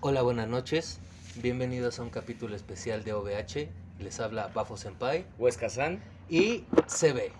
[0.00, 0.98] Hola, buenas noches.
[1.36, 3.68] Bienvenidos a un capítulo especial de OVH.
[3.98, 6.00] Les habla Bafo Senpai Huesca San.
[6.28, 7.32] y CB.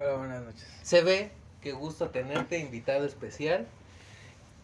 [0.00, 0.66] Hola, buenas noches.
[0.82, 1.30] CB,
[1.62, 3.66] qué gusto tenerte, invitado especial.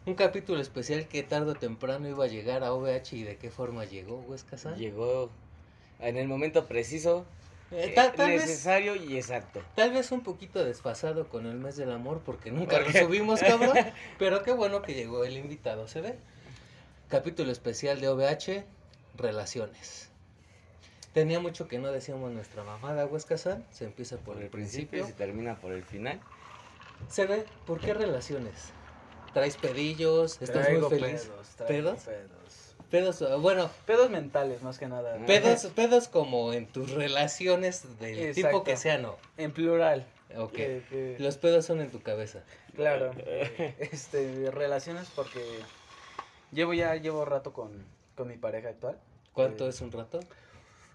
[0.04, 3.50] Un capítulo especial que tarde o temprano iba a llegar a OVH y de qué
[3.50, 4.74] forma llegó, Huesca San.
[4.76, 5.30] Llegó
[6.00, 7.24] en el momento preciso,
[7.70, 9.62] Eh, eh, tal, tal vez, necesario y exacto.
[9.76, 13.76] tal vez un poquito desfasado con el mes del amor porque nunca lo subimos, cabrón.
[14.18, 16.16] Pero qué bueno que llegó el invitado, CB.
[17.12, 18.64] Capítulo especial de OVH,
[19.18, 20.08] relaciones.
[21.12, 23.66] Tenía mucho que no decíamos nuestra mamada, Huesca San.
[23.70, 26.18] Se empieza por, Por el el principio y se termina por el final.
[27.14, 28.54] CB, ¿por qué relaciones?
[29.34, 30.40] ¿Traes pedillos?
[30.40, 31.24] ¿Estás Traigo muy feliz?
[31.24, 32.00] Pedos, traigo ¿Pedos?
[32.04, 32.74] pedos.
[32.90, 35.18] Pedos, ah, bueno, Pedos mentales, más que nada.
[35.26, 39.18] Pedos, pedos como en tus relaciones del tipo que sea, ¿no?
[39.36, 40.06] En plural.
[40.34, 40.58] Ok.
[41.18, 42.42] Los pedos son en tu cabeza.
[42.74, 43.10] Claro.
[43.78, 45.42] este, relaciones porque
[46.52, 47.84] llevo ya, llevo rato con,
[48.16, 48.98] con mi pareja actual.
[49.32, 50.20] ¿Cuánto Eh, es un rato?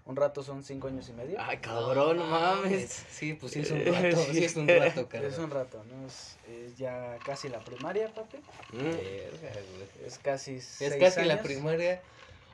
[0.04, 1.36] Un rato son cinco años y medio.
[1.38, 2.90] Ay, cabrón, no mames.
[3.10, 5.30] Sí, pues sí es un rato, sí es un rato, cabrón.
[5.30, 6.06] es un rato, ¿no?
[6.06, 8.38] Es, es ya casi la primaria, papi.
[8.72, 10.04] Mm.
[10.06, 12.00] Es casi Es seis casi la primaria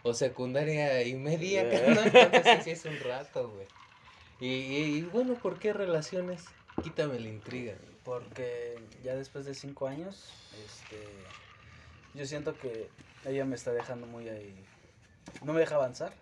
[0.03, 1.63] o secundaria y media.
[2.05, 3.67] Entonces sí es un rato, güey.
[4.41, 6.49] Y, y- y bueno, ¿por qué relaciones?
[6.83, 7.75] Quítame la intriga.
[8.05, 10.33] Porque ya después de cinco años,
[10.67, 11.25] este,
[12.15, 12.89] yo siento que
[13.25, 14.55] ella me está dejando muy ahí,
[15.43, 16.13] no me deja avanzar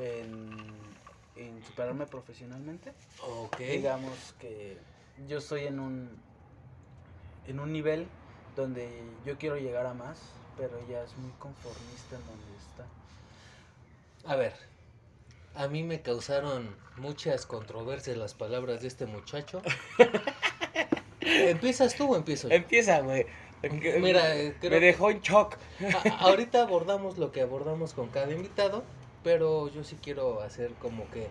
[0.00, 0.50] en,
[1.36, 2.92] en superarme profesionalmente.
[3.22, 3.58] Ok.
[3.58, 4.78] Digamos que
[5.28, 6.10] yo estoy en un,
[7.46, 8.06] en un nivel
[8.56, 10.18] donde yo quiero llegar a más,
[10.56, 12.86] pero ella es muy conformista en donde está.
[14.24, 14.54] A ver,
[15.54, 19.62] a mí me causaron muchas controversias las palabras de este muchacho.
[21.20, 22.54] ¿Empiezas tú o empiezo yo?
[22.54, 23.26] Empieza, güey.
[23.62, 25.56] Mira, eh, creo me dejó en shock.
[26.10, 28.84] A- ahorita abordamos lo que abordamos con cada invitado,
[29.22, 31.28] pero yo sí quiero hacer como que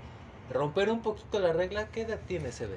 [0.51, 1.87] romper un poquito la regla.
[1.87, 2.75] ¿Qué edad tiene CB?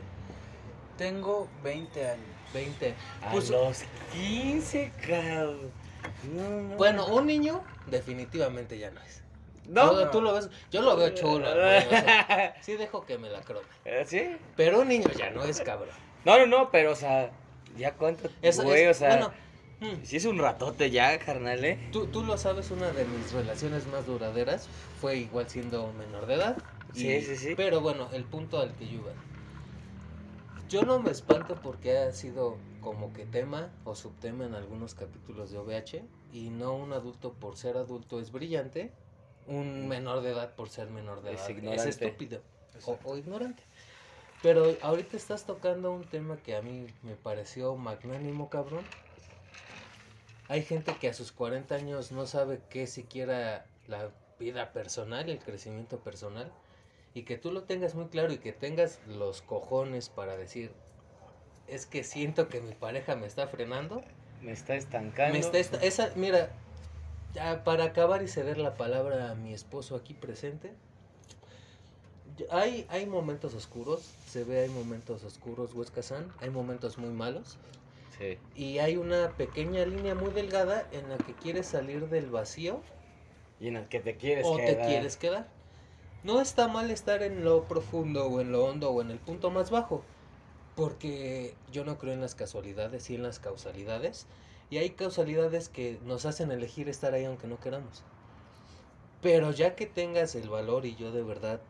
[0.96, 2.26] Tengo 20 años.
[2.54, 2.94] 20.
[3.22, 5.70] A Pues- los 15, cabrón.
[6.34, 6.76] No, no.
[6.76, 9.22] Bueno, un niño definitivamente ya no es.
[9.68, 9.90] no.
[10.06, 11.48] Tú- tú lo ves, yo lo veo chulo.
[11.54, 13.66] güey, o sea, sí dejo que me la crome.
[13.84, 14.36] Eh, ¿Sí?
[14.56, 15.94] Pero un niño ya no es cabrón.
[16.24, 17.30] No, no, no, pero, o sea,
[17.76, 19.32] ya cuánto, Es- güey, es- o sea, bueno,
[19.80, 21.78] mm, sí es un ratote ya, carnal, ¿eh?
[21.92, 24.68] Tú, tú lo sabes, una de mis relaciones más duraderas
[25.00, 26.56] fue igual siendo menor de edad.
[26.94, 27.54] Sí, sí, sí.
[27.56, 29.12] Pero bueno, el punto al que yo iba.
[30.68, 35.50] Yo no me espanto porque ha sido como que tema o subtema en algunos capítulos
[35.50, 38.90] de OVH y no un adulto por ser adulto es brillante,
[39.46, 41.88] un menor de edad por ser menor de Es edad es, ignorante.
[41.90, 42.40] estúpido
[42.86, 43.62] o, o ignorante.
[44.42, 48.84] Pero ahorita estás tocando un tema que a mí me pareció magnánimo, cabrón.
[50.48, 55.38] Hay gente que a sus 40 años no sabe qué siquiera la vida personal, el
[55.38, 56.50] crecimiento personal,
[57.14, 60.72] y que tú lo tengas muy claro y que tengas los cojones para decir,
[61.68, 64.02] es que siento que mi pareja me está frenando.
[64.42, 65.32] Me está estancando.
[65.32, 66.50] Me está esta- esa, mira,
[67.64, 70.72] para acabar y ceder la palabra a mi esposo aquí presente,
[72.50, 77.58] hay, hay momentos oscuros, se ve, hay momentos oscuros, Huesca San, hay momentos muy malos,
[78.18, 78.38] Sí.
[78.54, 82.80] y hay una pequeña línea muy delgada en la que quieres salir del vacío
[83.60, 84.86] Y en el que te quieres o te quedar.
[84.86, 85.48] quieres quedar.
[86.22, 89.50] No está mal estar en lo profundo o en lo hondo o en el punto
[89.50, 90.04] más bajo,
[90.76, 94.26] porque yo no creo en las casualidades y en las causalidades,
[94.70, 98.02] y hay causalidades que nos hacen elegir estar ahí aunque no queramos.
[99.20, 101.60] Pero ya que tengas el valor y yo de verdad,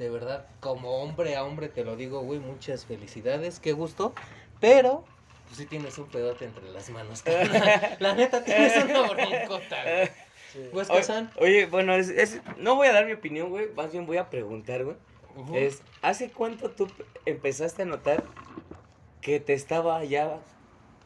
[0.00, 4.14] de verdad, como hombre a hombre te lo digo, güey, muchas felicidades, qué gusto,
[4.58, 5.04] pero
[5.44, 7.22] pues sí tienes un pedote entre las manos.
[7.98, 10.08] La neta tienes una broncota, güey.
[10.54, 10.70] Sí.
[10.72, 13.68] Huesca Oye, bueno, es, es- no voy a dar mi opinión, güey.
[13.74, 14.96] Más bien voy a preguntar, güey.
[15.54, 16.88] Es, ¿hace cuánto tú
[17.26, 18.24] empezaste a notar
[19.20, 20.38] que te estaba ya,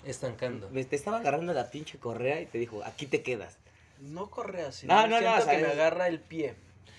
[0.04, 0.69] Estancando.
[0.69, 3.59] te estaba agarrando la pinche correa y te dijo, aquí te quedas?
[3.99, 4.86] No corre así.
[4.86, 6.54] No, no, no, Siento que me agarra el pie.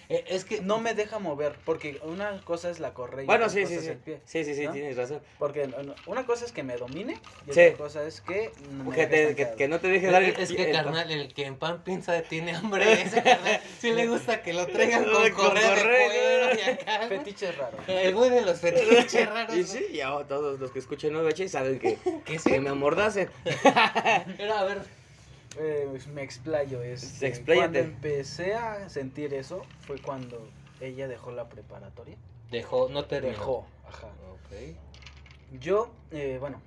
[0.09, 3.65] Eh, es que No me deja mover, porque una cosa es la correa Bueno, sí,
[3.65, 3.87] sí, es sí.
[3.89, 4.19] el pie.
[4.25, 4.71] Sí, sí, sí, ¿no?
[4.71, 5.19] tienes razón.
[5.39, 5.69] Porque
[6.05, 7.59] una cosa es que me domine y Sí.
[7.61, 8.51] otra cosa es que
[8.93, 11.55] Que, te- que, no te deje dar el es que el- carnal, el que en
[11.57, 15.75] pan piensa tiene hambre, ese carnal, sí le gusta que lo traigan con Con correa
[15.75, 16.59] de cuero ¿no?
[16.59, 16.97] y acá.
[17.07, 17.09] güey.
[17.19, 17.77] Fetiche raro.
[17.87, 19.55] El güey de los fetiches raros.
[19.55, 22.51] Y sí, ya todos los que escuchen no saben que, Que sí.
[22.51, 23.29] que me amordacen.
[24.37, 24.81] Era, a ver,
[25.57, 26.81] Eh, me explayo.
[26.81, 27.55] Este, Expláyate.
[27.61, 30.49] Cuando empecé a sentir eso fue cuando
[30.79, 32.17] ella dejó la preparatoria.
[32.51, 33.33] dejó, no terminó.
[33.33, 34.07] Dejó, ajá.
[34.31, 35.59] Ok.
[35.59, 36.61] Yo, eh, bueno,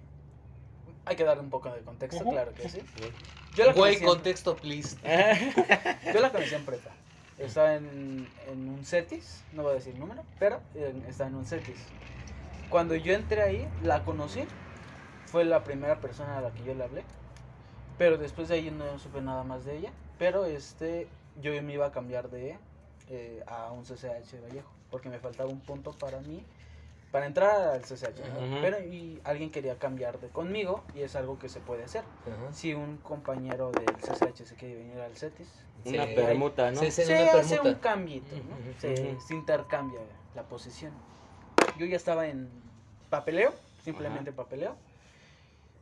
[1.04, 2.80] hay que darle un poco de contexto, claro que sí.
[3.54, 4.96] Yo la Güey, en- contexto, please.
[6.14, 6.90] Yo la conocí en prepa.
[7.38, 11.46] Estaba en, en un CETIS, no voy a decir número, pero en- estaba en un
[11.46, 11.78] CETIS.
[12.68, 14.46] Cuando yo entré ahí, la conocí.
[15.26, 17.04] Fue la primera persona a la que yo le hablé.
[17.98, 19.92] Pero después de ahí no supe nada más de ella.
[20.18, 21.08] Pero este,
[21.42, 22.56] yo me iba a cambiar de
[23.08, 24.70] eh, a un CCH Vallejo.
[24.90, 26.42] Porque me faltaba un punto para mí,
[27.10, 28.20] para entrar al CCH.
[28.20, 28.58] Ujú.
[28.62, 32.04] Pero y alguien quería cambiar de conmigo y es algo que se puede hacer.
[32.52, 35.48] Si un compañero del CCH se quiere venir al CETIS,
[35.84, 36.14] Una Sí.
[36.16, 36.80] permuta, ¿no?
[36.80, 36.90] Sí.
[36.90, 38.80] se una hace un cambito, ¿no?
[38.80, 39.20] Se, ujú.
[39.20, 40.00] se intercambia
[40.34, 40.92] la posición.
[41.78, 42.50] Yo ya estaba en
[43.10, 43.54] papeleo,
[43.84, 44.74] simplemente papeleo,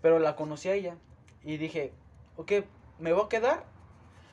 [0.02, 0.96] pero la conocí a ella
[1.42, 1.92] y dije,
[2.36, 2.52] ok,
[2.98, 3.64] me voy a quedar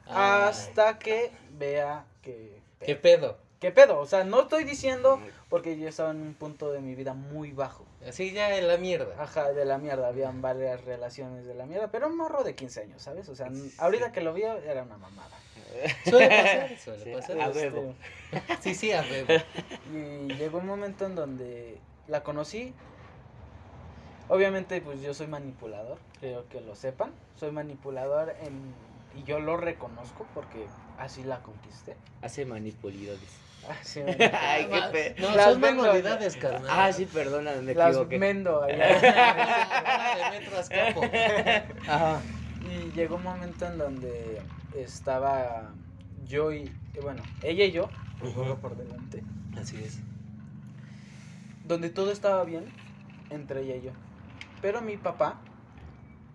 [0.08, 2.62] Ay, hasta que vea que...
[2.80, 3.38] ¿Qué pedo?
[3.60, 4.00] ¿Qué pedo?
[4.00, 7.54] O sea, no estoy diciendo porque yo estaba en un punto de mi vida muy
[7.54, 7.86] bajo.
[8.06, 9.16] Así ya en la mierda.
[9.18, 12.82] Ajá, de la mierda, habían varias relaciones de la mierda, pero un morro de 15
[12.82, 13.30] años, ¿sabes?
[13.30, 15.38] O sea, ahorita que lo vi era una mamada.
[16.04, 17.40] Suele pasar, suele Sí, pasar.
[17.40, 17.96] a Este, huevo.
[18.60, 19.34] Sí, sí, a huevo.
[19.94, 21.78] Y llegó un momento en donde
[22.08, 22.74] la conocí.
[24.30, 27.14] Obviamente, pues yo soy manipulador, creo que lo sepan.
[27.36, 28.74] Soy manipulador en,
[29.14, 31.98] y yo lo reconozco porque así la conquisté.
[32.22, 33.40] Hace manipulido, dice.
[33.70, 34.02] Así
[34.34, 36.66] Ay, qué pe- No, Las son manualidades, carnal.
[36.70, 38.18] Ah, sí, perdona, me Las equivoqué.
[38.18, 39.00] mendo allá.
[40.16, 41.02] de metro a escapo.
[41.88, 42.22] Ajá.
[42.62, 44.42] Y llegó un momento en donde
[44.74, 45.74] estaba
[46.26, 46.72] yo y,
[47.02, 47.90] bueno, ella y yo,
[48.22, 48.58] Ujú.
[48.60, 49.24] por delante,
[49.56, 50.00] Así es.
[51.64, 52.66] donde todo estaba bien
[53.30, 53.92] entre ella y yo.
[54.64, 55.38] Pero mi papá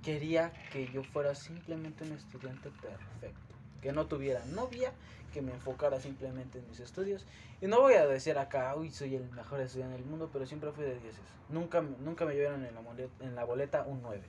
[0.04, 4.92] quería que yo fuera simplemente un estudiante perfecto, que no tuviera novia,
[5.32, 7.25] que me enfocara simplemente en mis estudios.
[7.62, 10.70] Y no voy a decir acá, uy, soy el mejor estudiante del mundo, pero siempre
[10.72, 11.14] fui de 10.
[11.48, 14.20] Nunca, nunca me llevaron en la, mole- en la boleta un 9.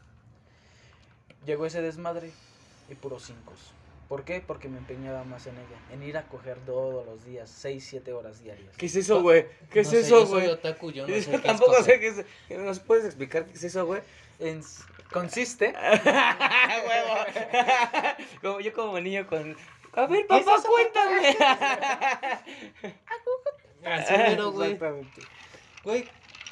[1.45, 2.31] Llegó ese desmadre
[2.87, 3.51] y puros 5.
[4.09, 4.41] ¿Por qué?
[4.45, 8.11] Porque me empeñaba más en ella, en ir a coger todos los días, 6, 7
[8.11, 8.75] horas diarias.
[8.75, 9.45] ¿Qué es eso, güey?
[9.71, 10.47] ¿Qué es sé, eso, yo soy güey?
[10.51, 11.93] otaku, yo no Yo sé qué tampoco escoger.
[11.95, 12.59] sé qué es.
[12.59, 14.01] ¿Nos puedes explicar qué es eso, güey?
[14.39, 14.63] En-
[15.11, 15.73] consiste
[16.87, 17.15] Huevo.
[18.41, 19.55] como yo como niño con.
[19.93, 21.37] A ver, ¿Qué es papá, eso, cuéntame.
[23.85, 24.71] Así mero, güey.
[24.73, 25.21] Exactamente.
[25.83, 26.05] Güey,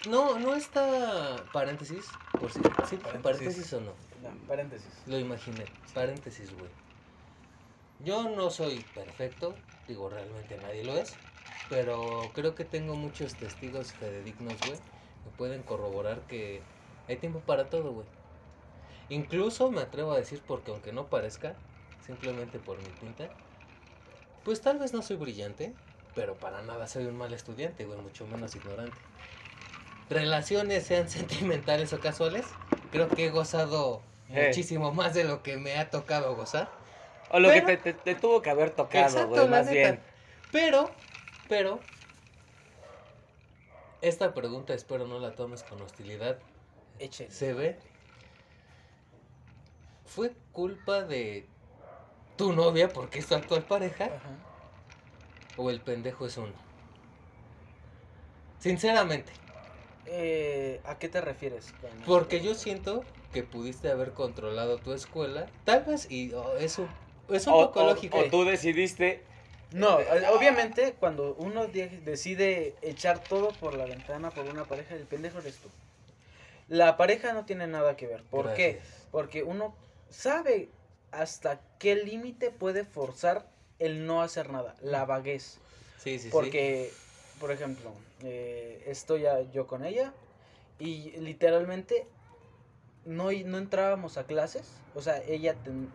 [0.10, 2.06] no, no está paréntesis,
[2.40, 3.20] por si, sí, Paréntesis.
[3.22, 3.74] paréntesis.
[3.74, 3.94] o no.
[4.24, 4.88] No, paréntesis.
[5.06, 6.70] Lo imaginé, paréntesis, güey.
[8.00, 11.20] Yo no soy perfecto, digo, realmente nadie lo es,
[11.68, 14.80] pero creo que tengo muchos testigos fidedignos, güey,
[15.24, 16.70] que pueden corroborar que
[17.08, 18.08] hay tiempo para todo, güey.
[19.10, 21.62] Incluso me atrevo a decir, porque aunque no parezca,
[22.00, 23.34] simplemente por mi pinta,
[24.44, 25.78] pues tal vez no soy brillante,
[26.14, 29.02] pero para nada soy un mal estudiante, güey, mucho menos ignorante.
[30.10, 32.58] Relaciones sean sentimentales o casuales,
[32.90, 36.76] creo que he gozado muchísimo más de lo que me ha tocado gozar.
[37.32, 40.00] O lo Pero- que te, te- te tuvo que haber tocado, güey, más bien.
[40.52, 40.90] Pero,
[41.50, 41.80] pero,
[44.02, 46.40] esta pregunta espero no la tomes con hostilidad.
[47.00, 47.30] Échale.
[47.32, 47.78] ¿Se ve?
[50.06, 51.46] ¿Fue culpa de
[52.38, 54.06] tu novia porque es tu actual pareja?
[54.06, 54.30] Ajá.
[55.58, 56.54] ¿O el pendejo es uno?
[58.60, 59.32] Sinceramente,
[60.10, 61.74] Eh, ¿A qué te refieres?
[62.06, 63.04] porque yo siento
[63.34, 66.88] que pudiste haber controlado tu escuela, tal vez, y oh, es un,
[67.30, 68.18] es un O, poco o- lógico.
[68.18, 69.22] o tú decidiste.
[69.72, 74.96] No, eh, obviamente cuando uno de- decide echar todo por la ventana por una pareja,
[74.96, 75.70] el pendejo eres tú.
[76.70, 78.24] La pareja no tiene nada que ver.
[78.24, 78.80] ¿Por qué?
[79.12, 79.76] Porque uno
[80.10, 80.70] sabe
[81.12, 83.46] hasta qué límite puede forzar
[83.80, 85.60] el no hacer nada, la vaguez.
[85.98, 86.30] Sí, sí, sí.
[86.30, 86.92] Porque,
[87.40, 87.92] por ejemplo,
[88.24, 90.14] eh, estoy yo con ella
[90.80, 92.06] y literalmente
[93.06, 94.70] no, no entrábamos a clases.
[94.96, 95.92] O sea, ella, ten-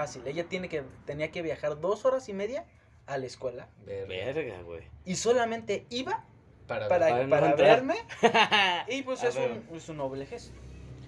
[0.00, 2.64] fácil, ella tiene que, tenía que viajar dos horas y media
[3.06, 4.08] a la escuela Verga.
[4.08, 4.82] Verga, güey.
[5.04, 6.24] y solamente iba
[6.66, 7.68] Para, para, Para no para entrar.
[7.84, 7.96] verme
[8.88, 9.50] y pues es ver.
[9.70, 10.52] un, es un noble gesto.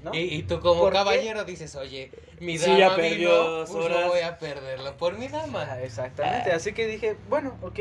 [0.02, 0.12] ¿no?
[0.14, 3.84] Y, y tú como caballero dices, oye, mi Sí, dama ya perdió vino, dos pues
[3.84, 4.00] horas.
[4.00, 5.80] no voy a perderlo por mi dama.
[5.80, 7.78] Exactamente, así que dije, bueno, ok,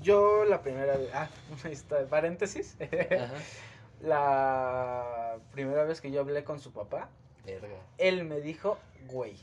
[0.00, 1.28] yo la primera vez, ah,
[1.64, 3.34] ahí está, paréntesis, Ajá.
[4.00, 7.08] la primera vez que yo hablé con su papá,
[7.44, 7.68] Verga.
[7.98, 8.78] él me dijo,
[9.08, 9.34] güey,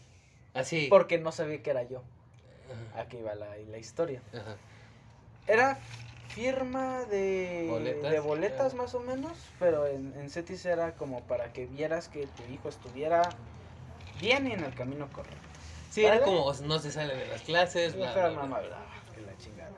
[0.59, 0.87] Así.
[0.89, 2.03] porque no sabía que era yo.
[2.93, 3.01] Ajá.
[3.01, 4.21] Aquí va la, la historia.
[4.33, 4.55] Ajá.
[5.47, 5.77] Era
[6.29, 8.11] firma de Boletas.
[8.11, 8.77] de boletas Ah.
[8.77, 12.69] más o menos, pero en, en Cetis era como para que vieras que tu hijo
[12.69, 13.21] estuviera
[14.19, 15.37] bien y en el camino correcto.
[15.89, 18.67] Sí, era como no se sale de las clases, bla, Pero bla, mamá, bla.
[18.67, 18.85] bla,
[19.15, 19.71] que la chingada.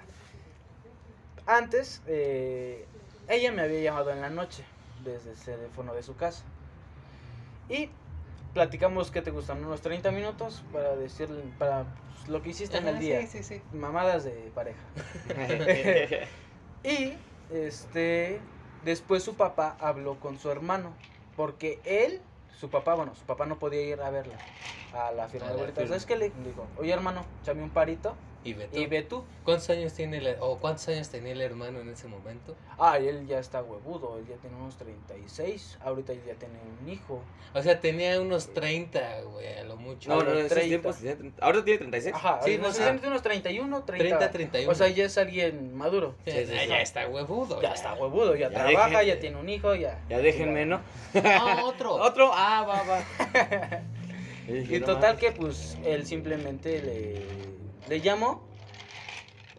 [1.46, 2.86] Antes, eh,
[3.28, 4.64] ella me había llamado en la noche
[5.04, 6.44] desde el teléfono de su casa.
[7.70, 7.90] Y
[8.54, 12.88] platicamos que te gustan unos 30 minutos para decirle, para pues, lo que hiciste en
[12.88, 13.22] el día.
[13.22, 13.62] Sí, sí, sí.
[13.74, 14.80] Mamadas de pareja.
[16.84, 17.14] Y
[17.50, 18.40] este
[18.86, 20.94] después su papá habló con su hermano
[21.36, 22.22] porque él,
[22.60, 24.36] su papá, bueno, su papá no podía ir a verla
[24.94, 25.88] a la firma A de firma.
[25.88, 26.68] ¿Sabes qué le dijo?
[26.78, 28.78] Oye, hermano, échame un parito Y ve tú.
[28.80, 29.24] y ve tú.
[29.44, 32.56] ¿Cuántos años tiene el, o cuántos años tenía el hermano en ese momento?
[32.78, 37.22] Ah, él ya está huevudo, él ya tiene unos 36, ahorita ya tiene un hijo.
[37.54, 40.10] O sea, tenía unos 30, güey, a lo mucho.
[40.10, 40.68] No, no, en esos 30.
[40.70, 41.46] tiempos tenía 30.
[41.46, 42.16] Ahorita tiene 36.
[42.16, 43.00] Ajá, Sí, no sé.
[43.08, 44.04] unos 31, 30.
[44.18, 44.72] 30, 31.
[44.72, 46.16] O sea, ya es alguien maduro.
[46.26, 47.62] Sí, Sí, ya, ya está huevudo.
[47.62, 50.00] Ya está huevudo, ya, Ya trabaja, dejen- ya tiene un hijo, ya.
[50.10, 50.80] Ya déjenme, ¿no?
[51.26, 51.96] Ah, otro.
[52.10, 53.82] Otro, ah, va, va.
[54.48, 57.22] Y total que pues él simplemente le,
[57.90, 58.42] le llamó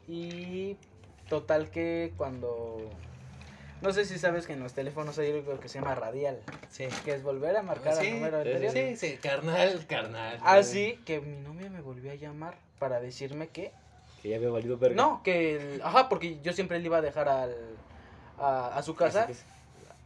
[0.08, 0.76] y
[1.28, 2.90] total que cuando...
[3.82, 6.38] No sé si sabes que en los teléfonos hay algo que se llama radial,
[6.70, 6.86] Sí.
[7.04, 8.72] que es volver a marcar Sí, al número sí, anterior.
[8.72, 10.38] Sí, sí, carnal, carnal.
[10.42, 13.72] Así que mi novia me volvió a llamar para decirme que...
[14.22, 14.96] Que ya había valido verga.
[14.96, 15.74] No, que...
[15.74, 17.54] el- ajá, porque yo siempre le iba a dejar al,
[18.38, 19.28] a, a su casa.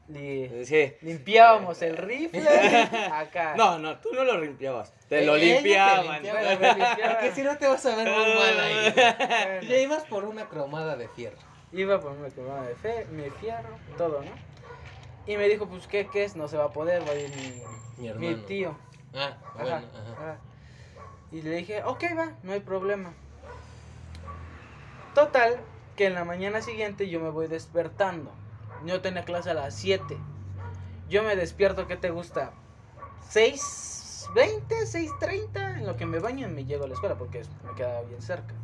[0.09, 0.93] Li- Sí.
[1.03, 2.49] limpiábamos el rifle
[3.13, 3.55] acá.
[3.57, 4.93] No, no, tú no lo limpiabas.
[5.09, 6.23] Te lo te limpiaban.
[6.23, 6.43] limpiaba,
[6.75, 7.13] limpiaba.
[7.15, 8.93] Porque si no te vas a ver muy mal ahí.
[8.95, 9.69] Bueno.
[9.69, 11.37] Ya ibas por una cromada de fierro.
[11.73, 14.31] Iba por una quemada de fe, me fierro, todo, ¿no?
[15.27, 16.37] Y me dijo, pues, ¿qué, qué es?
[16.37, 17.61] No se va a poder, va a ir mi,
[17.97, 18.77] Mi mi tío.
[19.15, 20.13] Ah, Ajá, bueno, ajá.
[20.13, 20.39] ajá.
[21.33, 23.13] Y le dije, ok, va, no hay problema.
[25.15, 25.57] Total,
[25.97, 28.31] que en la mañana siguiente yo me voy despertando.
[28.85, 30.17] Yo tenía clase a las 7.
[31.09, 32.53] Yo me despierto, ¿qué te gusta?
[33.31, 37.75] 6.20, 6.30, en lo que me baño y me llego a la escuela porque me
[37.75, 38.55] quedaba bien cerca.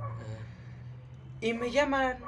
[1.41, 2.19] Y me llaman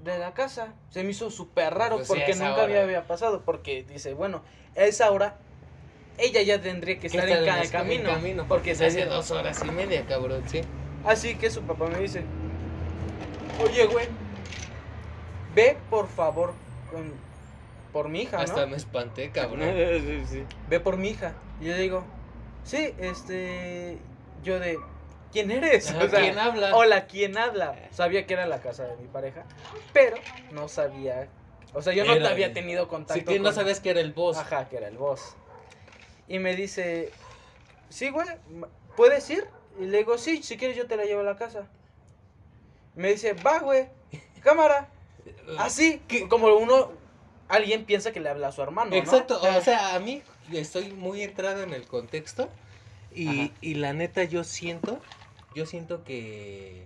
[0.00, 0.74] de la casa.
[0.90, 2.82] Se me hizo súper raro Pues porque nunca hora.
[2.82, 3.42] había pasado.
[3.44, 4.42] Porque dice, bueno,
[4.76, 5.36] a esa hora
[6.18, 8.08] ella ya tendría que ¿Qué estar en, ca- en camino.
[8.10, 10.62] En camino, porque se hace dos horas y media, cabrón, sí.
[11.04, 12.24] Así que su papá me dice,
[13.60, 14.06] oye, güey,
[15.56, 16.54] ve por favor
[16.90, 17.12] con,
[17.94, 18.66] por mi hija, Hasta ¿no?
[18.72, 19.62] me espanté, cabrón.
[19.62, 20.44] Sí, sí.
[20.68, 21.32] Ve por mi hija.
[21.60, 22.04] Y yo digo,
[22.64, 23.98] sí, este,
[24.42, 24.76] yo de,
[25.32, 25.90] ¿quién eres?
[25.90, 26.74] Ajá, O sea, ¿Quién habla?
[26.76, 27.78] Hola, ¿quién habla?
[27.92, 29.44] Sabía que era la casa de mi pareja,
[29.92, 30.16] pero
[30.50, 31.28] no sabía,
[31.72, 34.00] o sea, yo no Era había tenido contacto Sí que no con- sabías que era
[34.00, 34.38] el boss.
[34.38, 35.36] Ajá, que era el boss.
[36.26, 37.10] Y me dice,
[37.90, 38.26] sí, güey,
[38.96, 39.46] ¿puedes ir?
[39.80, 41.68] Y le digo, sí, si quieres yo te la llevo a la casa.
[42.96, 43.88] Me dice, va, güey,
[44.42, 44.88] cámara.
[45.58, 46.28] Así, ¿Qué?
[46.28, 46.92] como uno,
[47.54, 48.96] alguien piensa que le habla a su hermano, ¿no?
[48.96, 52.48] Exacto, o sea, a mí estoy muy entrado en el contexto
[53.14, 55.00] y, y la neta yo siento,
[55.54, 56.84] yo siento que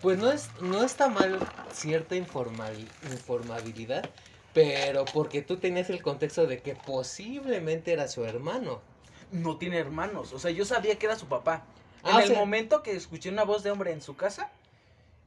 [0.00, 1.38] pues no es no está mal
[1.72, 2.74] cierta informal,
[3.10, 4.08] informabilidad,
[4.54, 8.80] pero porque tú tenías el contexto de que posiblemente era su hermano.
[9.32, 11.64] No tiene hermanos, o sea, yo sabía que era su papá.
[12.02, 14.50] En Ah, o el sea- momento que escuché una voz de hombre en su casa,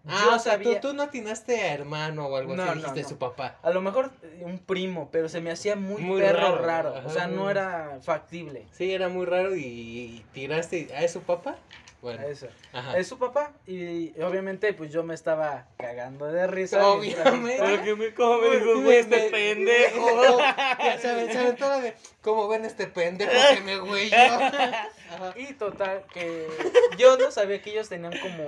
[0.05, 0.81] Ah, yo o sea, tú, sabía...
[0.81, 3.09] tú no atinaste a hermano o algo No, así, no, dijiste no.
[3.09, 3.57] su papá.
[3.63, 6.95] A lo mejor eh, un primo, pero se me hacía muy, Muy perro raro, raro.
[6.97, 8.67] ajá, o sea, no era factible.
[8.73, 11.55] Sí, era muy raro y, tiraste a su papá.
[12.01, 12.47] Bueno, Eso.
[12.73, 12.97] ajá.
[12.97, 16.85] Es su papá y obviamente pues yo me estaba cagando de risa.
[16.85, 17.63] Obviamente.
[17.63, 20.37] Pero que me, ¿Cómo me dijo, güey, este me- pendejo?
[20.83, 24.11] Ya saben, saben todo de cómo ven este pendejo que me güey.
[25.37, 26.49] Y total que
[26.97, 28.43] yo no sabía que ellos tenían como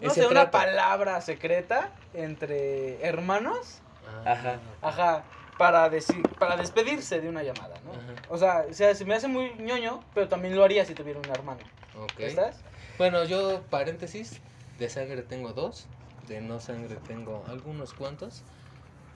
[0.00, 3.80] no sé, una palabra secreta entre hermanos,
[4.24, 4.58] Ajá.
[4.82, 5.24] ajá,
[5.58, 7.92] para decir para despedirse de una llamada, ¿no?
[7.92, 8.22] Ajá.
[8.28, 11.18] O sea, o sea, se me hace muy ñoño, pero también lo haría si tuviera
[11.18, 11.60] un hermano.
[11.96, 12.18] Ok.
[12.18, 12.56] ¿Estás?
[12.98, 14.40] Bueno, yo, paréntesis,
[14.78, 15.86] de sangre tengo dos,
[16.26, 18.42] de no sangre tengo algunos cuantos,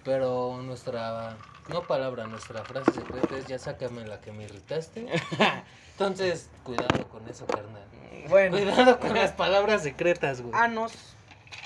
[0.04, 1.36] pero nuestra,
[1.68, 5.06] no palabra, nuestra frase secreta es ya sácame la que me irritaste.
[5.98, 7.82] Entonces, cuidado con eso, carnal.
[8.28, 10.54] Bueno, Cuidado con las palabras secretas, güey.
[10.54, 10.92] anos,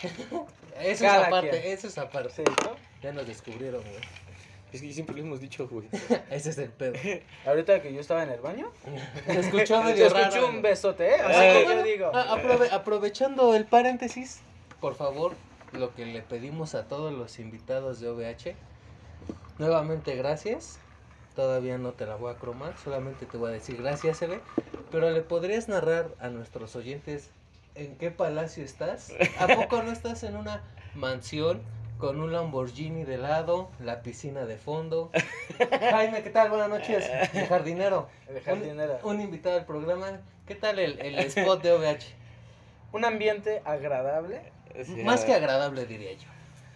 [0.03, 0.13] Eso
[0.81, 1.63] es cada aparte, quien.
[1.73, 2.31] eso es aparte.
[2.37, 2.77] sí, ¿no?
[3.03, 3.97] Ya nos descubrieron, güey.
[4.73, 5.87] Es que siempre lo hemos dicho, güey.
[6.31, 6.95] Ese es el pedo.
[7.47, 8.71] Ahorita que yo estaba en el baño,
[9.27, 10.63] Se escuchó se medio escuchó raro, un güey.
[10.63, 11.21] besote, ¿eh?
[11.21, 11.67] Así Ay.
[11.67, 12.11] que yo digo.
[12.15, 14.41] Ah, aprove- aprovechando el paréntesis,
[14.81, 15.35] por favor,
[15.73, 18.55] lo que le pedimos a todos los invitados de OVH,
[19.59, 20.79] nuevamente gracias.
[21.35, 24.41] Todavía no te la voy a cromar, solamente te voy a decir gracias, Eve.
[24.91, 27.31] Pero le podrías narrar a nuestros oyentes
[27.75, 29.13] en qué palacio estás.
[29.39, 30.63] ¿A poco no estás en una
[30.95, 31.63] mansión
[31.99, 35.11] con un Lamborghini de lado, la piscina de fondo?
[35.91, 36.51] Jaime, ¿qué tal?
[36.51, 38.09] Buenas noches, el jardinero.
[38.29, 38.99] El jardinero.
[39.05, 40.21] Un, un invitado al programa.
[40.47, 42.05] ¿Qué tal el, el spot de OVH?
[42.93, 44.43] Un ambiente agradable,
[44.85, 46.29] Sí, Más que agradable, diría yo.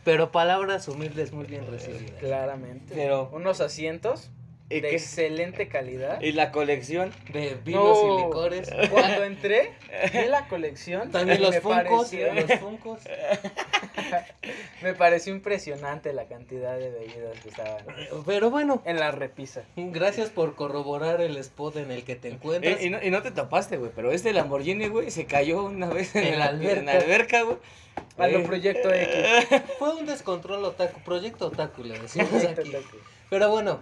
[0.04, 2.20] Pero palabras humildes muy bien recibidas.
[2.20, 2.94] claramente.
[2.94, 4.35] Pero- Unos asientos ¿Y
[4.68, 6.20] de qué- excelente calidad.
[6.20, 7.12] ¿Y la colección?
[7.32, 8.18] De vinos No.
[8.18, 8.68] y licores.
[8.90, 9.72] Cuando entré,
[10.12, 11.10] vi la colección.
[11.12, 13.00] También los funcos, pareció- los funcos.
[14.82, 17.84] Me pareció impresionante la cantidad de bebidas que estaban
[18.26, 19.62] Pero bueno, en la repisa.
[19.76, 22.80] gracias por corroborar el spot en el que te encuentras.
[22.80, 25.88] Eh, y, no, y no te topaste, güey, pero este Lamborghini, güey, se cayó una
[25.88, 26.78] vez en, En la la alberca.
[26.80, 27.56] En la alberca, güey.
[28.18, 29.62] A lo Eh, Proyecto X.
[29.78, 32.72] Fue un descontrol otaku, proyecto otaku le decimos aquí.
[33.30, 33.80] Pero bueno,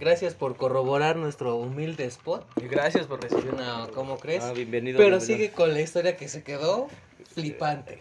[0.00, 2.44] gracias por corroborar nuestro humilde spot.
[2.60, 3.62] Y Gracias por recibirme.
[3.62, 4.42] No, ¿cómo crees?
[4.42, 4.98] Ah, bienvenido.
[4.98, 5.36] Pero bienvenido.
[5.36, 6.88] sigue con la historia que se quedó
[7.34, 7.98] flipante.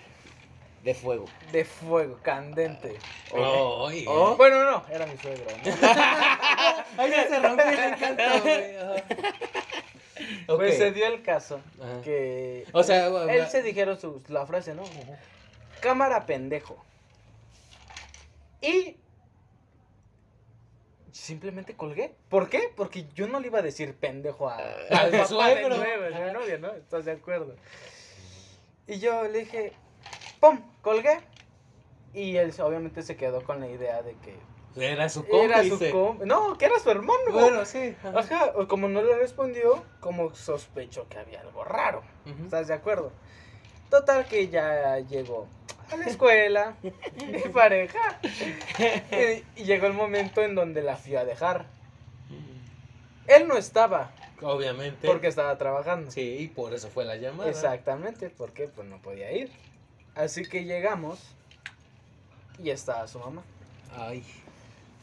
[0.84, 1.26] De fuego.
[1.52, 2.98] De fuego, candente.
[3.36, 4.36] Ay, Oh.
[4.38, 5.44] Bueno, no, era mi suegro.
[5.52, 5.72] ¿no?
[7.04, 8.78] Ahí se rompió el encanto, güey.
[8.78, 8.94] Ajá.
[10.48, 10.58] Ok.
[10.58, 12.02] Pues se dio el caso Ajá.
[12.02, 12.66] que.
[12.72, 14.84] O sea, él va- se dijeron su, la frase, ¿no?
[15.82, 16.82] Cámara pendejo.
[18.62, 18.96] Y.
[21.20, 22.16] Simplemente colgué.
[22.30, 22.72] ¿Por qué?
[22.78, 24.56] Porque yo no le iba a decir pendejo a,
[24.90, 25.78] al Al papá suegro.
[25.78, 26.72] de nuevo, a mi novia, ¿no?
[26.72, 27.56] ¿Estás de acuerdo?
[28.88, 29.74] Y yo le dije,
[30.40, 30.62] ¡pum!
[30.82, 31.20] Colgué.
[32.14, 34.38] Y él obviamente se quedó con la idea de que
[34.78, 36.26] Era su era su cómplice.
[36.26, 37.32] No, que era su hermano.
[37.34, 37.96] Bueno, sí.
[38.02, 38.54] ajá.
[38.70, 42.02] Como no le respondió, como sospechó que había algo raro.
[42.46, 43.12] ¿Estás de acuerdo?
[43.90, 45.48] Total que ya llegó
[45.92, 48.20] a la escuela, mi pareja,
[49.56, 51.66] y, y llegó el momento en donde la fui a dejar.
[53.28, 55.08] Él no estaba, Obviamente.
[55.08, 56.10] porque estaba trabajando.
[56.12, 57.50] Sí, y por eso fue la llamada.
[57.50, 59.52] Exactamente, porque pues no podía ir.
[60.16, 61.20] Así que llegamos
[62.58, 63.44] y estaba su mamá.
[63.96, 64.24] Ay.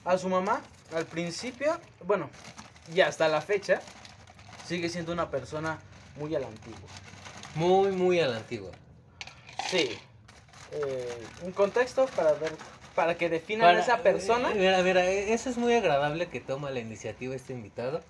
[0.05, 0.61] A su mamá,
[0.95, 2.29] al principio, bueno,
[2.95, 3.81] y hasta la fecha,
[4.67, 5.79] sigue siendo una persona
[6.17, 6.89] muy a la antigua.
[7.55, 8.71] Muy, muy a la antigua.
[9.69, 9.99] Sí.
[10.79, 12.53] Eh, un contexto para ver,
[12.95, 14.51] para que definan a esa persona.
[14.53, 18.03] eh, Mira, mira, eh, eso es muy agradable que toma la iniciativa este invitado.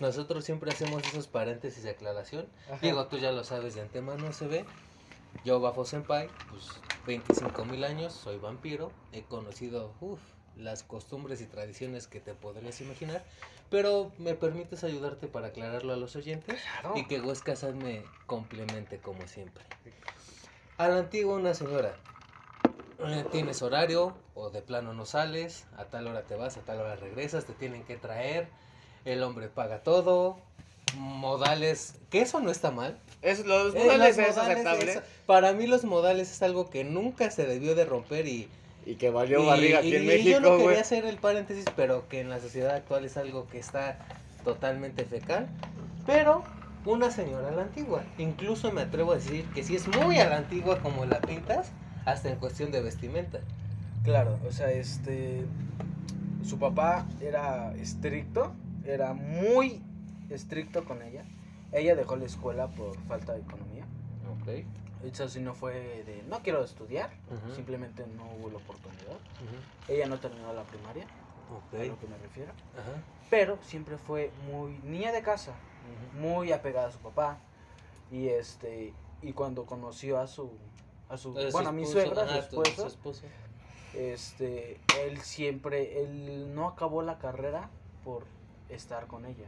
[0.00, 2.46] Nosotros siempre hacemos esos paréntesis de aclaración.
[2.66, 2.78] Ajá.
[2.82, 4.64] Diego, tú ya lo sabes de antemano, se ve.
[5.44, 8.92] Yo, Bafo Senpai, pues 25 mil años, soy vampiro.
[9.12, 10.20] He conocido uf,
[10.56, 13.24] las costumbres y tradiciones que te podrías imaginar.
[13.70, 16.96] Pero me permites ayudarte para aclararlo a los oyentes Claro.
[16.98, 19.64] y que Huesca me complemente como siempre.
[20.80, 21.94] A la antigua una señora.
[23.06, 26.80] eh, Tienes horario o de plano no sales, a tal hora te vas, a tal
[26.80, 28.48] hora regresas, te tienen que traer,
[29.04, 30.38] el hombre paga todo,
[30.96, 32.98] modales, que eso no está mal.
[33.20, 35.02] Es, los Eh, modales los es modales, aceptable.
[35.26, 38.48] para mí los modales es algo que nunca se debió de romper y,
[38.86, 41.18] Y que valió y- barriga aquí y- en y México, yo no quería hacer el
[41.18, 43.98] paréntesis, pero que en la sociedad actual es algo que está
[44.44, 45.46] totalmente fecal.
[46.06, 46.42] Pero
[46.84, 48.02] una señora a la antigua.
[48.18, 51.72] Incluso me atrevo a decir que si es muy a la antigua como la pintas,
[52.04, 53.40] hasta en cuestión de vestimenta.
[54.04, 55.44] Claro, o sea, este.
[56.44, 58.52] Su papá era estricto,
[58.84, 59.82] era muy
[60.30, 61.24] estricto con ella.
[61.72, 63.84] Ella dejó la escuela por falta de economía.
[64.40, 64.64] Ok.
[65.04, 67.10] Eso sí no fue de no quiero estudiar,
[67.54, 69.16] simplemente no hubo la oportunidad.
[69.88, 71.86] Ella no terminó la primaria, a Ok.
[71.88, 72.52] lo que me refiero.
[73.30, 75.52] Pero siempre fue muy niña de casa,
[76.20, 77.38] muy apegada a su papá.
[78.10, 80.50] Y este y cuando conoció a su
[81.08, 82.38] a su Entonces, bueno, a su mi esposo- suegra, su ajá,
[82.88, 83.26] esposo.
[83.94, 87.68] este él siempre él no acabó la carrera
[88.04, 88.24] por
[88.68, 89.46] estar con ella.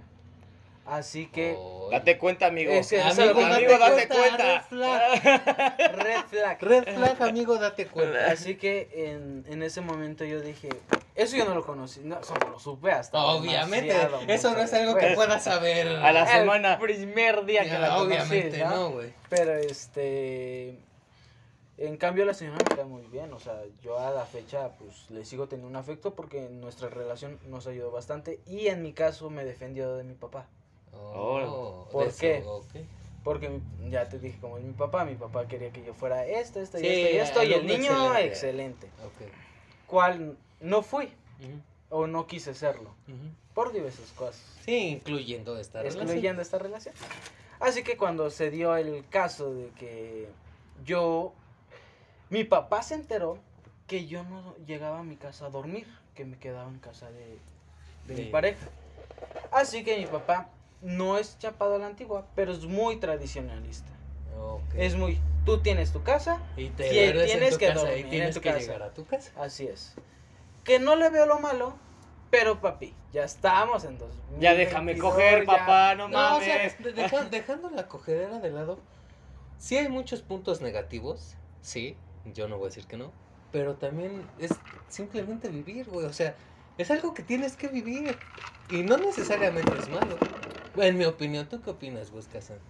[0.85, 1.57] Así que.
[1.93, 2.73] Date cuenta, amigo.
[2.73, 4.09] Date, date cuenta.
[4.09, 4.59] cuenta.
[4.59, 5.97] Red flag.
[5.97, 6.63] red flag.
[6.63, 8.33] Red flag, amigo, date cuenta.
[8.33, 10.71] Así que en, en ese momento yo dije,
[11.15, 13.23] eso yo no lo conocí, no, eso no lo supe hasta.
[13.25, 13.95] Obviamente,
[14.29, 15.27] eso no es algo que después.
[15.27, 15.89] puedas saber.
[15.89, 16.79] A la El semana.
[16.79, 18.71] primer día que Ya, la conocí, Obviamente, ¿no?
[18.71, 19.13] no, güey.
[19.29, 20.79] Pero este.
[21.79, 23.33] En cambio, la señora me cae muy bien.
[23.33, 27.39] O sea, yo a la fecha, pues le sigo teniendo un afecto porque nuestra relación
[27.49, 28.41] nos ayudó bastante.
[28.47, 30.47] Y en mi caso, me defendió de mi papá.
[30.95, 32.21] Oh, ¿Por de eso,
[32.73, 32.85] qué?
[33.25, 36.27] Porque mi- ya te dije, como es mi papá, mi papá quería que yo fuera
[36.27, 37.43] esto, esto y Sí, esto y esto.
[37.45, 38.27] Y el niño, excelente.
[38.27, 38.87] excelente.
[39.05, 39.33] Ok.
[39.87, 41.13] ¿Cuál no fui?
[41.91, 42.95] O no quise serlo.
[43.53, 44.41] Por diversas cosas.
[44.65, 46.41] Sí, incluyendo esta relación.
[46.41, 46.95] esta relación.
[47.61, 50.29] Así que cuando se dio el caso de que
[50.85, 51.33] yo,
[52.31, 53.39] mi papá se enteró
[53.87, 57.39] que yo no llegaba a mi casa a dormir, que me quedaba en casa de,
[58.07, 58.67] de mi pareja.
[59.51, 60.49] Así que mi papá
[60.81, 63.91] no es chapado a la antigua, pero es muy tradicionalista.
[64.41, 64.63] Ok.
[64.77, 68.05] Es muy, tú tienes tu casa, Y te en tienes tu que casa y dormir
[68.05, 68.61] en tienes tu que casa.
[68.61, 69.31] llegar a tu casa.
[69.37, 69.95] así es.
[70.65, 71.77] Que no le veo lo malo,
[72.31, 74.15] pero papi, ya estamos en dos.
[74.39, 76.77] Ya déjame coger, papá, no, No, o mames.
[76.77, 78.79] sea, de- deja- dejando la cogedera de lado,
[79.59, 83.13] sí hay muchos puntos negativos, sí, yo no voy a decir que no,
[83.51, 86.37] pero también es simplemente vivir, güey, o sea,
[86.79, 88.19] Es algo que tienes que vivir.
[88.71, 90.19] Y no necesariamente es malo.
[90.77, 92.61] En mi opinión, ¿tú qué opinas, Buscasan?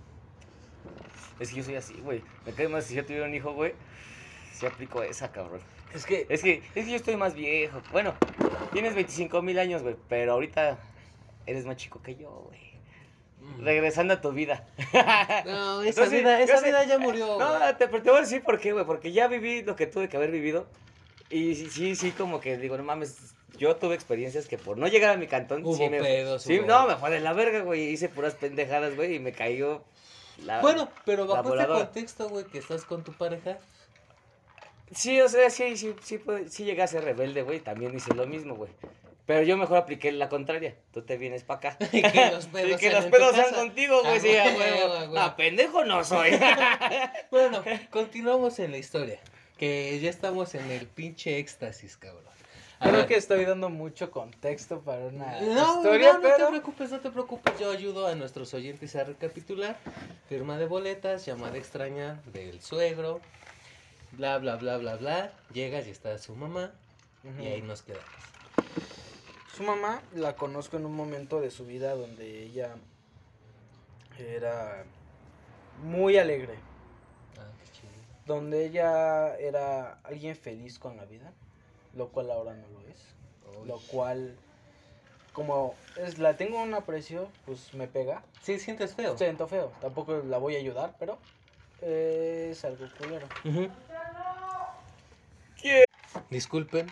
[1.38, 2.22] Es que yo soy así, güey.
[2.44, 3.74] Me cae más si yo tuviera un hijo, güey.
[4.52, 5.62] Sí aplico esa, cabrón.
[5.94, 7.80] Es que, Es que, es que yo estoy más viejo.
[7.92, 8.14] Bueno,
[8.72, 9.96] tienes 25 mil años, güey.
[10.08, 10.78] Pero ahorita
[11.46, 12.60] eres más chico que yo, güey.
[13.60, 14.64] Regresando a tu vida.
[15.46, 17.38] No, esa No, vida, esa sé- vida ya murió.
[17.38, 17.76] No, güey.
[17.76, 18.84] te, pero te voy a decir por qué, güey.
[18.84, 20.66] Porque ya viví lo que tuve que haber vivido.
[21.30, 23.34] Y sí, sí, sí, como que digo, no mames.
[23.58, 25.64] Yo tuve experiencias que por no llegar a mi cantón.
[25.64, 27.88] Hubo sí me, pedos, Sí, hubo- no, me fue de la verga, güey.
[27.90, 29.16] Hice puras pendejadas, güey.
[29.16, 29.82] Y me cayó
[30.44, 30.60] la.
[30.60, 33.58] Bueno, pero bajo este contexto, güey, que estás con tu pareja.
[34.94, 37.60] Sí, o sea, sí, sí, sí, puede- sí llegué a ser rebelde, güey.
[37.60, 38.70] También hice lo mismo, güey.
[39.24, 40.74] Pero yo mejor apliqué la contraria.
[40.92, 41.76] Tú te vienes para acá.
[41.92, 44.16] Y que los pedos Y que sean los pedos sean contigo, güey.
[44.16, 45.20] Ah, Sí, güey, güey, güey.
[45.22, 46.30] No, pendejo no soy.
[47.30, 49.18] Bueno, continuamos en la historia.
[49.56, 52.24] Que ya estamos en el pinche éxtasis, cabrón.
[52.80, 53.06] A creo ver.
[53.06, 56.98] que estoy dando mucho contexto para una No, historia, no, no te pero preocupes, no
[56.98, 57.54] te preocupes.
[57.60, 59.76] Yo ayudo a nuestros oyentes a recapitular.
[60.28, 63.20] Firma de boletas, llamada extraña del suegro,
[64.12, 65.32] bla, bla, bla, bla, bla.
[65.52, 66.72] Llegas y está su mamá
[67.40, 68.04] y ahí nos quedamos.
[69.56, 72.74] Su mamá la conozco en un momento de su vida donde ella
[74.18, 74.84] era
[75.82, 76.54] muy alegre,
[77.38, 77.92] Ah, qué chido.
[78.26, 81.32] donde ella era alguien feliz con la vida,
[81.94, 82.98] lo cual ahora no lo es,
[83.60, 83.68] Uy.
[83.68, 84.36] lo cual
[85.32, 89.16] como es la tengo un aprecio, pues me pega, Sí, sientes feo.
[89.18, 91.18] siento feo, tampoco la voy a ayudar, pero
[91.80, 93.26] es algo culero.
[93.44, 93.68] Ujú.
[96.30, 96.86] Disculpen,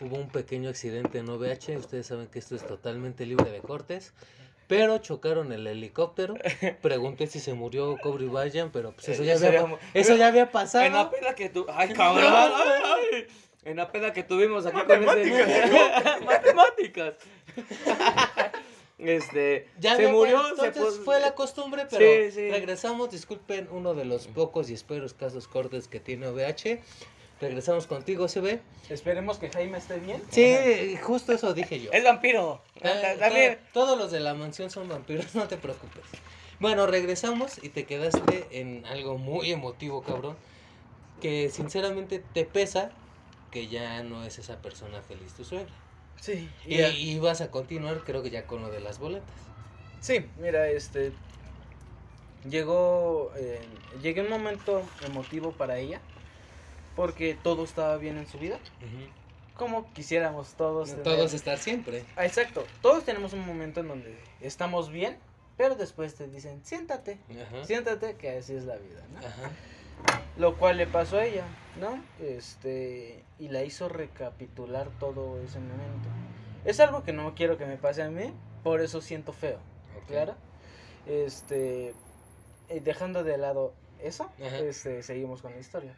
[0.00, 1.76] hubo un pequeño accidente en OVH.
[1.78, 4.12] Ustedes saben que esto es totalmente libre de cortes.
[4.66, 6.34] Pero chocaron el helicóptero.
[6.82, 10.26] Pregunté si se murió Cobry Bayan, pero pues eso ya Eso había, ya- eso ya
[10.28, 11.10] había En la pasado.
[11.10, 11.64] peda que tu...
[11.70, 12.30] Ay, cabrón.
[12.30, 12.82] ay,
[13.14, 13.26] ay.
[13.64, 16.20] En la peda que tuvimos aquí con ese...
[16.24, 17.14] Matemáticas.
[18.98, 19.68] este...
[19.78, 22.50] Ya se murió, se entonces pos- fue la costumbre, pero Sí, sí.
[22.50, 23.10] regresamos.
[23.10, 26.80] Disculpen uno de los pocos y esperos casos cortes que tiene OVH.
[27.40, 28.60] Regresamos contigo, CB.
[28.88, 30.22] Esperemos que Jaime esté bien.
[30.30, 31.90] Sí, justo eso dije yo.
[31.92, 32.62] Es vampiro.
[32.76, 33.56] Ah, Ta- También...
[33.56, 36.04] to- todos los de la mansión son vampiros, no te preocupes.
[36.58, 40.36] Bueno, regresamos y te quedaste en algo muy emotivo, cabrón.
[41.20, 42.92] Que sinceramente te pesa
[43.50, 45.72] que ya no es esa persona feliz tu suegra.
[46.20, 49.36] Sí, Y, y vas a continuar, creo que ya con lo de las boletas.
[50.00, 51.12] Sí, mira, este.
[52.48, 53.32] Llegó.
[53.36, 53.66] eh,
[54.00, 56.00] llegué a un momento emotivo para ella.
[56.98, 58.58] Porque todo estaba bien en su vida.
[59.54, 60.90] Como quisiéramos todos.
[60.90, 62.04] tener- Todos estar siempre.
[62.16, 62.64] Ah, exacto.
[62.82, 65.16] Todos tenemos un momento en donde estamos bien.
[65.56, 67.18] Pero después te dicen, siéntate.
[67.30, 67.64] Ajá.
[67.64, 69.18] Siéntate, que así es la vida, ¿no?
[69.20, 69.50] Ajá.
[70.36, 71.44] Lo cual le pasó a ella,
[71.80, 72.02] ¿no?
[72.20, 73.24] Este.
[73.38, 76.08] Y la hizo recapitular todo ese momento.
[76.64, 78.32] Es algo que no quiero que me pase a mí.
[78.64, 79.60] Por eso siento feo.
[80.08, 80.34] Claro.
[81.06, 81.94] Este,
[82.82, 84.58] dejando de lado eso, Ajá.
[84.58, 85.94] este, seguimos con la historia.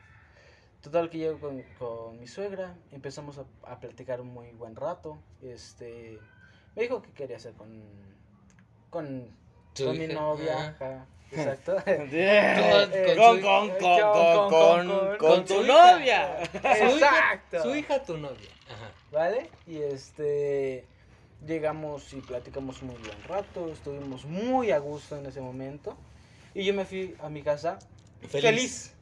[0.82, 5.18] Total que llego con, con mi suegra, empezamos a, a platicar un muy buen rato.
[5.42, 6.18] Este,
[6.74, 7.82] me dijo que quería hacer con,
[8.88, 9.28] con,
[9.74, 10.54] Su con mi novia.
[10.70, 10.76] ajá.
[10.86, 11.76] ajá, exacto.
[15.18, 16.38] Con- tu novia.
[16.50, 17.62] Su hija, exacto.
[17.62, 18.48] su hija, tu novia.
[18.68, 18.90] Ajá.
[19.12, 19.50] ¿Vale?
[19.66, 20.86] Y este
[21.46, 25.96] llegamos y platicamos un muy buen rato, estuvimos muy a gusto en ese momento.
[26.54, 27.78] Y yo me fui a mi casa
[28.28, 28.94] feliz,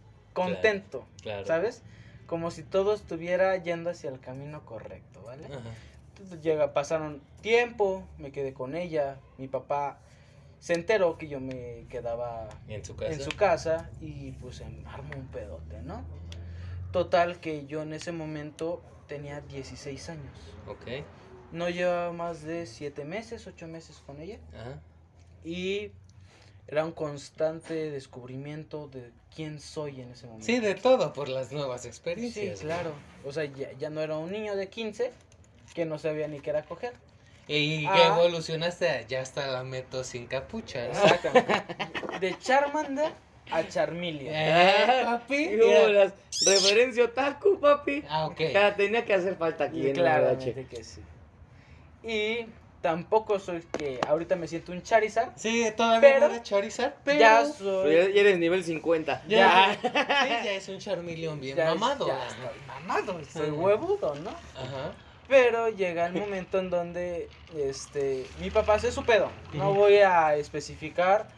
[0.44, 1.46] contento, Claro.
[1.46, 1.82] ¿sabes?
[2.26, 5.46] Como si todo estuviera yendo hacia el camino correcto, ¿vale?
[5.46, 5.60] Ajá.
[6.10, 9.98] Entonces llega, pasaron tiempo, me quedé con ella, mi papá
[10.58, 13.12] se enteró que yo me quedaba En su casa.
[13.12, 16.02] en su casa y pues armó un pedote, ¿no?
[16.92, 20.54] Total que yo en ese momento tenía 16 años.
[20.66, 21.04] Ok.
[21.52, 24.38] No llevaba más de 7 meses, 8 meses con ella.
[24.52, 24.80] Ajá.
[25.44, 25.92] Y
[26.68, 30.46] era un constante descubrimiento de quién soy en ese momento.
[30.46, 32.60] Sí, de todo por las nuevas Sí, experiencias.
[32.60, 32.92] claro.
[33.24, 35.10] O sea, ya, ya no era un niño de 15
[35.74, 36.92] que no sabía ni qué era coger.
[37.46, 38.14] Y que Ah.
[38.18, 40.84] evolucionaste a ya hasta la meto sin capucha.
[40.84, 40.90] ¿no?
[40.90, 41.54] Exactamente.
[42.20, 43.12] De Charmander
[43.50, 44.34] a Charmeleon.
[44.34, 45.34] Eh, papi.
[45.36, 45.64] Y mira.
[45.66, 46.12] hubo las
[46.44, 48.04] referencia otaku, papi.
[48.10, 48.40] Ah, ok.
[48.52, 51.00] Ya tenía que hacer falta aquí en la Claramente que sí.
[52.02, 52.46] Y
[52.80, 55.32] tampoco soy que ahorita me siento un Charizard.
[55.36, 57.94] Sí, todavía Pero- no era Charizard, pero Ya soy.
[57.94, 59.22] ya, ya eres nivel 50.
[59.28, 62.06] ya, sí, ya es un Charmeleon bien ya- mamado.
[62.06, 62.24] ya ¿no?
[62.24, 63.64] estoy mamado, soy Ujú.
[63.64, 64.30] huevudo, ¿no?
[64.30, 64.92] Ajá.
[65.28, 69.30] Pero llega el momento en donde este mi papá hace su pedo.
[69.52, 71.28] No voy a especificar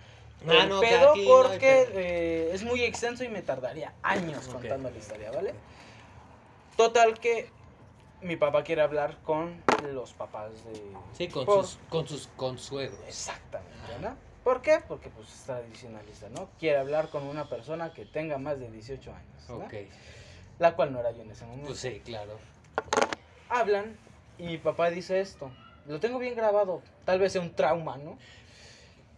[0.46, 1.98] Ah, el no, pedo aquí no hay porque pedo.
[2.00, 5.54] eh, es muy extenso y me tardaría años contando la historia, ¿vale?
[6.76, 7.50] Total que
[8.22, 10.92] mi papá quiere hablar con los papás de...
[11.12, 13.00] Sí, con Por- sus, con sus consuegros.
[13.06, 14.16] Exactamente, ¿no?
[14.44, 14.78] ¿Por qué?
[14.86, 16.48] Porque pues es tradicionalista, ¿no?
[16.58, 19.56] Quiere hablar con una persona que tenga más de 18 años, ¿no?
[19.56, 19.74] Ok.
[20.58, 21.68] La cual no era yo en ese momento.
[21.68, 22.38] Pues sí, claro.
[23.48, 23.96] Hablan
[24.38, 25.50] y mi papá dice esto.
[25.86, 26.82] Lo tengo bien grabado.
[27.04, 28.18] Tal vez sea un trauma, ¿no?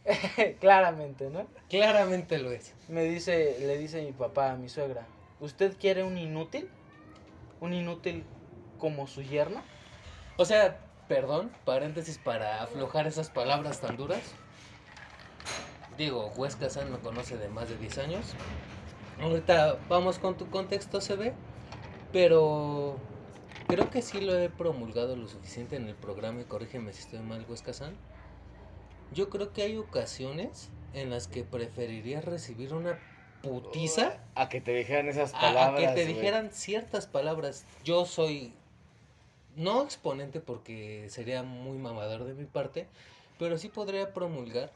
[0.61, 1.47] Claramente, ¿no?
[1.69, 2.73] Claramente lo es.
[2.88, 5.07] Me dice, le dice mi papá a mi suegra,
[5.41, 6.69] ¿usted quiere un inútil?
[7.61, 8.25] ¿Un inútil
[8.83, 9.62] como su yerno?
[10.37, 14.35] O sea, perdón, paréntesis para aflojar esas palabras tan duras.
[15.97, 18.27] Digo, Huesca San me conoce de más de 10 años.
[19.21, 21.33] Ahorita vamos con tu contexto, se ve.
[22.12, 22.97] Pero
[23.68, 27.21] creo que sí lo he promulgado lo suficiente en el programa y corrígeme si estoy
[27.21, 27.95] mal, Huesca San.
[29.12, 32.99] Yo creo que hay ocasiones en las que preferirías recibir una
[33.42, 35.85] putiza A que te dijeran esas palabras.
[35.85, 37.64] a, que te dijeran ciertas palabras.
[37.85, 38.55] Yo soy
[39.57, 42.87] no exponente porque sería muy mamador de mi parte,
[43.38, 44.71] pero sí podría promulgar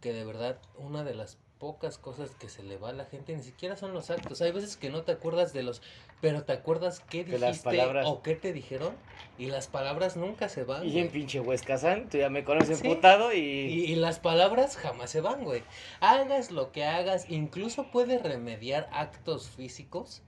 [0.00, 3.34] que de verdad una de las pocas cosas que se le va a la gente
[3.36, 4.40] ni siquiera son los actos.
[4.42, 5.82] Hay veces que no te acuerdas de los,
[6.20, 8.06] pero te acuerdas qué De las dijiste palabras.
[8.08, 8.92] o qué te dijeron
[9.38, 10.86] y las palabras nunca se van.
[10.86, 11.04] Y güey.
[11.06, 12.86] en pinche Huescazán, tú ya me conoces Sí.
[12.86, 13.38] emputado y...
[13.40, 15.64] Y, y las palabras jamás se van, güey.
[15.98, 20.22] Hagas lo que hagas, incluso puedes remediar actos físicos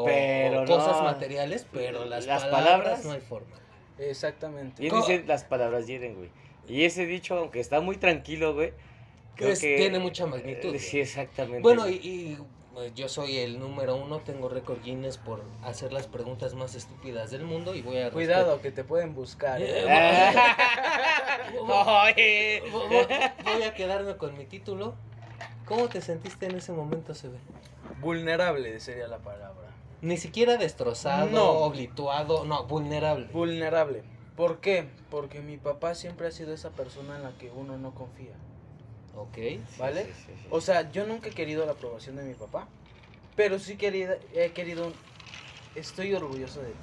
[0.00, 1.02] o, Pero o cosas no.
[1.04, 3.56] materiales, pero las, Las palabras, palabras- no hay forma.
[3.98, 4.84] Exactamente.
[4.84, 6.30] Y dicen las palabras hieren, güey.
[6.68, 8.72] Y ese dicho, aunque está muy tranquilo, güey.
[9.34, 10.78] creo Es- que- tiene mucha magnitud, Eh.
[10.78, 11.60] Sí, exactamente.
[11.62, 12.38] Bueno, y,
[12.74, 17.30] pues, yo soy el número uno, tengo récord Guinness por hacer las preguntas más estúpidas
[17.30, 18.10] del mundo y voy a...
[18.10, 19.60] Cuidado, que te pueden buscar.
[19.62, 19.84] Eh, ¿eh?
[19.86, 21.52] Respetar-
[22.72, 24.94] Voy, a quedarme con mi título.
[25.64, 27.38] ¿Cómo te sentiste en ese momento, se ve?
[28.00, 29.67] Vulnerable sería la palabra.
[30.00, 31.50] Ni siquiera destrozado, No.
[31.50, 33.26] oblituado, no, vulnerable.
[33.32, 34.02] Vulnerable.
[34.36, 34.88] ¿Por qué?
[35.10, 38.34] Porque mi papá siempre ha sido esa persona en la que uno no confía.
[39.16, 39.36] Ok.
[39.78, 40.04] ¿Vale?
[40.04, 40.46] Sí, sí, sí.
[40.50, 42.68] O sea, yo nunca he querido la aprobación de mi papá,
[43.34, 44.92] pero sí querido, he querido,
[45.74, 46.74] estoy orgulloso de ti.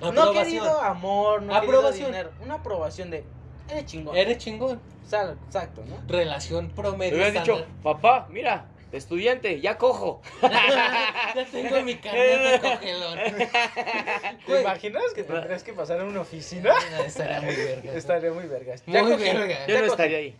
[0.00, 0.44] No he Aprobación.
[0.44, 2.06] querido amor, no he querido Aprobación.
[2.10, 3.24] dinero, una aprobación de,
[3.70, 4.16] eres chingón.
[4.16, 4.80] Eres chingón.
[5.04, 5.96] Exacto, ¿no?
[6.08, 7.14] Relación Le promedio.
[7.14, 10.22] hubieras dicho, papá, mira, estudiante, ya cojo.
[10.42, 13.18] ya tengo mi carnet de congelón.
[14.46, 16.72] ¿Te imaginas que tendrías que pasar a una oficina?
[17.04, 17.92] Estaría muy verga.
[17.92, 18.82] Estaría muy vergas.
[18.86, 19.22] Muy Ya cogí.
[19.22, 19.66] verga.
[19.66, 20.36] Yo no estaría ahí.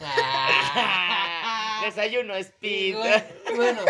[0.00, 1.82] Ah.
[1.84, 2.96] Desayuno speed.
[2.96, 3.22] Güey,
[3.56, 3.80] Bueno,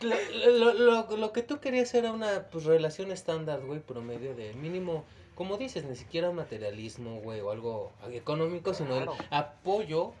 [0.00, 0.14] lo,
[0.52, 5.04] lo, lo, lo que tú querías era una pues, relación estándar, güey, promedio de mínimo,
[5.34, 10.12] como dices, ni siquiera materialismo, güey, o algo económico, sino el apoyo,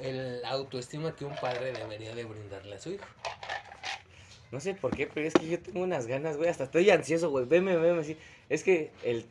[0.00, 3.04] el autoestima que un padre debería de brindarle a su hijo.
[4.52, 6.48] No sé por qué, pero es que yo tengo unas ganas, güey.
[6.48, 7.46] Hasta estoy ansioso, güey.
[7.46, 8.16] Veme, veme así.
[8.48, 9.26] Es que el.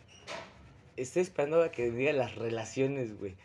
[0.98, 3.36] Estoy esperando a que diga las relaciones, güey.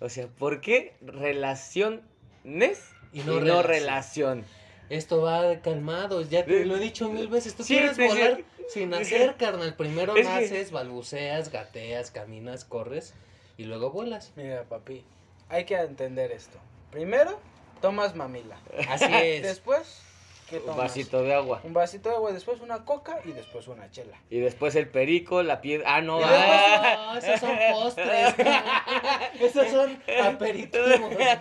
[0.00, 2.80] O sea, ¿por qué relaciones
[3.12, 3.64] Y y no no, relación.
[3.64, 4.44] relación?
[4.90, 7.54] Esto va calmado, ya te lo he dicho mil veces.
[7.54, 8.06] Tú sí, quieres sí.
[8.06, 9.74] volar sin nacer, carnal.
[9.76, 13.14] Primero naces, balbuceas, gateas, caminas, corres
[13.56, 14.32] y luego vuelas.
[14.36, 15.02] Mira, papi,
[15.48, 16.58] hay que entender esto.
[16.90, 17.38] Primero,
[17.80, 18.56] tomas mamila.
[18.88, 19.42] Así es.
[19.42, 20.00] Después,
[20.48, 20.76] ¿qué Un tomas?
[20.78, 21.60] vasito de agua.
[21.64, 24.16] Un vasito de agua, después una coca y después una chela.
[24.30, 25.96] Y después el perico, la piedra.
[25.96, 26.20] Ah, no.
[26.22, 27.12] Ah.
[27.14, 28.34] No, esos son postres.
[29.40, 30.88] esos son aperitivos.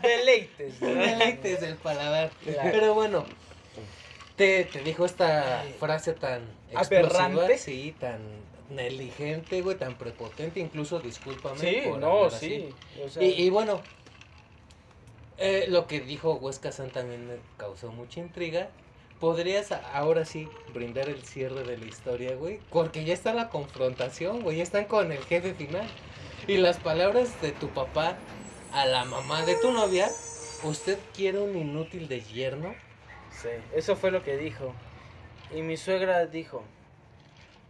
[0.01, 0.79] Deleites.
[0.79, 2.29] Deleites del paladar.
[2.43, 2.69] Claro.
[2.71, 3.25] Pero bueno,
[4.35, 6.41] te, te dijo esta frase tan
[6.75, 7.53] Aberrante.
[7.53, 8.19] explosiva, sí, tan
[8.69, 11.59] negligente, güey, tan prepotente, incluso discúlpame.
[11.59, 12.35] Sí, por no, sí.
[12.35, 12.75] así.
[13.05, 13.81] O sea, Y, y bueno,
[15.37, 18.69] eh, lo que dijo Huesca San también me causó mucha intriga.
[19.19, 22.59] ¿Podrías ahora sí brindar el cierre de la historia, güey?
[22.69, 24.57] Porque ya está la confrontación, güey.
[24.57, 25.87] Ya están con el jefe final.
[26.47, 28.17] Y las palabras de tu papá
[28.73, 30.09] a la mamá de tu novia.
[30.63, 32.75] ¿Usted quiere un inútil de yerno?
[33.31, 34.73] sí, eso fue lo que dijo.
[35.55, 36.63] Y mi suegra dijo,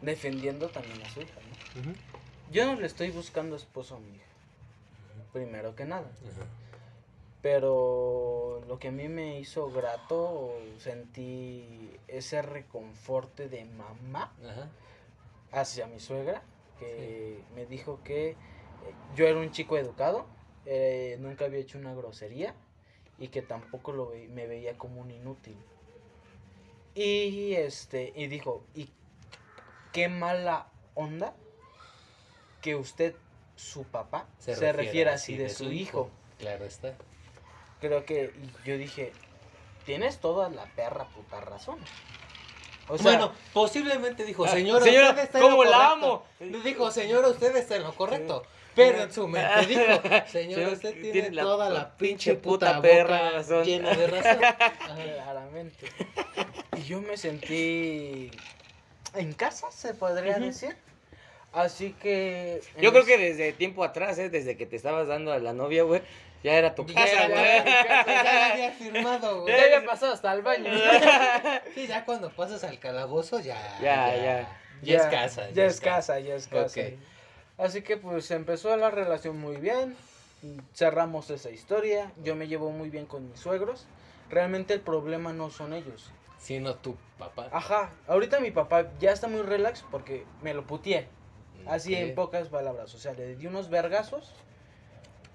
[0.03, 1.39] defendiendo también a su hija,
[1.75, 1.95] ¿no?
[2.51, 4.25] Yo no le estoy buscando esposo a mi hija.
[5.31, 6.09] Primero que nada.
[7.41, 14.31] Pero lo que a mí me hizo grato, sentí ese reconforte de mamá
[15.51, 16.41] hacia mi suegra,
[16.79, 18.35] que me dijo que eh,
[19.15, 20.25] yo era un chico educado,
[20.65, 22.53] eh, nunca había hecho una grosería
[23.19, 25.57] y que tampoco lo ve- me veía como un inútil.
[26.95, 28.89] Y este y dijo, "Y
[29.93, 31.33] qué mala onda
[32.61, 33.15] que usted
[33.55, 36.95] su papá se, refiere así de, su hijo." Claro está.
[37.79, 38.33] Creo que
[38.65, 39.13] yo dije,
[39.85, 41.79] "Tienes toda la perra puta razón."
[42.89, 46.23] O sea, bueno, posiblemente dijo, Ah, señora, señora, usted está en ¿cómo lo la correcto".
[46.63, 48.43] Dijo, señora, usted está en lo correcto.
[48.75, 53.31] Pero en su mente dijo, señora, Señor, usted tiene, toda la pinche puta puta perra
[53.31, 53.63] razón.
[53.63, 54.39] llena de razón.
[54.95, 55.87] Claramente.
[56.77, 58.31] Y yo me sentí
[59.15, 60.75] en casa, se podría decir.
[61.51, 62.61] Así que.
[62.81, 64.29] Yo creo es- que desde tiempo atrás, ¿eh?
[64.29, 66.01] desde que te estabas dando a la novia, güey,
[66.43, 67.43] ya era tu Ya casa, güey.
[67.65, 69.55] ya- había firmado, güey.
[69.55, 70.71] Ya había pasado hasta el baño.
[71.75, 73.57] Sí, ya cuando pasas al calabozo, ya.
[73.81, 74.57] Ya, ya.
[74.81, 75.49] Ya es casa.
[75.51, 76.81] Ya es casa, ya es casa.
[77.57, 79.95] Así que pues empezó la relación muy bien.
[80.73, 82.11] Cerramos esa historia.
[82.23, 83.85] Yo me llevo muy bien con mis suegros.
[84.29, 86.11] Realmente el problema no son ellos.
[86.43, 87.47] Sino tu papá.
[87.53, 91.07] Ajá, ahorita mi papá ya está muy relax porque me lo putié.
[91.65, 91.99] Así Ok.
[92.01, 92.93] en pocas palabras.
[92.93, 94.33] O sea, le di unos vergazos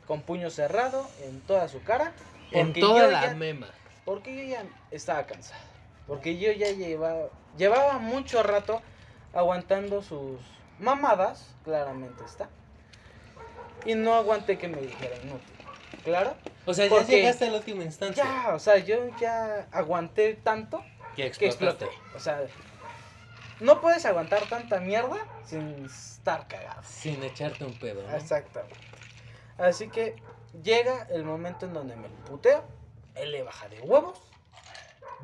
[0.06, 2.12] con puño cerrado en toda su cara.
[2.50, 3.68] En toda la ya- mema.
[4.04, 5.60] Porque yo ya estaba cansado.
[6.06, 8.82] Porque yo ya llevaba, llevaba mucho rato
[9.32, 10.40] aguantando sus
[10.78, 12.50] mamadas, claramente está.
[13.86, 15.38] Y no aguanté que me dijeran no.
[16.04, 16.34] Claro.
[16.66, 18.24] O sea, ya llegaste a la última instancia.
[18.24, 20.82] Ya, o sea, yo ya aguanté tanto
[21.26, 21.88] Que exploté.
[22.14, 22.40] O sea,
[23.60, 26.82] no puedes aguantar tanta mierda sin estar cagado.
[26.84, 28.14] Sin echarte un pedo, ¿no?
[28.16, 28.76] Exactamente.
[29.58, 30.14] Así que
[30.62, 32.62] llega el momento en donde me puteo,
[33.16, 34.20] él le baja de huevos,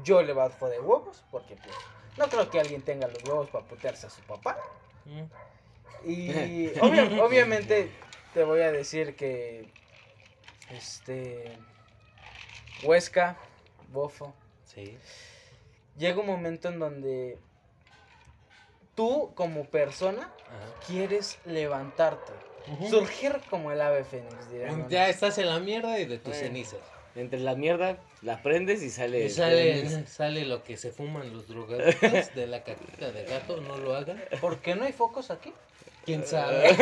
[0.02, 1.74] yo le bajo de huevos, porque pues
[2.16, 4.58] no creo que alguien tenga los huevos para putearse a su papá.
[5.04, 5.22] Mm.
[6.10, 7.90] Y obvia- obviamente
[8.34, 9.72] te voy a decir que
[10.70, 11.56] este
[12.82, 13.36] Huesca,
[13.92, 14.98] Bofo, Sí.
[15.98, 17.38] Llega un momento en donde
[18.94, 20.66] tú como persona Ajá.
[20.86, 22.32] quieres levantarte,
[22.88, 24.88] surgir como el ave fénix, dirían.
[24.88, 26.40] Ya estás en la mierda y de tus Bueno.
[26.40, 26.80] cenizas.
[27.16, 29.24] Entre la mierda, la prendes y sale.
[29.26, 29.30] Y
[30.06, 34.20] sale, lo que se fuman los drogadictos de la caquita de gato, no lo hagan.
[34.40, 35.52] ¿Por qué no hay focos aquí?
[36.04, 36.70] ¿Quién sabe?
[36.70, 36.76] es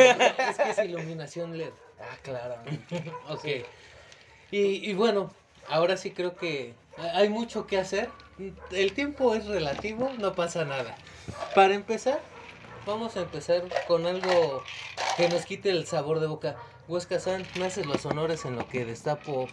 [0.57, 1.71] que es iluminación LED.
[1.99, 2.55] Ah, claro.
[3.29, 3.45] Ok.
[4.51, 5.29] Y, y bueno,
[5.67, 8.09] ahora sí creo que hay mucho que hacer.
[8.71, 10.95] El tiempo es relativo, no pasa nada.
[11.55, 12.19] Para empezar,
[12.85, 14.63] vamos a empezar con algo
[15.17, 16.55] que nos quite el sabor de boca.
[16.87, 19.47] Huesca San, me haces los honores en lo que destapo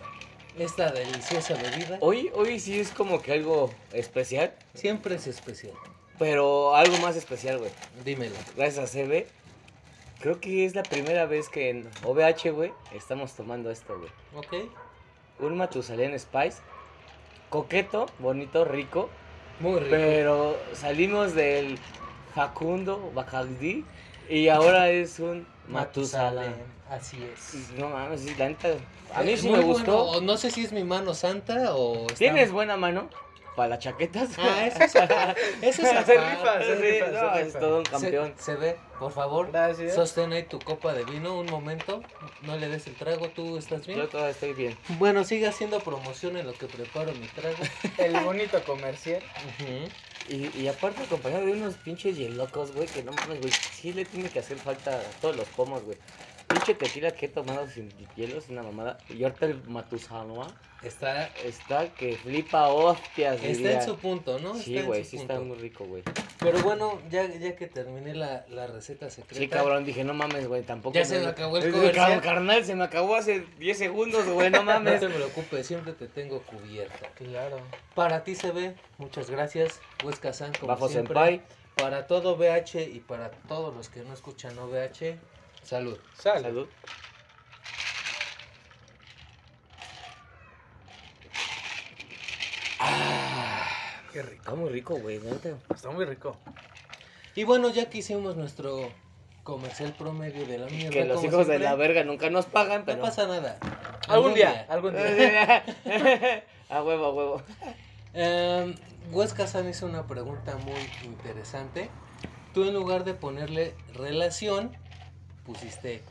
[0.59, 1.99] esta deliciosa bebida.
[2.01, 5.75] Hoy, hoy sí es como que algo especial, Siempre es especial.
[6.19, 7.71] pero algo más especial, güey.
[8.05, 8.35] Dímelo.
[8.57, 9.27] Gracias a CB.
[10.21, 14.11] Creo que es la primera vez que en OVH, güey, estamos tomando esto, güey.
[14.35, 14.69] ¿Ok?
[15.39, 16.59] Un Matusalén Spice.
[17.51, 19.11] Coqueto, bonito, rico.
[19.61, 19.91] Muy rico.
[19.91, 21.79] Pero salimos del
[22.35, 23.85] Facundo Bacardi
[24.29, 26.55] y ahora es un Matusalén.
[26.89, 27.71] Así es.
[27.79, 28.69] No mames, la neta.
[29.15, 29.67] A mí Eh, sí me bueno.
[29.67, 30.21] gustó.
[30.21, 32.03] No sé si es mi mano santa o.
[32.07, 33.09] está- ¿Tienes buena mano?
[33.57, 34.31] Para las chaquetas.
[34.39, 34.95] Ah, eso es.
[35.63, 36.19] Eso es Se aparte.
[36.19, 38.35] rifa, se Sí, rifa, no, es todo un campeón.
[38.39, 39.51] Se, ve, por favor.
[39.51, 39.95] Gracias.
[39.95, 42.01] Sostén ahí tu copa de vino un momento.
[42.43, 43.99] No le des el trago, ¿tú estás bien?
[43.99, 44.79] Yo todavía estoy bien.
[44.99, 47.57] Bueno, sigue haciendo promoción en lo que preparo mi trago.
[47.99, 49.21] El bonito comercial.
[50.29, 53.53] Y, y aparte acompañado de unos pinches hielocos, güey, que no mames, güey.
[53.53, 55.99] Sí le tiene que hacer falta a todos los pomos, güey.
[56.51, 58.99] Pinche tequila que he tomado sin hielos, una mamada.
[59.09, 60.49] Y ahorita el Matusalén
[60.83, 63.81] Está, está que flipa hostias, está diría.
[63.81, 64.55] en su punto, ¿no?
[64.55, 65.35] Sí, güey, sí punto.
[65.35, 66.03] está muy rico, güey.
[66.39, 69.39] Pero bueno, ya, ya que terminé la, la receta secreta.
[69.39, 70.95] Sí, cabrón, dije, no mames, güey, tampoco.
[70.95, 72.21] Ya se me acabó el Es comercial.
[72.23, 75.01] Carnal, se me acabó hace 10 segundos, güey, no No mames.
[75.01, 77.11] te preocupes, siempre te tengo cubierta.
[77.15, 77.59] Claro.
[77.95, 79.81] Para ti se ve, muchas gracias.
[80.03, 81.15] Huesca San, como Bajo siempre.
[81.15, 81.43] Senpai.
[81.77, 85.19] Para todo VH y para todos los que no escuchan OVH,
[85.63, 85.99] salud.
[86.19, 86.43] Sal.
[86.43, 86.69] Salud.
[94.13, 94.43] Qué rico.
[94.43, 95.51] Está muy rico, güey, neta.
[95.75, 96.37] Está muy rico.
[97.37, 98.91] Y bueno, ya que hicimos nuestro
[99.45, 100.91] comercial promedio de la mierda.
[100.91, 103.03] Que los hijos de la verga nunca nos pagan, No pero.
[103.03, 103.59] pasa nada.
[104.09, 105.65] Algún día, algún día.
[106.69, 107.43] a huevo, a huevo.
[108.15, 108.75] Eh,
[109.13, 111.89] Huesca San hizo una pregunta muy interesante.
[112.53, 114.77] Tú en lugar de ponerle relación,
[115.45, 116.03] pusiste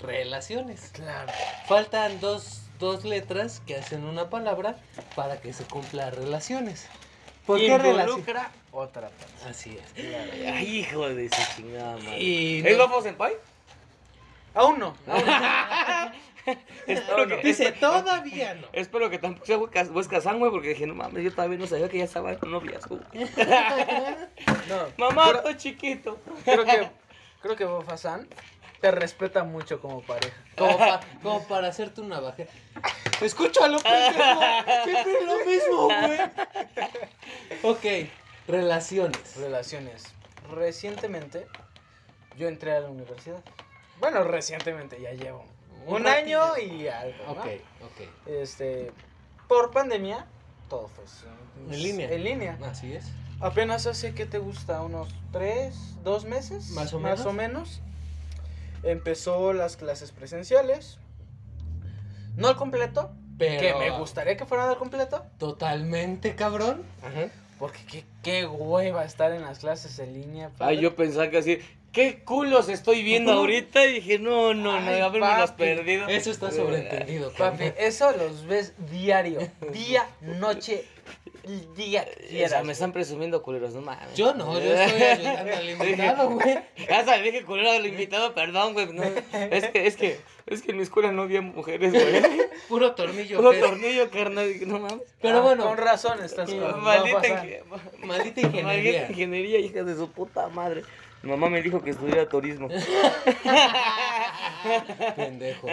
[0.00, 0.90] relaciones.
[0.92, 1.32] Claro.
[1.66, 4.76] Faltan dos, dos letras que hacen una palabra
[5.16, 6.86] para que se cumpla relaciones.
[7.46, 8.24] ¿Por qué relación?
[8.72, 9.50] Otra persona.
[9.50, 9.92] Así es.
[9.92, 10.30] Claro.
[10.56, 12.20] Ay, hijo de su chingada madre.
[12.20, 13.34] Y ¿Es no- Bafo Senpai?
[14.54, 14.96] Aún no.
[16.86, 18.66] Espero que, Dice, todavía no.
[18.74, 21.88] espero que tampoco sea Huesca- San, güey, porque dije, no mames, yo todavía no sabía
[21.88, 22.98] que ya estaba en noviazgo.
[24.68, 24.86] No.
[24.98, 26.18] Mamá, estoy chiquito.
[26.44, 26.88] Creo que,
[27.40, 27.64] creo que
[28.84, 30.36] te respeta mucho como pareja.
[30.58, 32.42] Como, pa- como para hacerte una baja.
[33.22, 34.40] Escúchalo, pendejo.
[34.84, 36.20] Siempre es lo mismo, güey.
[37.62, 38.10] Ok.
[38.46, 39.36] Relaciones.
[39.36, 40.04] Relaciones.
[40.50, 41.46] Recientemente
[42.36, 43.42] yo entré a la universidad.
[44.00, 45.46] Bueno, recientemente ya llevo
[45.86, 47.24] Un un, año y algo.
[47.24, 47.32] ¿no?
[47.32, 47.46] Ok,
[47.84, 48.08] ok.
[48.26, 48.92] Este,
[49.48, 50.26] por pandemia,
[50.68, 51.04] todo fue
[51.70, 52.10] En línea.
[52.10, 52.58] En línea.
[52.70, 53.06] Así es.
[53.40, 56.68] Apenas hace que te gusta unos tres, dos meses.
[56.72, 57.26] Más o Más menos.
[57.26, 57.80] o menos.
[58.84, 60.98] Empezó las clases presenciales.
[62.36, 63.12] No al completo.
[63.38, 63.60] Pero.
[63.60, 65.24] Que me gustaría que fueran al completo.
[65.38, 66.82] Totalmente, cabrón.
[67.02, 67.28] Ajá.
[67.58, 70.46] Porque qué, qué hueva estar en las clases en línea.
[70.46, 70.76] Ay, padre.
[70.78, 71.58] yo pensaba que así,
[71.92, 73.86] ¿qué culos estoy viendo ahorita?
[73.86, 75.62] Y dije, no, no, no, Ay, haberme los papi.
[75.62, 76.08] perdido.
[76.08, 79.38] Eso está sobreentendido, Papi, eso los ves diario.
[79.72, 80.84] Día, noche,
[81.74, 82.06] día.
[82.44, 84.14] O sea, me están presumiendo culeros, no mames.
[84.14, 86.58] Yo no, yo estoy ayudando al invitado, güey.
[86.90, 88.86] Hasta le dije culero al invitado, perdón, güey.
[88.92, 92.22] no, es que, es que, es que en mi escuela no había mujeres, güey.
[92.68, 93.36] Puro tornillo.
[93.38, 94.52] Puro tornillo, carnal.
[94.66, 95.02] No mames.
[95.20, 96.82] Pero Ah, bueno, Con razón estás con.
[96.82, 97.46] Maldita, pasar.
[97.46, 97.64] inge-
[97.98, 99.06] maldita maldita ingeniería.
[99.08, 100.82] ingeniería, hija de su puta madre.
[101.22, 102.68] Mi mamá me dijo que estudiara turismo.
[105.16, 105.66] Pendejo.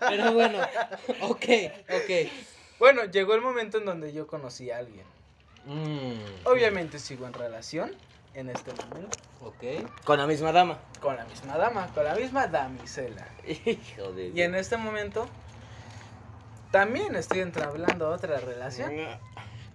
[0.00, 0.58] Pero bueno,
[1.20, 1.44] ok,
[1.88, 2.10] ok.
[2.84, 5.06] Bueno, llegó el momento en donde yo conocí a alguien.
[5.64, 7.90] Mm, Obviamente sigo en relación
[8.34, 9.64] en este momento Ok.
[10.04, 10.78] Con la misma dama.
[11.00, 13.26] con la misma dama, con la misma damisela.
[13.46, 15.26] Hijo de Y en este momento
[16.72, 18.92] también estoy entablando otra relación.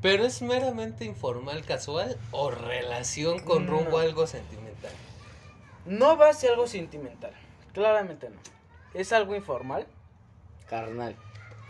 [0.04, 3.72] Pero es meramente informal, casual o relación con No.
[3.72, 4.92] rumbo a algo sentimental.
[5.88, 7.34] No va a ser algo sentimental,
[7.74, 8.38] claramente no.
[8.94, 9.88] Es algo informal,
[10.70, 11.16] Carnal.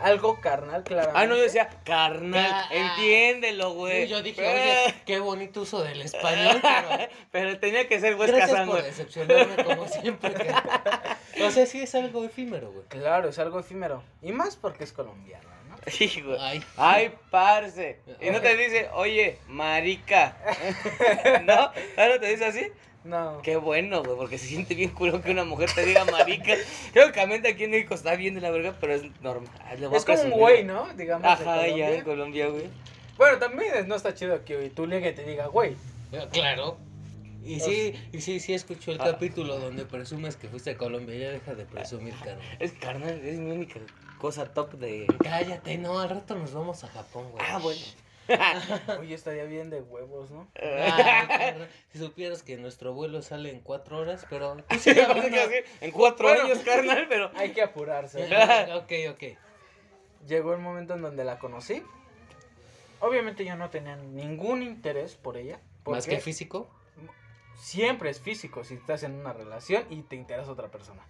[0.00, 1.18] Algo carnal, claramente.
[1.20, 2.50] Ah, no, yo decía carnal.
[2.52, 4.08] Ah, Entiéndelo, güey.
[4.08, 8.50] Yo dije, oye, qué bonito uso del español, pero Pero tenía que ser pues gracias
[8.50, 8.72] casando.
[8.74, 10.34] por decepcionarme como siempre.
[10.34, 10.54] que-
[11.44, 12.84] O sea, sí es algo efímero, güey.
[12.88, 14.02] Claro, es algo efímero.
[14.20, 15.76] Y más porque es colombiano, ¿no?
[15.98, 16.36] Hijo.
[16.38, 16.62] Ay.
[16.76, 18.00] Ay, parce.
[18.20, 20.36] Y no te dice, oye, marica.
[21.44, 21.54] ¿No?
[21.96, 22.66] ¿Ah, no te dice así?
[23.02, 23.40] No.
[23.42, 26.54] Qué bueno, güey, porque se siente bien culo que una mujer te diga marica.
[26.92, 29.50] Creo que aquí en México está bien de la verga, pero es normal.
[29.94, 30.86] Es como un güey, ¿no?
[30.94, 31.22] Digamos.
[31.22, 32.64] de Ajá, ya en Colombia, güey.
[33.16, 35.76] Bueno, también es- no está chido que tu ligue te diga, güey.
[36.12, 36.76] Eh, Claro.
[37.42, 39.04] Y sí, y sí, sí escuchó el Ah.
[39.12, 41.16] capítulo donde presumes que fuiste a Colombia.
[41.16, 42.38] Ya deja de presumir, carnal.
[42.60, 43.80] Es carnal, es mi única
[44.18, 45.06] cosa top de.
[45.24, 47.42] Cállate, no, al rato nos vamos a Japón, güey.
[47.48, 47.80] Ah, bueno.
[49.00, 50.48] Oye, estaría bien de huevos, ¿no?
[50.54, 54.56] Carnal, si supieras que nuestro vuelo sale en cuatro horas, pero...
[54.78, 56.44] Sí, parece que en cuatro Bueno.
[56.44, 57.30] años, carnal, pero.
[57.36, 58.24] Hay que apurarse.
[58.74, 59.38] ok, ok.
[60.26, 61.82] Llegó el momento en donde la conocí.
[63.00, 65.58] Obviamente yo no tenía ningún interés por ella.
[65.86, 66.68] Más que físico.
[67.56, 71.02] siempre es físico si estás en una relación y te interesa otra persona.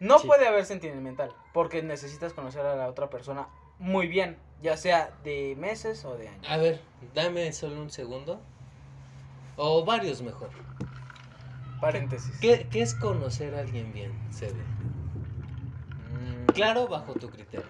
[0.00, 0.26] No Sí.
[0.26, 3.48] puede haber sentimental, porque necesitas conocer a la otra persona
[3.78, 6.46] muy bien, ya sea de meses o de años.
[6.48, 6.80] A ver,
[7.14, 8.40] dame solo un segundo.
[9.56, 10.50] O varios mejor.
[11.80, 12.32] Paréntesis.
[12.40, 14.62] ¿Qué, qué es conocer a alguien bien, Sebe?
[16.12, 17.66] Mm, Claro, bajo tu criterio.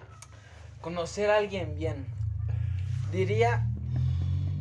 [0.81, 2.07] Conocer a alguien bien.
[3.11, 3.65] Diría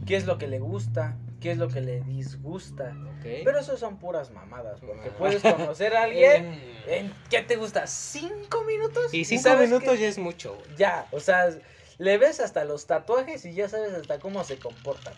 [0.07, 2.95] qué es lo que le gusta, qué es lo que le disgusta.
[3.18, 3.24] Ok.
[3.45, 7.87] Pero eso son puras mamadas, porque puedes conocer a alguien en, ¿qué te gusta?
[7.87, 9.12] ¿Cinco minutos?
[9.12, 10.59] Y cinco minutos ya es mucho.
[10.76, 11.49] Ya, o sea,
[11.99, 15.12] le ves hasta los tatuajes y ya sabes hasta cómo se comporta.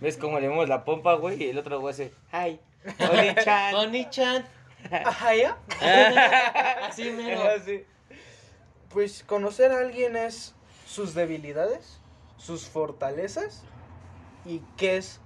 [0.00, 1.42] ¿Ves cómo le vemos la pompa, güey?
[1.42, 2.60] Y el otro güey hace, ay,
[3.10, 3.74] Oni-chan.
[3.74, 4.46] Oni-chan.
[4.90, 5.58] Ajá, ¿ya?
[6.88, 7.42] Así mero.
[7.42, 7.84] Así.
[8.90, 10.54] Pues conocer a alguien es
[10.86, 12.00] sus debilidades,
[12.36, 13.62] sus fortalezas
[14.44, 15.20] y qué es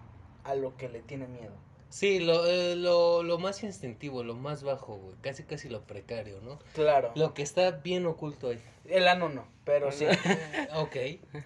[0.45, 1.53] a lo que le tiene miedo.
[1.91, 5.17] Sí, lo, eh, lo, lo más instintivo, lo más bajo, güey.
[5.21, 6.61] Casi, casi lo precario, ¿no?
[6.73, 7.11] Claro.
[7.17, 8.63] Lo que está bien oculto ahí.
[8.91, 10.07] El ano no, pero sí.
[10.75, 10.97] Ok,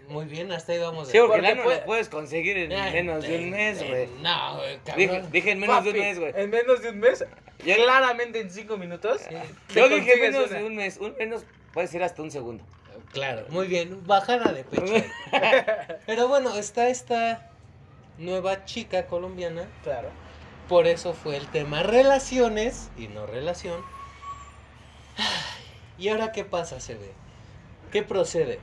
[0.09, 1.09] muy bien, hasta ahí vamos.
[1.09, 4.09] Sí, porque el ano puede- lo puedes conseguir en menos de un mes, güey.
[4.23, 5.31] No, güey, Dije, cabrón.
[5.33, 6.33] dije en menos de un mes, güey.
[6.37, 7.25] En menos de un mes.
[7.65, 9.23] Ya- Claramente en cinco minutos.
[9.75, 10.59] Yo dije menos una.
[10.59, 10.97] de un mes.
[10.99, 12.65] Un menos puede ser hasta un segundo.
[13.13, 14.93] Claro, muy bien, bajada de pecho.
[16.07, 17.51] Pero bueno, está esta
[18.19, 19.69] nueva chica colombiana.
[19.85, 20.09] Claro.
[20.69, 23.81] Por eso fue el tema relaciones y no relación.
[25.99, 27.13] ¿Y ahora qué pasa, se ve?
[27.95, 28.59] ¿Qué procede?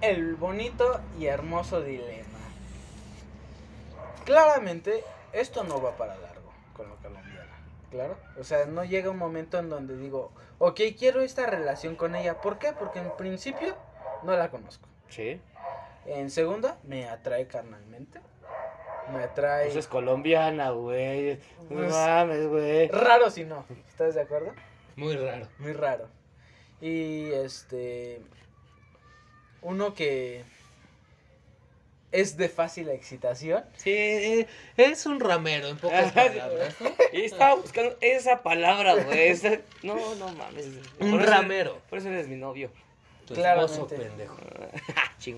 [0.00, 2.40] El bonito y hermoso dilema.
[4.24, 7.56] Claramente, esto no va para largo con la colombiana.
[7.92, 8.16] Claro.
[8.36, 12.40] O sea, no llega un momento en donde digo, ok, quiero esta relación con ella.
[12.40, 12.72] ¿Por qué?
[12.72, 13.76] Porque en principio
[14.24, 14.88] no la conozco.
[15.08, 15.40] Sí.
[16.06, 18.18] En segunda, me atrae carnalmente.
[19.12, 19.66] Me atrae.
[19.66, 21.38] Pues es colombiana, güey.
[21.70, 22.88] No Pues- mames, güey.
[22.88, 23.64] Raro si no.
[23.86, 24.50] ¿Estás de acuerdo?
[24.96, 25.46] Muy raro.
[25.60, 26.08] Muy raro.
[26.80, 28.20] Y este.
[29.64, 30.44] Uno que.
[32.12, 33.64] es de fácil excitación.
[33.76, 34.46] Sí, eh,
[34.76, 36.90] es un ramero, en pocas palabras, ¿no?
[37.12, 39.28] Y estaba buscando esa palabra, güey.
[39.28, 40.66] esa- No, no mames.
[41.00, 41.80] Un Por ramero.
[41.90, 42.70] Por eso eres mi novio.
[43.26, 43.72] Tu Claramente.
[43.72, 44.36] esposo, pendejo.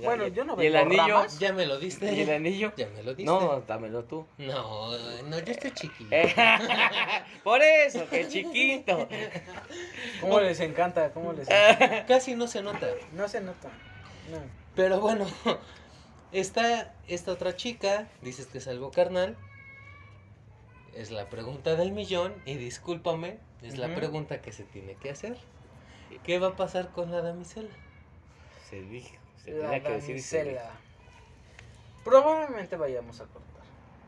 [0.03, 1.07] Bueno, yo no ¿Y el anillo?
[1.07, 1.39] ramas.
[1.39, 2.13] ¿Ya me lo diste?
[2.13, 2.73] ¿Y el anillo?
[2.77, 3.23] ¿Ya me lo diste?
[3.31, 4.27] No, dámelo tú.
[4.39, 6.09] No, no, yo estoy chiquito.
[6.11, 6.35] Eh,
[7.45, 9.09] Por eso, que chiquito.
[10.21, 11.13] ¿Cómo les encanta?
[11.13, 12.05] ¿Cómo les encanta?
[12.07, 12.89] Casi no se nota.
[13.13, 13.69] No se nota.
[14.31, 14.39] No.
[14.75, 15.27] Pero bueno,
[16.33, 19.37] está esta otra chica, dices que es algo carnal.
[20.95, 25.37] Es la pregunta del millón y discúlpame, es la pregunta que se tiene que hacer.
[26.25, 27.69] ¿Qué va a pasar con la damisela?
[28.71, 29.15] Se dijo.
[29.45, 30.23] Se La tenía que decir.
[30.23, 30.57] se dijo.
[30.57, 30.81] damisela.
[32.05, 33.63] Probablemente vayamos a cortar.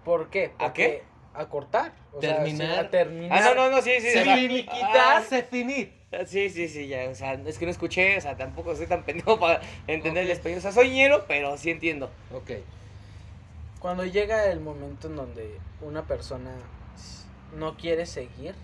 [0.05, 0.53] ¿Por qué?
[0.59, 1.03] ¿A Porque qué?
[1.35, 1.93] A cortar.
[2.13, 2.67] O Terminar.
[2.67, 3.39] Sea, sí, a terminar.
[3.39, 4.19] Ah, no, no, no, sí, sí.
[4.19, 5.93] Finiquita, ah, se finit.
[6.27, 7.09] Sí, sí, sí, ya.
[7.11, 10.31] O sea, es que no escuché, o sea, tampoco soy tan pendejo para entender el
[10.31, 10.59] español.
[10.59, 12.11] O sea, soy ñero, pero sí entiendo.
[12.33, 12.53] Ok.
[13.79, 16.51] Cuando llega el momento en donde una persona
[17.55, 18.55] no quiere seguir,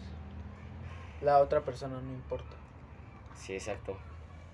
[1.20, 2.56] la otra persona no importa.
[3.36, 3.96] Sí, exacto.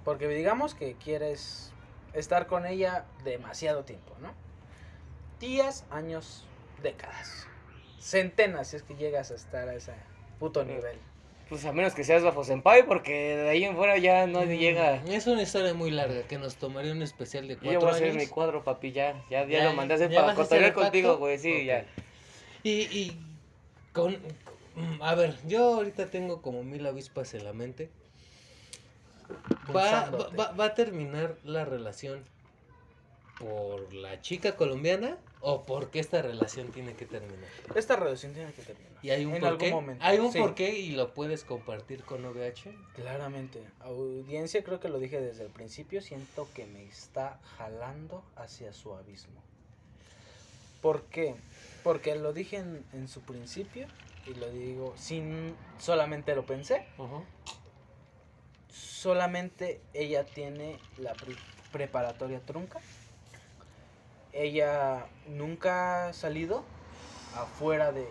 [0.05, 1.73] Porque digamos que quieres
[2.13, 4.33] estar con ella demasiado tiempo, ¿no?
[5.39, 6.45] Días, años,
[6.83, 7.47] décadas.
[8.01, 9.93] Centenas si es que llegas a estar a ese
[10.39, 10.97] puto nivel.
[11.49, 14.49] Pues a menos que seas bajo senpai, porque de ahí en fuera ya no Mm,
[14.51, 14.95] llega.
[15.09, 17.89] Es una historia muy larga que nos tomaría un especial de Yo cuatro ya voy
[17.89, 18.23] a hacer años.
[18.23, 19.21] mi cuadro, papi, ya.
[19.31, 21.85] Ya, ya, Ya, lo mandé a hacer ¿ya para cotorrear contigo, güey, sí, ya.
[22.63, 23.17] Y, y
[23.93, 24.13] con,
[24.77, 27.91] mm, a ver, yo ahorita tengo como mil avispas en la mente.
[29.75, 32.25] Va, va, va- va a terminar la relación
[33.41, 37.49] por la chica colombiana o porque esta relación tiene que terminar.
[37.75, 38.93] Esta relación tiene que terminar.
[39.03, 39.67] Y hay un en porqué.
[39.67, 40.05] algún momento.
[40.05, 42.75] Hay un Sí, porqué y lo puedes compartir con OVH.
[42.95, 43.63] Claramente.
[43.81, 46.03] Audiencia, creo que lo dije desde el principio.
[46.03, 49.43] Siento que me está jalando hacia su abismo.
[50.83, 51.35] ¿Por qué?
[51.83, 53.87] Porque lo dije en, en su principio
[54.27, 56.87] y lo digo sin solamente lo pensé.
[58.71, 61.35] Solamente ella tiene la pre-
[61.73, 62.81] preparatoria trunca.
[64.33, 66.65] Ella nunca ha salido
[67.37, 68.07] afuera de...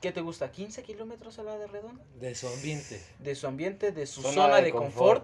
[0.00, 0.50] ¿Qué te gusta?
[0.52, 2.02] ¿15 kilómetros a la de redonda?
[2.16, 3.00] De su ambiente.
[3.20, 5.22] De su ambiente, de su Zona zona, de de, confort.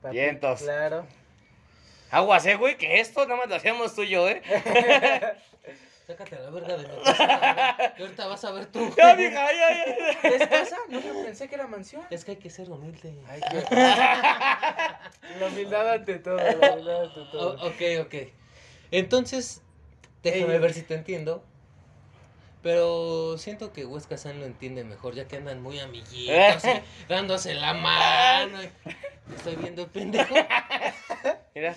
[0.00, 0.12] confort.
[0.12, 0.62] Vientos.
[0.62, 1.06] Claro.
[2.10, 4.42] Aguas, eh, güey, que esto nada más lo hacíamos tú y yo, ¿eh?
[6.06, 7.92] Sácate a la verga de mi casa.
[7.96, 8.92] Que ahorita vas a ver tú.
[8.98, 10.20] Ya, vieja, ya, ya.
[10.20, 10.76] ¿Qué es casa?
[10.88, 12.02] No pensé que era mansión.
[12.10, 13.14] Es que hay que ser humilde.
[13.28, 13.64] Ay, qué-
[15.38, 17.50] La humildad ante todo, la humildad ante todo.
[17.54, 18.14] O- ok, ok.
[18.92, 19.62] Entonces,
[20.22, 20.60] déjame Ey.
[20.60, 21.42] ver si te entiendo.
[22.62, 26.68] Pero siento que Huesca San lo entiende mejor, ya que andan muy amiguitos, y
[27.08, 28.58] dándose la mano.
[29.36, 30.32] Estoy viendo el pendejo.
[31.56, 31.74] Mira.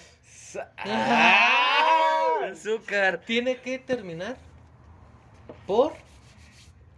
[0.77, 2.49] ¡Ah!
[2.51, 3.21] Azúcar.
[3.25, 4.37] Tiene que terminar
[5.65, 5.93] por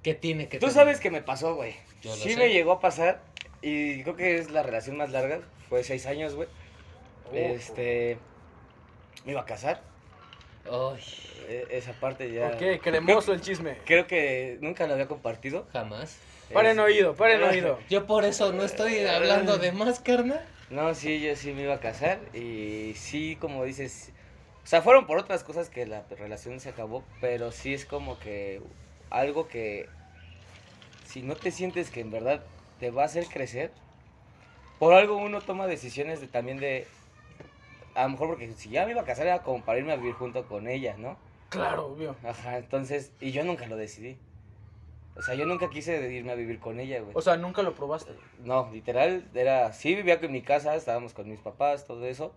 [0.03, 0.86] que tiene que Tú terminar.
[0.86, 1.76] sabes que me pasó, güey.
[2.01, 2.38] Yo lo Sí sé.
[2.38, 3.22] me llegó a pasar
[3.61, 5.39] y creo que es la relación más larga.
[5.70, 6.49] Fue seis años, güey.
[7.34, 8.18] Este...
[9.26, 9.82] Me iba a casar.
[10.70, 10.99] Ay,
[11.49, 12.47] e- Esa parte ya...
[12.47, 13.78] Ok, cremoso el chisme.
[13.86, 15.68] Creo que nunca lo había compartido.
[15.72, 16.20] jamás.
[16.53, 17.80] Paren Es- oído, paren oído.
[17.89, 20.45] Yo por eso no estoy hablando de más, carnal.
[20.70, 24.11] No, sí, yo sí me iba a casar y sí, como dices,
[24.63, 28.20] o sea, fueron por otras cosas que la relación se acabó, pero sí es como
[28.20, 28.61] que
[29.09, 29.88] algo que
[31.05, 32.43] si no te sientes que en verdad
[32.82, 33.72] te va a hacer crecer,
[34.78, 36.86] por algo uno toma decisiones de también de,
[37.98, 39.95] a lo mejor porque si ya me iba a casar era como para irme a
[39.98, 41.18] vivir junto con ella, ¿no?
[41.50, 42.16] Claro, obvio.
[42.24, 44.18] Ajá, entonces, y yo nunca lo decidí.
[45.16, 47.12] O sea, yo nunca quise irme a vivir con ella, güey.
[47.16, 48.12] O sea, nunca lo probaste.
[48.43, 52.34] No, literal, era, sí vivía en mi casa, estábamos con mis papás, todo eso,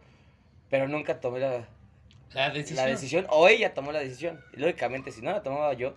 [0.71, 1.69] pero nunca tomé la,
[2.33, 2.77] La decisión.
[2.77, 4.41] la decisión, o ella tomó la decisión.
[4.55, 5.95] Y lógicamente, si no la tomaba yo,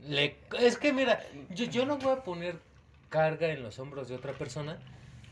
[0.00, 2.58] Le- es que mira, yo, yo no voy a poner
[3.10, 4.78] carga en los hombros de otra persona,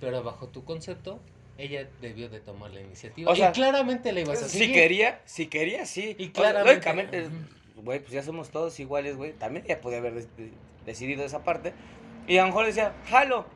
[0.01, 1.19] pero bajo tu concepto,
[1.61, 3.31] ella debió de tomar la iniciativa.
[3.31, 4.75] O sea, y claramente le ibas a si seguir.
[4.75, 6.17] quería, si quería, sí.
[6.19, 7.29] Y claramente- lógicamente,
[7.77, 9.33] güey, pues ya somos todos iguales, güey.
[9.33, 10.27] También ella podía haber
[10.87, 11.73] decidido esa parte.
[12.27, 13.47] Y a lo mejor decía, jalo.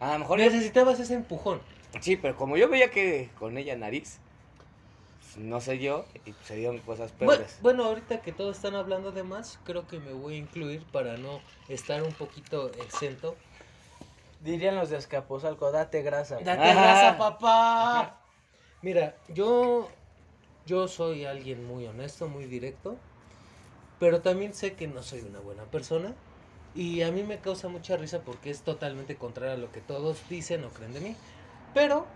[0.00, 1.60] A lo mejor yo- Necesitabas ese empujón.
[2.00, 4.18] Sí, pero como yo veía que con ella nariz,
[5.20, 7.58] pues, no sé yo, y se dieron cosas Bueno, peores.
[7.62, 11.16] bueno, ahorita que todos están hablando de más, creo que me voy a incluir para
[11.16, 13.36] no estar un poquito exento.
[14.46, 16.36] Dirían los de Escaposalco, date grasa.
[16.36, 16.80] Date Ajá.
[16.80, 18.20] grasa, papá.
[18.80, 19.88] Mira, yo
[20.64, 22.96] yo soy alguien muy honesto, muy directo,
[23.98, 26.14] pero también sé que no soy una buena persona
[26.76, 30.28] y a mí me causa mucha risa porque es totalmente contrario a lo que todos
[30.28, 31.16] dicen o creen de mí.
[31.74, 32.06] Pero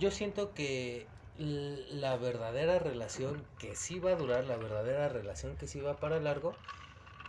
[0.00, 1.06] yo siento que
[1.38, 6.18] la verdadera relación que sí va a durar, la verdadera relación que sí va para
[6.18, 6.56] largo,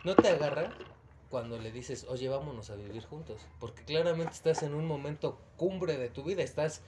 [0.04, 0.72] no te agarra
[1.34, 3.42] cuando le dices, oye, vámonos a vivir juntos.
[3.60, 6.84] Porque claramente estás en un momento cumbre de tu vida, estás,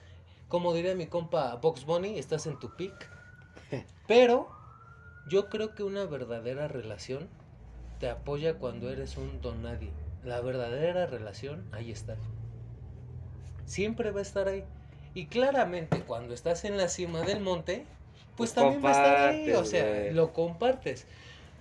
[0.46, 3.10] como diría mi compa Box Bunny, estás en tu peak.
[4.06, 4.48] Pero
[5.28, 7.28] yo creo que una verdadera relación
[7.98, 9.90] te apoya cuando eres un don nadie.
[10.22, 12.14] La verdadera relación, ahí está.
[13.64, 14.62] Siempre va a estar ahí.
[15.12, 17.84] Y claramente cuando estás en la cima del monte,
[18.36, 19.52] pues Lo también va a estar ahí.
[19.54, 20.14] O sea, güey.
[20.14, 21.04] lo compartes.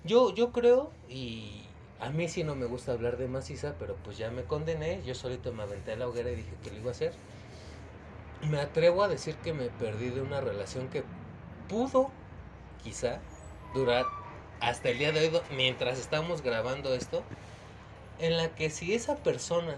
[0.04, 1.65] Yo, yo creo, y
[2.06, 5.02] a mí sí no me gusta hablar de maciza, pero pues ya me condené.
[5.04, 7.14] Yo solito me aventé a la hoguera y dije que lo iba a hacer.
[8.48, 11.04] Me atrevo a decir que me perdí de una relación que
[11.68, 12.12] pudo,
[12.84, 13.20] quizá,
[13.74, 14.06] durar
[14.60, 17.24] hasta el día de hoy, mientras estamos grabando esto,
[18.20, 19.78] en la que si esa persona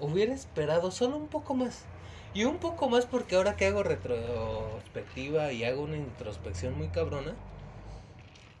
[0.00, 1.84] hubiera esperado solo un poco más,
[2.34, 7.34] y un poco más porque ahora que hago retrospectiva y hago una introspección muy cabrona,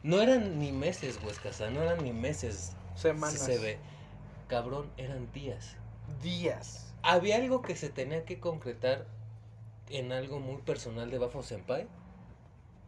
[0.06, 3.40] no eran ni meses, Huescasa, no eran ni meses, Semanas.
[3.40, 3.78] se ve,
[4.46, 5.76] cabrón, eran días.
[6.22, 6.94] Días.
[7.02, 9.04] Había algo que se tenía que concretar
[9.90, 11.88] en algo muy personal de Bafo Senpai,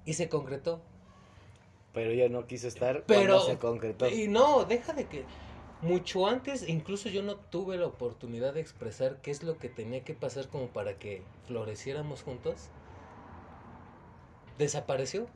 [0.04, 0.80] y se concretó.
[1.92, 4.08] Pero ella no quiso estar Pero- cuando se concretó.
[4.08, 5.24] Y no, deja de que
[5.82, 10.04] mucho antes, incluso yo no tuve la oportunidad de expresar qué es lo que tenía
[10.04, 12.68] que pasar como para que floreciéramos juntos.
[14.56, 15.26] Desapareció.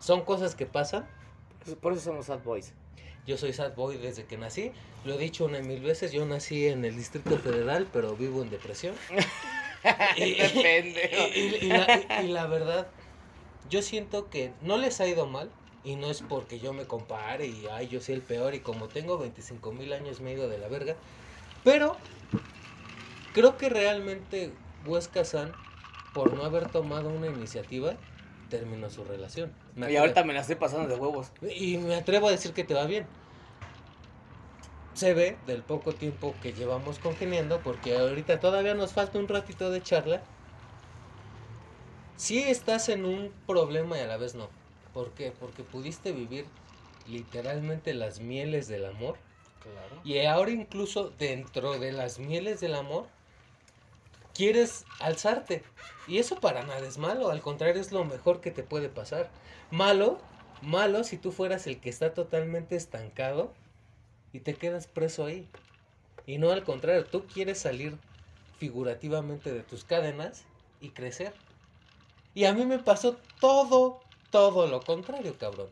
[0.00, 1.06] Son cosas que pasan.
[1.80, 2.72] Por eso somos sad boys.
[3.26, 4.72] Yo soy sad boy desde que nací.
[5.04, 6.12] Lo he dicho una y mil veces.
[6.12, 8.94] Yo nací en el Distrito Federal, pero vivo en depresión.
[10.16, 11.10] y, Depende.
[11.36, 12.88] y- y- y la, y la verdad,
[13.68, 15.50] yo siento que no les ha ido mal.
[15.82, 18.54] Y no es porque yo me compare y ay, yo soy el peor.
[18.54, 20.96] Y como tengo 25 mil años me he ido de la verga.
[21.64, 21.98] Pero
[23.32, 25.54] creo que realmente Huesca San,
[26.12, 27.96] por no haber tomado una iniciativa,
[28.50, 29.50] terminó su relación.
[29.74, 31.32] Me Y ahorita me la estoy pasando de huevos.
[31.56, 33.06] y me atrevo a decir que te va bien.
[34.92, 39.70] Se ve del poco tiempo que llevamos congeniando, porque ahorita todavía nos falta un ratito
[39.70, 40.22] de charla.
[42.16, 44.50] Si estás en un problema y a la vez no.
[44.92, 45.32] ¿Por qué?
[45.40, 46.44] Porque pudiste vivir
[47.08, 49.16] literalmente las mieles del amor.
[49.62, 50.02] Claro.
[50.04, 53.06] Y ahora incluso dentro de las mieles del amor,
[54.34, 55.62] quieres alzarte.
[56.06, 59.30] Y eso para nada es malo, al contrario es lo mejor que te puede pasar.
[59.70, 60.18] Malo,
[60.62, 63.52] malo si tú fueras el que está totalmente estancado
[64.32, 65.48] y te quedas preso ahí.
[66.26, 67.96] Y no al contrario, tú quieres salir
[68.58, 70.44] figurativamente de tus cadenas
[70.80, 71.32] y crecer.
[72.34, 74.00] Y a mí me pasó todo,
[74.30, 75.68] todo lo contrario, cabrón.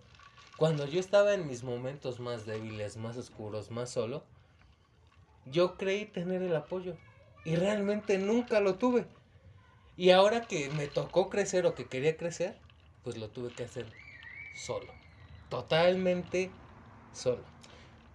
[0.56, 4.24] Cuando yo estaba en mis momentos más débiles, más oscuros, más solo,
[5.46, 6.96] yo creí tener el apoyo.
[7.44, 9.06] Y realmente nunca lo tuve.
[9.96, 12.56] Y ahora que me tocó crecer o que quería crecer,
[13.02, 13.86] pues lo tuve que hacer
[14.54, 14.92] solo.
[15.48, 16.50] Totalmente
[17.12, 17.42] solo.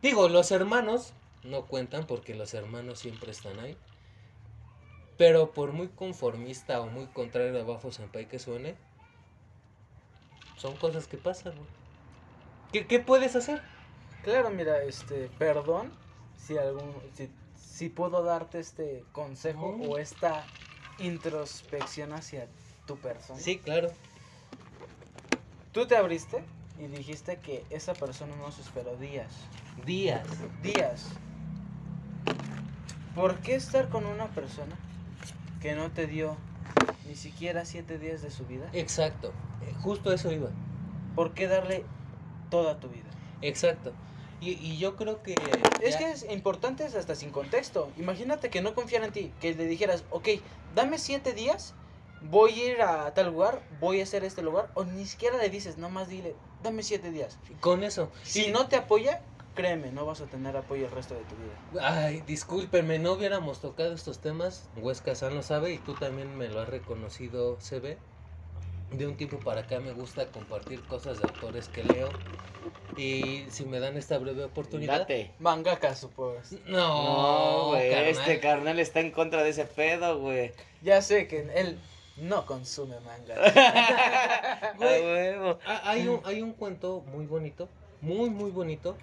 [0.01, 1.13] Digo, los hermanos
[1.43, 3.77] no cuentan porque los hermanos siempre están ahí.
[5.17, 8.75] Pero por muy conformista o muy contrario a Bafo Senpai que suene,
[10.57, 11.53] son cosas que pasan.
[12.71, 13.61] ¿Qué, ¿Qué puedes hacer?
[14.23, 15.91] Claro, mira, este, perdón
[16.37, 17.29] si algún, si,
[17.83, 20.45] si puedo darte este consejo o esta
[20.99, 22.47] introspección hacia
[22.85, 23.37] tu persona.
[23.37, 23.91] Sí, claro.
[25.73, 26.45] Tú te abriste
[26.79, 29.33] y dijiste que esa persona no se esperó días.
[29.85, 30.25] Días.
[30.61, 31.09] Días.
[33.15, 34.77] ¿Por qué estar con una persona
[35.61, 36.37] que no te dio
[37.05, 38.69] ni siquiera siete días de su vida?
[38.71, 39.33] Exacto.
[39.61, 40.51] Eh, Justo eso iba.
[41.15, 41.83] ¿Por qué darle
[42.49, 43.09] toda tu vida?
[43.41, 43.91] Exacto.
[44.43, 45.75] Y, y yo creo que...
[45.79, 47.93] Es que es importante es hasta sin contexto.
[47.95, 50.27] Imagínate que no confiara en ti, que le dijeras, ok,
[50.69, 51.75] dame siete días,
[52.19, 55.49] voy a ir a tal lugar, voy a hacer este lugar, o ni siquiera le
[55.49, 57.39] dices, nomás dile, dame siete días.
[57.59, 58.11] Con eso.
[58.23, 59.23] Si Y- no te apoya,
[59.53, 61.55] créeme, no vas a tener apoyo el resto de tu vida.
[61.81, 64.69] Ay, discúlpenme, no hubiéramos tocado estos temas.
[64.75, 68.01] Huesca San lo sabe y tú también me lo has reconocido, CB.
[68.93, 72.09] De un tiempo para acá me gusta compartir cosas de autores que leo.
[72.95, 74.99] Y si me dan esta breve oportunidad.
[74.99, 75.31] Date.
[75.39, 76.51] Mangaka, pues.
[76.65, 77.89] No, No, güey.
[77.89, 78.07] carnal.
[78.09, 80.51] Este carnal está en contra de ese pedo, güey.
[80.83, 81.79] Ya sé que él
[82.17, 83.35] no consume manga.
[84.77, 85.01] Güey.
[85.01, 85.59] huevo.
[85.65, 87.67] Hay un, hay un cuento muy bonito,
[88.01, 88.95] muy, muy bonito,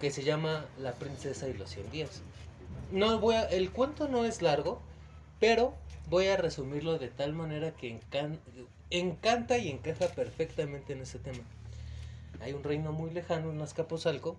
[0.00, 2.22] que se llama La princesa y los cien días.
[2.90, 4.80] No voy a- el cuento no es largo,
[5.38, 5.74] pero
[6.08, 8.38] voy a resumirlo de tal manera que encan-
[8.98, 11.44] encanta y encaja perfectamente en ese tema.
[12.40, 14.36] Hay un reino muy lejano en Azcapotzalco.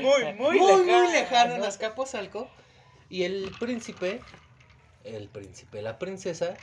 [0.00, 2.48] muy, muy, muy, muy lejano en Azcapotzalco.
[3.08, 4.20] Y el príncipe
[5.04, 6.58] el príncipe, la princesa,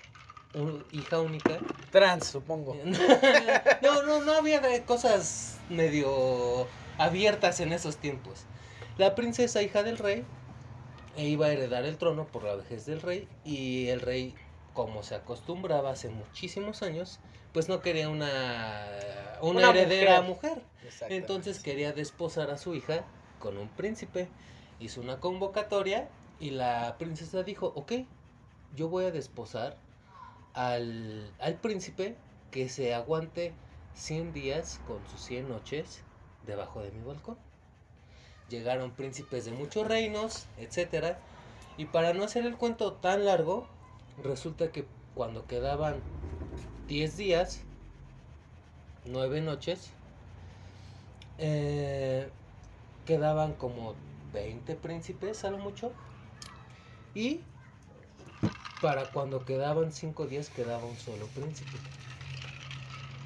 [0.54, 1.60] un- hija única.
[1.92, 2.76] Trans, supongo.
[3.82, 8.40] no, no, no había cosas medio abiertas en esos tiempos.
[8.98, 10.26] La princesa, hija del rey,
[11.16, 14.36] e iba a heredar el trono por la vejez del rey y el rey,
[14.74, 17.20] como se acostumbraba hace muchísimos años,
[17.54, 18.88] pues no quería una,
[19.42, 20.62] una, Una heredera mujer.
[21.10, 23.06] Entonces quería desposar a su hija
[23.40, 24.28] con un príncipe.
[24.80, 26.10] Hizo una convocatoria
[26.40, 27.94] y la princesa dijo, ok,
[28.76, 29.78] yo voy a desposar
[30.54, 32.16] al, al príncipe
[32.52, 33.54] que se aguante
[33.96, 36.02] 100 días con sus 100 noches
[36.46, 37.38] debajo de mi balcón.
[38.50, 41.18] Llegaron príncipes de muchos reinos, etcétera,
[41.78, 43.68] y para no hacer el cuento tan largo,
[44.22, 44.86] resulta que
[45.16, 45.96] cuando quedaban
[46.88, 47.62] 10 días,
[49.06, 49.92] 9 noches,
[51.38, 52.30] eh,
[53.06, 53.96] quedaban como
[54.34, 55.92] 20 príncipes a lo mucho.
[57.16, 57.42] Y
[58.82, 61.78] para cuando quedaban 5 días quedaba un solo príncipe.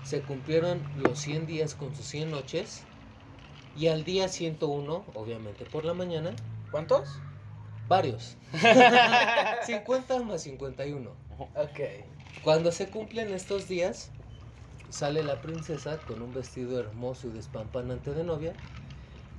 [0.04, 2.84] Se cumplieron los 100 días con sus 100 noches.
[3.76, 6.34] Y al día 101, obviamente por la mañana,
[6.72, 7.22] ¿Cuántos?
[7.88, 8.38] Varios.
[9.66, 11.10] 50 más 51.
[11.56, 11.80] Ok.
[12.44, 14.12] Cuando se cumplen estos días,
[14.90, 18.54] sale la princesa con un vestido hermoso y despampanante de novia.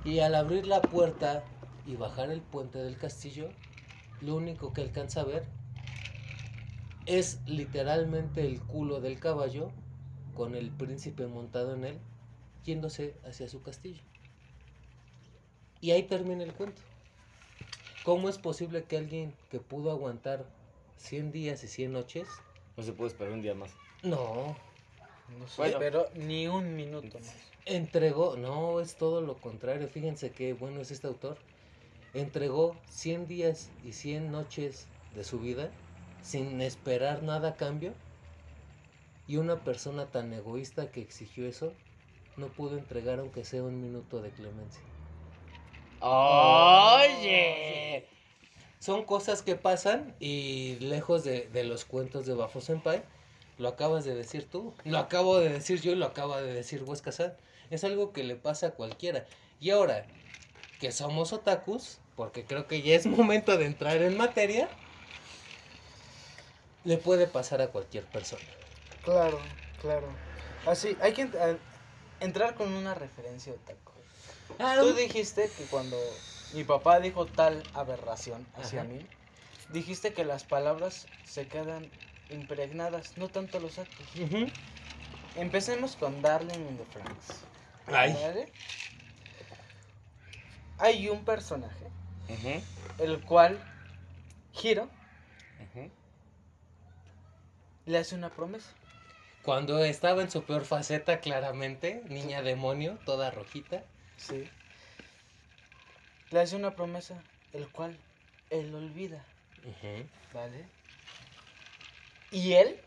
[0.05, 1.43] Y al abrir la puerta
[1.85, 3.49] y bajar el puente del castillo,
[4.21, 5.43] lo único que alcanza a ver
[7.05, 9.71] es literalmente el culo del caballo
[10.35, 11.99] con el príncipe montado en él
[12.63, 14.03] yéndose hacia su castillo.
[15.81, 16.81] Y ahí termina el cuento.
[18.03, 20.45] ¿Cómo es posible que alguien que pudo aguantar
[20.97, 22.27] 100 días y 100 noches
[22.77, 23.71] No se puede esperar un día más.
[24.03, 24.55] no,
[25.37, 25.77] No sé, Bueno.
[25.79, 27.35] pero ni un minuto más.
[27.65, 29.87] entregó, no, es todo lo contrario.
[29.87, 31.37] Fíjense qué bueno es este autor.
[32.13, 35.69] Entregó 100 días y 100 noches de su vida
[36.23, 37.93] sin esperar nada a cambio.
[39.27, 41.71] Y una persona tan egoísta que exigió eso
[42.37, 44.81] no pudo entregar aunque sea un minuto de clemencia.
[46.01, 47.39] Oye.
[48.79, 53.03] Son cosas que pasan y lejos de, de los cuentos de Bafo Senpai,
[53.59, 56.83] lo acabas de decir tú, lo acabo de decir yo y lo acaba de decir
[56.83, 57.33] Huesca San.
[57.69, 59.25] Es algo que le pasa a cualquiera.
[59.59, 60.05] Y ahora
[60.79, 64.69] que somos otakus, porque creo que ya es momento de entrar en materia,
[66.85, 68.41] le puede pasar a cualquier persona.
[69.03, 69.39] Claro,
[69.81, 70.07] claro.
[70.65, 71.29] Así, hay que
[72.21, 73.88] entrar con una referencia otaku.
[74.57, 75.97] Tú dijiste que cuando
[76.53, 78.89] mi papá dijo tal aberración hacia Ajá.
[78.89, 79.05] mí,
[79.69, 81.89] dijiste que las palabras se quedan
[82.29, 84.05] impregnadas, no tanto los actos.
[85.35, 87.45] Empecemos con Darling in the Franks.
[90.77, 91.87] Hay un personaje,
[92.97, 93.59] el cual
[94.61, 94.89] Hiro
[97.85, 98.69] le hace una promesa.
[99.43, 103.83] Cuando estaba en su peor faceta, claramente, niña demonio, toda rojita.
[104.19, 104.47] Sí.
[106.31, 107.97] Le hace una promesa, el cual
[108.49, 109.25] él olvida.
[110.33, 110.65] ¿vale?
[112.31, 112.79] Y él,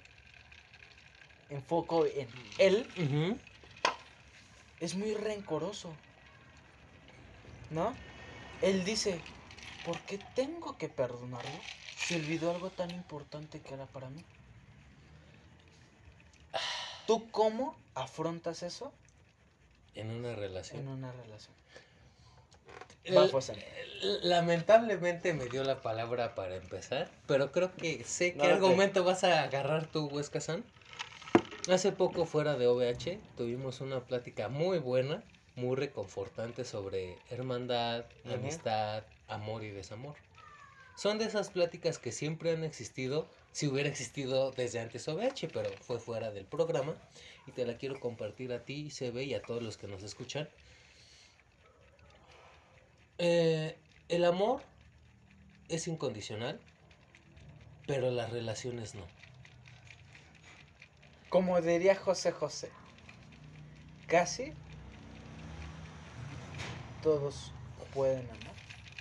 [1.51, 2.29] enfoco en
[2.59, 2.87] él,
[4.81, 5.93] es muy rencoroso.
[7.71, 7.95] ¿No?
[8.61, 9.19] Él dice,
[9.85, 11.51] ¿por qué tengo que perdonarlo
[11.97, 14.23] si olvidó algo tan importante que era para mí?
[17.07, 18.93] ¿Tú cómo afrontas eso
[19.95, 20.81] En una relación.
[20.81, 21.55] en una relación?
[23.05, 23.57] El- Fosan.
[24.23, 29.25] Lamentablemente me dio la palabra para empezar, pero creo que sé qué No, argumento vas
[29.25, 30.65] a agarrar tú, Huesca San.
[31.71, 35.23] Hace poco fuera de OVH tuvimos una plática muy buena,
[35.55, 40.17] muy reconfortante sobre hermandad, amistad, amor y desamor.
[40.97, 45.71] Son de esas pláticas que siempre han existido, si hubiera existido desde antes OVH, pero
[45.83, 46.95] fue fuera del programa
[47.47, 50.49] y te la quiero compartir a ti, CB, y a todos los que nos escuchan.
[53.19, 53.79] Eh,
[54.09, 54.63] el amor
[55.69, 56.61] es incondicional,
[57.87, 59.07] pero las relaciones no.
[61.29, 62.71] Como diría José José,
[64.07, 64.53] casi
[67.03, 67.53] todos
[67.95, 68.53] pueden amar.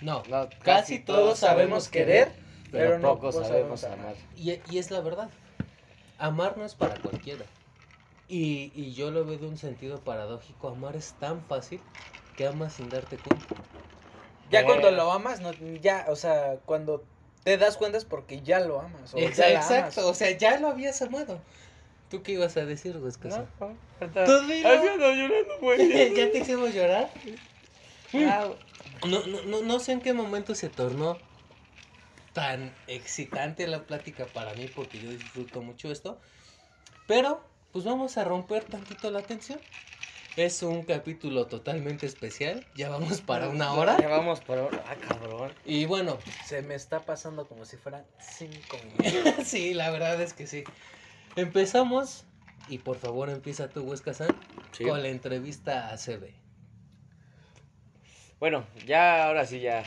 [0.02, 2.32] No, No, casi todos sabemos querer,
[2.72, 4.16] pero, pocos todos sabemos sabemos amar.
[4.36, 5.32] y, y es la verdad.
[6.18, 7.48] Amar no es para cualquiera.
[8.28, 10.70] Y, y yo lo veo de un sentido paradójico.
[10.70, 11.84] Amar es tan fácil
[12.36, 13.48] que amas sin darte cuenta.
[14.50, 17.04] Ya cuando lo amas, no, ya, o sea, cuando
[17.44, 19.14] te das cuenta es porque ya lo amas.
[19.14, 20.10] O Ex- ya la Exacto, amas.
[20.10, 21.42] o sea, ya lo habías amado.
[22.10, 23.14] ¿Tú qué ibas a decir, güey?
[23.24, 23.80] No, no,
[24.26, 24.70] Tú dilo.
[24.70, 26.16] Ay, yo ando llorando, güey.
[26.16, 27.12] ¿Ya te hicimos llorar?
[28.14, 28.56] Ah,
[29.06, 31.20] No, no, no, no sé en qué momento se tornó
[32.34, 36.20] tan excitante la plática para mí porque yo disfruto mucho esto.
[37.08, 39.60] Pero, pues vamos a romper tantito la tensión.
[40.38, 42.66] Es un capítulo totalmente especial.
[42.74, 43.98] Ya vamos para una hora.
[44.00, 44.82] Ya vamos por hora.
[44.88, 45.52] Ah, cabrón.
[45.66, 49.46] Y bueno, Se me está pasando como si fueran cinco minutos.
[49.46, 50.64] sí, la verdad es que sí.
[51.36, 52.24] Empezamos.
[52.70, 54.30] Y por favor empieza tú, Huesca San,
[54.72, 54.86] Sí.
[54.86, 56.34] con la entrevista a CB.
[58.40, 59.84] Bueno, ya ahora sí ya.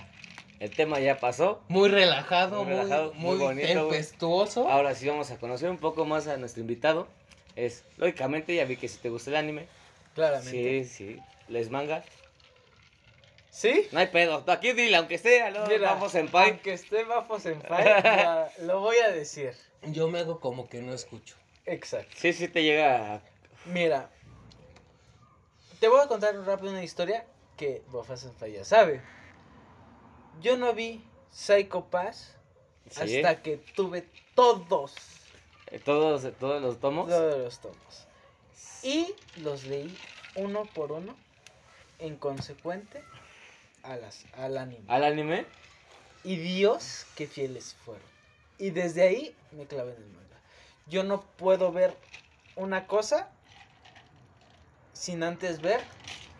[0.64, 1.62] El tema ya pasó.
[1.68, 4.66] Muy relajado, Muy muy, relajado, muy, muy bonito, tempestuoso.
[4.66, 7.06] Ahora sí vamos a conocer un poco más a nuestro invitado.
[7.54, 9.68] Es, lógicamente, ya vi que si te gusta el anime.
[10.14, 10.84] Claramente.
[10.84, 11.20] Sí, sí.
[11.48, 12.02] Les manga.
[13.50, 13.88] ¿Sí?
[13.92, 14.42] No hay pedo.
[14.42, 15.66] Tú Aquí dile, aunque sea, ¿no?
[15.66, 16.52] Mira, Vamos en pay.
[16.52, 19.52] Aunque esté Bafo Senpai, ya lo voy a decir.
[19.82, 21.36] Yo me hago como que no escucho.
[21.66, 22.16] Exacto.
[22.16, 23.20] Sí, sí te llega a...
[23.66, 24.08] Mira,
[25.78, 27.26] te voy a contar rápido una historia
[27.58, 29.02] que Bofa Senpai ya sabe.
[30.40, 32.34] Yo no vi Psycho Pass
[32.90, 33.16] Sí.
[33.16, 34.94] hasta que tuve todos,
[35.68, 37.08] eh, Todos, todos los tomos.
[37.08, 38.06] todos los tomos.
[38.82, 39.96] Y los leí
[40.36, 41.16] uno por uno
[41.98, 43.02] en consecuente
[43.82, 44.84] a las, al anime.
[44.88, 45.46] Al anime.
[46.24, 48.06] Y Dios, qué fieles fueron.
[48.58, 50.36] Y desde ahí me clavé en el manga.
[50.86, 51.96] Yo no puedo ver
[52.56, 53.30] una cosa
[54.92, 55.80] sin antes ver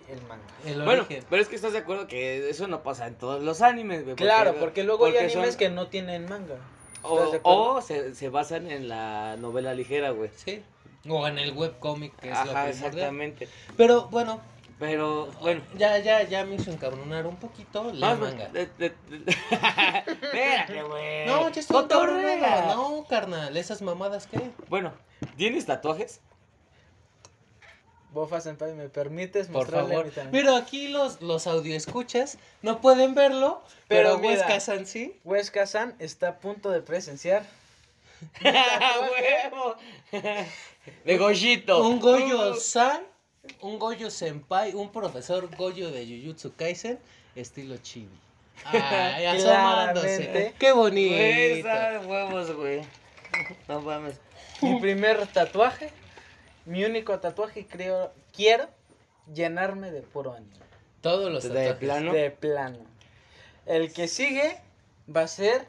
[0.09, 0.43] el manga.
[0.65, 1.25] El Bueno, origen.
[1.31, 4.17] pero es que estás de acuerdo que eso no pasa en todos los animes, güey.
[4.17, 6.57] Claro, porque luego hay animes son- que no tienen manga.
[7.03, 7.75] O, ¿Estás de acuerdo?
[7.75, 10.31] o se, se basan en la novela ligera, güey.
[10.37, 10.63] Sí.
[11.09, 13.47] O en el webcomic, que es lo Ajá, exactamente.
[13.77, 14.41] Pero bueno,
[14.79, 15.61] Pero, bueno.
[15.77, 18.49] ya, ya, ya me hizo encabronar un poquito la manga.
[20.07, 21.27] Espérate, güey.
[21.27, 21.87] No, ya estoy.
[21.89, 24.51] No, carnal, esas mamadas qué.
[24.69, 24.93] Bueno,
[25.37, 26.21] ¿tienes tatuajes?
[28.15, 30.31] Bofa Senpai, ¿me permites Por mostrarle favor.
[30.31, 34.29] Pero aquí los, los audioscuchas no pueden verlo, pero, Pero.
[34.29, 35.19] Huesca San sí.
[35.25, 37.45] Huesca-san está a punto de presenciar
[38.43, 39.77] ¡Huevo!
[41.05, 41.87] De Goyito.
[41.87, 43.03] Un Goyo San,
[43.61, 46.99] un Goyo Senpai, un profesor Goyo de Jujutsu Kaisen,
[47.35, 48.19] estilo chibi.
[48.65, 50.17] Ay, asomándose.
[50.17, 50.55] Claramente.
[50.59, 52.09] Qué bonito.
[52.09, 52.83] huevos, güey.
[53.69, 54.21] No mames.
[54.62, 55.91] mi primer tatuaje.
[56.67, 58.69] Mi único tatuaje creo, quiero
[59.33, 60.53] llenarme de puro anime.
[61.01, 61.77] Todos los De tatuajes.
[61.79, 62.12] plano.
[62.12, 62.79] De plano.
[63.67, 64.59] El que sigue
[65.15, 65.67] va a ser,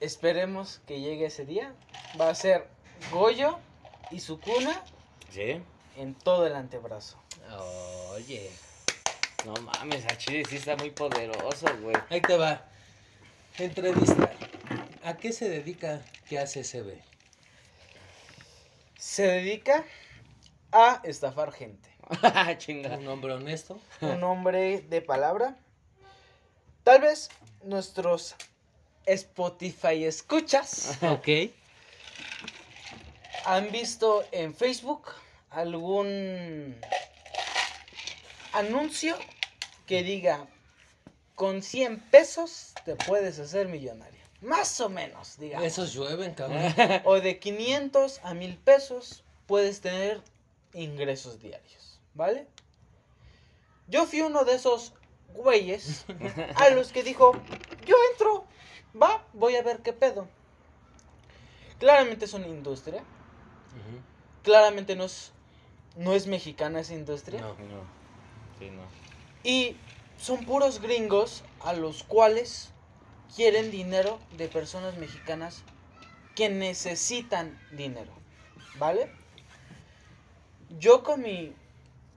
[0.00, 1.74] esperemos que llegue ese día,
[2.20, 2.66] va a ser
[3.12, 3.58] Goyo
[4.10, 4.82] y su cuna
[5.30, 5.60] ¿Sí?
[5.96, 7.18] en todo el antebrazo.
[8.12, 8.50] Oye,
[9.44, 11.96] No mames, a Chile sí está muy poderoso, güey.
[12.08, 12.64] ahí te va.
[13.58, 14.30] Entrevista.
[15.04, 16.00] ¿A qué se dedica?
[16.28, 16.98] ¿Qué hace CB?
[19.04, 19.84] Se dedica
[20.72, 21.90] a estafar gente.
[22.58, 22.96] Chinga.
[22.96, 23.78] Un hombre honesto.
[24.00, 25.58] Un hombre de palabra.
[26.84, 27.28] Tal vez
[27.62, 28.34] nuestros
[29.04, 31.28] Spotify escuchas Ok.
[33.44, 35.02] han visto en Facebook
[35.50, 36.74] algún
[38.54, 39.18] anuncio
[39.86, 40.48] que diga
[41.34, 44.13] con 100 pesos te puedes hacer millonario.
[44.44, 45.66] Más o menos, digamos.
[45.66, 46.62] Esos llueven, cabrón.
[47.04, 50.20] O de 500 a 1000 pesos puedes tener
[50.74, 52.46] ingresos diarios, ¿vale?
[53.88, 54.92] Yo fui uno de esos
[55.34, 56.04] güeyes
[56.56, 57.32] a los que dijo,
[57.86, 58.44] yo entro,
[59.00, 60.28] va, voy a ver qué pedo.
[61.78, 63.02] Claramente es una industria,
[64.42, 65.32] claramente no es,
[65.96, 67.40] no es mexicana esa industria.
[67.40, 67.48] No.
[67.48, 67.82] No.
[68.58, 68.82] Sí, no.
[69.42, 69.76] Y
[70.18, 72.73] son puros gringos a los cuales
[73.34, 75.62] quieren dinero de personas mexicanas
[76.34, 78.12] que necesitan dinero.
[78.78, 79.10] ¿Vale?
[80.78, 81.52] Yo con mi,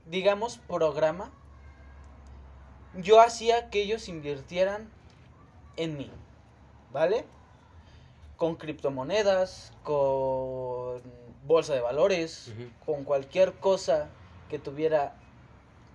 [0.05, 1.32] digamos, programa,
[2.95, 4.89] yo hacía que ellos invirtieran
[5.76, 6.11] en mí.
[6.91, 7.26] ¿Vale?
[8.38, 11.01] Con criptomonedas, con
[11.45, 12.51] bolsa de valores,
[12.86, 14.09] con cualquier cosa
[14.49, 15.15] que tuviera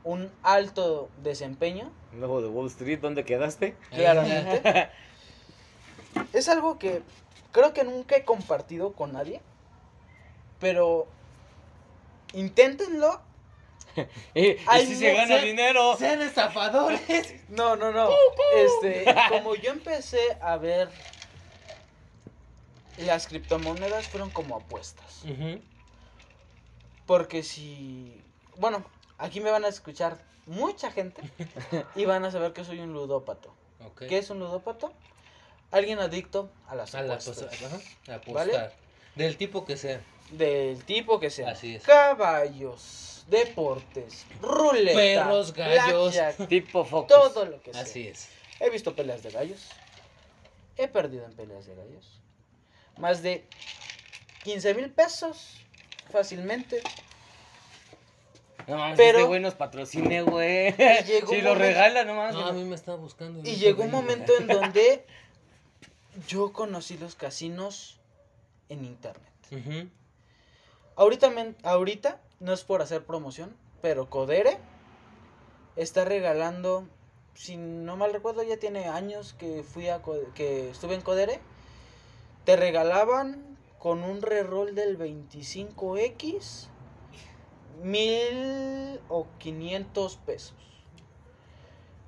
[0.05, 1.91] un alto desempeño.
[2.13, 3.77] Luego de Wall Street, ¿dónde quedaste?
[3.91, 4.91] Claramente.
[6.33, 7.03] es algo que
[7.53, 9.41] creo que nunca he compartido con nadie.
[10.61, 11.07] Pero
[12.33, 13.21] inténtenlo.
[14.35, 15.45] Eh, Ay, si se gana sé.
[15.45, 15.97] dinero.
[15.99, 17.35] Sean estafadores.
[17.51, 18.09] No, no, no.
[18.57, 20.89] Este, como yo empecé a ver
[22.99, 25.23] las criptomonedas fueron como apuestas.
[27.07, 28.23] Porque si,
[28.57, 28.85] bueno,
[29.19, 31.23] aquí me van a escuchar mucha gente
[31.95, 33.55] y van a saber que soy un ludópato.
[34.09, 34.93] ¿Qué es un ludópato?
[35.73, 37.39] Alguien adicto a las A la apuestas.
[37.51, 38.47] cosa- ajá, apostar.
[38.49, 38.71] ¿Vale?
[39.17, 40.01] Del tipo que sea.
[40.31, 41.51] Del tipo que sea.
[41.51, 41.83] Así es.
[41.83, 46.13] Caballos, deportes, ruleta, Perros, gallos.
[46.15, 47.09] blackjack, Tipo Focus.
[47.09, 47.83] todo lo que sea.
[47.83, 48.29] Así es.
[48.61, 49.69] He visto peleas de gallos.
[50.77, 52.21] he perdido en peleas de gallos.
[52.97, 53.45] Más de
[54.45, 55.57] 15 mil pesos
[56.11, 56.83] fácilmente.
[58.67, 60.73] No mames, Pero- este güey nos patrocine, güey.
[61.29, 62.35] Si lo regala, no mames.
[62.35, 63.41] No, a mí me está buscando.
[63.49, 65.05] Y llegó un momento en donde
[66.29, 68.01] yo conocí los casinos
[68.69, 69.33] en internet.
[69.51, 69.89] Ujú.
[70.97, 71.33] Ahorita,
[71.63, 74.59] ahorita, no es por hacer promoción, pero Codere
[75.77, 76.87] está regalando,
[77.35, 80.03] si no mal recuerdo, ya tiene años que fui a
[80.35, 81.41] que estuve en Codere.
[82.45, 86.69] Te regalaban con un reroll del 25X
[87.83, 90.55] mil o 500 pesos.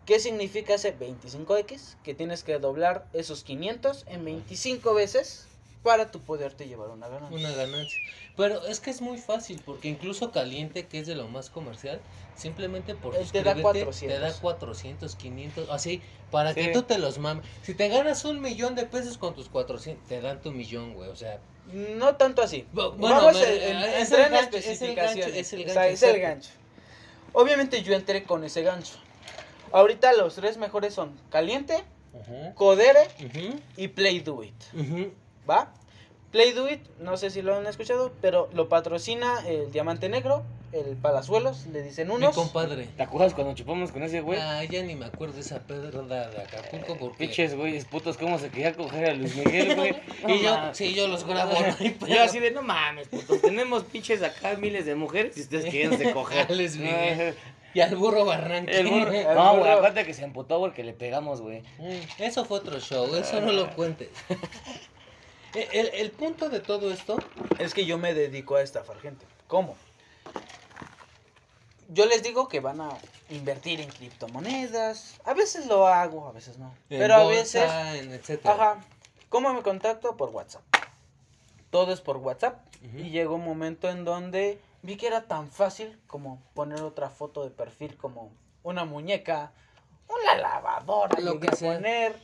[0.07, 1.97] ¿Qué significa ese 25X?
[2.03, 5.47] Que tienes que doblar esos 500 en 25 veces
[5.83, 7.37] para tu poderte llevar una ganancia.
[7.39, 7.99] Una ganancia.
[8.37, 12.01] Pero es que es muy fácil, porque incluso Caliente, que es de lo más comercial,
[12.37, 14.17] simplemente por Él te da suscribirte, 400.
[14.19, 16.61] te da 400, 500, así, para Sí.
[16.61, 17.45] que tú te los mames.
[17.63, 21.09] Si te ganas un millón de pesos con tus 400, te dan tu millón, güey,
[21.11, 21.39] o sea.
[21.73, 22.67] No tanto así.
[22.75, 25.75] Bu- Vamos me- a en- es el gancho, es el gancho, es el O sea,
[25.75, 26.51] gancho, es el gancho.
[27.33, 28.95] Obviamente yo entré con ese gancho.
[29.75, 33.01] Ahorita los tres mejores son Caliente, Ujú, Codere
[33.77, 34.55] y Play Do It.
[35.51, 35.73] ¿Va?
[36.31, 40.45] Play Do It, no sé si lo han escuchado, pero lo patrocina el Diamante Negro,
[40.73, 42.35] el Palazuelos, le dicen Mi unos.
[42.37, 42.87] compadre.
[42.97, 44.39] ¿Te acuerdas cuando chupamos con ese güey?
[44.41, 47.27] Ah, ya ni me acuerdo de esa pedra de Acapulco porque...
[47.27, 49.95] Pinches güeyes putos, cómo se quería coger a Luis Miguel, güey.
[50.29, 51.53] Y yo, sí, yo los grabo.
[51.53, 52.07] no.
[52.09, 56.13] Yo así de, no mames, putos, tenemos pinches acá miles de mujeres y ustedes quieren
[56.13, 56.51] coger.
[56.51, 57.35] A Luis Miguel.
[57.75, 58.73] Y al burro Barranqui.
[58.73, 59.13] El burro.
[59.13, 61.61] El No, güey, acuérdate que se emputó porque le pegamos, güey.
[61.79, 64.09] Mm, Eso fue otro show, eso no lo cuentes.
[65.73, 67.17] El, el- punto de todo esto,
[67.61, 69.25] Es que yo me dedico a estafar gente.
[69.47, 69.77] ¿Cómo?
[71.89, 72.89] Yo les digo que van a
[73.31, 75.15] invertir en criptomonedas.
[75.25, 76.75] A veces lo hago, a veces no.
[76.91, 78.55] en Pero a veces en etcétera.
[78.55, 78.85] Ajá.
[79.29, 80.17] ¿Cómo me contacto?
[80.17, 80.63] Por WhatsApp.
[81.71, 82.59] Todo es por WhatsApp.
[82.97, 87.43] Y llegó un momento en donde vi que era tan fácil como poner otra foto
[87.43, 88.31] de perfil como
[88.63, 89.53] una muñeca,
[90.09, 91.75] una lavadora, Lo que sea.
[91.75, 92.17] poner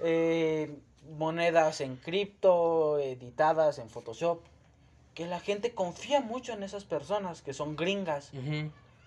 [0.00, 0.78] eh,
[1.16, 4.40] monedas en cripto, editadas en Photoshop.
[5.14, 8.30] Que la gente confía mucho en esas personas que son gringas.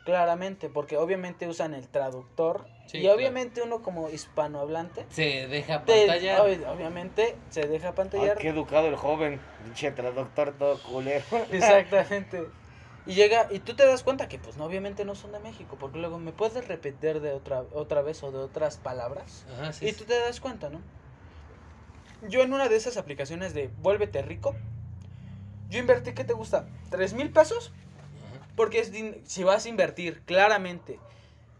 [0.03, 2.67] Claramente, porque obviamente usan el traductor.
[2.86, 3.15] Sí, y claro.
[3.17, 6.43] obviamente uno como hispanohablante Se deja te- pantalla.
[6.45, 8.38] ob- obviamente se deja Ay, pantallar.
[8.38, 9.41] qué educado el joven.
[9.63, 11.26] Pinche traductor todo culero.
[11.51, 12.45] Exactamente.
[13.08, 15.78] Y llega, y tú te das cuenta que pues no, obviamente no son de México,
[15.80, 19.45] porque luego me puedes repetir de otra, otra vez o de otras palabras.
[19.53, 20.82] Ajá, sí, Y tú te das cuenta, ¿no?
[22.28, 24.56] Yo en una de esas aplicaciones de Vuélvete Rico,
[25.70, 26.68] yo invertí, ¿qué te gusta?
[26.89, 27.72] ¿Tres mil pesos?
[28.34, 28.47] Ajá.
[28.56, 28.91] Porque es
[29.26, 30.99] si vas a invertir, claramente,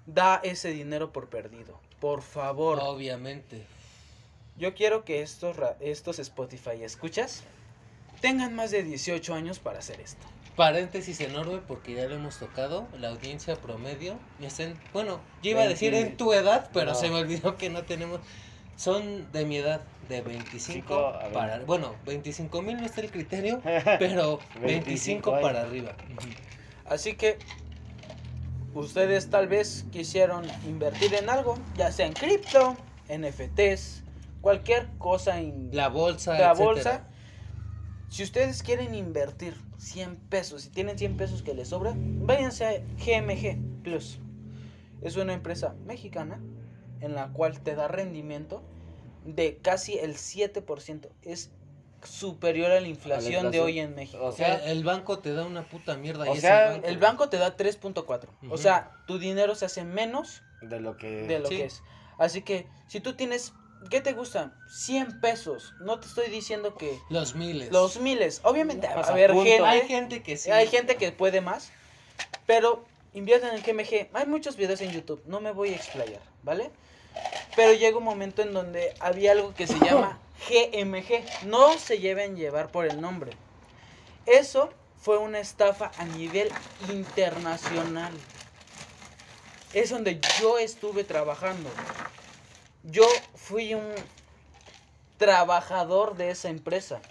[0.08, 1.80] da ese dinero por perdido.
[2.00, 2.80] Por favor.
[2.82, 3.66] Obviamente.
[4.58, 7.44] Yo quiero que estos, estos Spotify escuchas
[8.22, 10.26] tengan más de 18 años para hacer esto.
[10.56, 12.88] Paréntesis enorme porque ya lo hemos tocado.
[13.00, 14.18] La audiencia promedio.
[14.40, 16.12] ya está en- bueno, yo iba a decir 20.
[16.12, 16.96] en tu edad, pero No.
[16.96, 18.20] se me olvidó que no tenemos.
[18.78, 21.48] Son de mi edad, de 25 Cinco a para.
[21.58, 21.66] 20.
[21.66, 23.62] Bueno, 25 mil no está el criterio,
[24.00, 25.94] pero 25, 25 para arriba.
[26.86, 27.38] Así que
[28.74, 32.76] ustedes tal vez quisieron invertir en algo, ya sea en cripto,
[33.10, 34.04] NFTs,
[34.42, 36.32] cualquier cosa en La bolsa.
[36.34, 36.66] la etcétera.
[36.66, 37.08] bolsa.
[38.10, 42.72] Si ustedes quieren invertir 100 pesos, si tienen 100 pesos que les sobra, váyanse a
[42.98, 44.20] GMG Plus.
[45.02, 46.40] Es una empresa mexicana
[47.02, 48.64] en la cual te da rendimiento
[49.26, 51.10] de casi el 7%.
[51.22, 51.52] Es
[52.04, 53.66] superior a la inflación de inflación.
[53.66, 54.24] hoy en México.
[54.24, 56.24] O O sea, el banco te da una puta mierda.
[56.30, 58.30] O y es sea, El banco te da 3.4.
[58.44, 58.58] O Ujú.
[58.58, 61.24] sea, tu dinero se hace menos de lo que.
[61.28, 61.58] de lo Sí.
[61.58, 61.84] que es.
[62.18, 63.54] Así que si tú tienes,
[63.90, 64.54] ¿qué te gusta?
[64.70, 65.74] 100 pesos.
[65.80, 67.72] No te estoy diciendo que Los miles.
[67.72, 68.42] los miles.
[68.44, 70.52] Obviamente, a ver, gente, Hay gente que sí.
[70.52, 71.72] hay gente que puede más.
[72.46, 74.10] Pero invierten en GMG.
[74.14, 75.22] Hay muchos videos en YouTube.
[75.26, 76.72] No me voy a explayar, ¿vale?
[77.56, 80.20] Pero llega un momento en donde había algo que se llama
[80.50, 81.46] GMG.
[81.46, 83.32] No se lleven llevar por el nombre.
[84.26, 86.50] Eso fue una estafa a nivel
[86.92, 88.12] internacional.
[89.74, 91.70] Es donde yo estuve trabajando.
[92.86, 93.04] Yo
[93.36, 93.94] fui un
[95.18, 97.02] trabajador de esa empresa.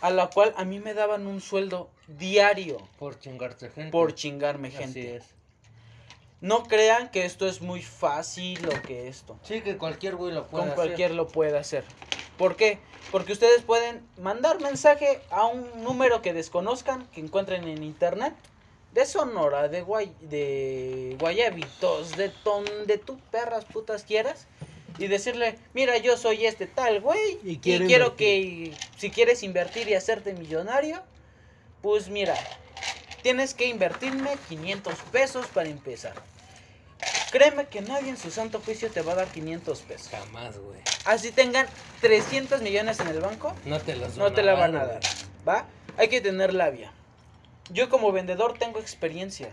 [0.00, 3.90] A la cual a mí me daban un sueldo diario Por chingarte gente.
[3.90, 5.16] por chingarme Así gente.
[5.16, 5.24] es.
[6.40, 9.38] No crean que esto es muy fácil o que esto.
[9.42, 10.74] Sí, que cualquier güey lo puede Con hacer.
[10.74, 11.84] cualquier lo puede hacer.
[12.38, 12.78] ¿Por qué?
[13.10, 18.32] Porque ustedes pueden mandar mensaje a un número que desconozcan, que encuentren en internet,
[18.92, 24.46] de Sonora, de, Guay, de Guayabitos, de donde tú perras putas quieras,
[24.98, 28.72] y decirle, mira, yo soy este tal güey Y y quiero quiero, invertir".
[28.72, 31.02] que si quieres invertir y hacerte millonario,
[31.80, 32.34] pues mira,
[33.22, 36.12] tienes que invertirme 500 pesos para empezar.
[37.30, 40.08] Créeme que nadie en su santo juicio te va a dar 500 pesos.
[40.10, 40.80] Jamás, güey.
[41.06, 41.66] Así tengan
[42.00, 45.00] 300 millones en el banco, No te los no te la van a dar,
[45.48, 45.66] ¿va?
[45.96, 46.92] Hay que tener labia.
[47.70, 49.50] Yo como vendedor tengo experiencia.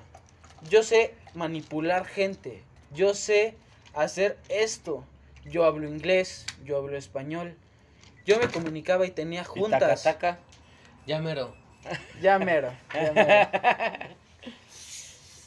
[0.70, 2.64] Yo sé manipular gente.
[2.94, 3.56] Yo sé
[3.94, 5.04] hacer esto.
[5.46, 7.56] Yo hablo inglés, yo hablo español.
[8.26, 10.04] Yo me comunicaba y tenía Y taca, juntas.
[10.04, 10.40] taca.
[11.06, 11.56] Ya mero.
[12.22, 13.50] Ya mero, ya mero.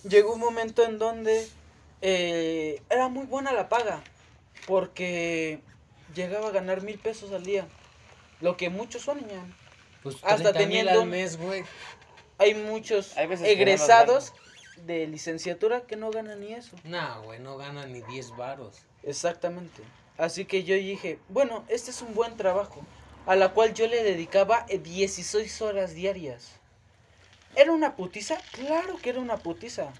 [0.08, 1.46] Llegó un momento en donde
[2.00, 4.00] eh, era muy buena la paga.
[4.66, 5.60] Porque
[6.14, 7.66] llegaba a ganar mil pesos al día.
[8.40, 9.54] Lo que muchos sueñan.
[10.02, 11.64] Pues Hasta 30 mil teniendo- al mes, güey.
[12.40, 14.32] Hay muchos Hay no egresados
[14.86, 16.74] de licenciatura que no ganan ni eso.
[16.84, 18.78] No, güey, no gana ni 10 varos.
[19.02, 19.82] Exactamente.
[20.16, 22.82] Así que yo dije, bueno, este es un buen trabajo,
[23.26, 26.52] a la cual yo le dedicaba eh, 16 horas diarias.
[27.56, 28.38] ¿Era una putiza?
[28.52, 29.92] Claro que era una putiza.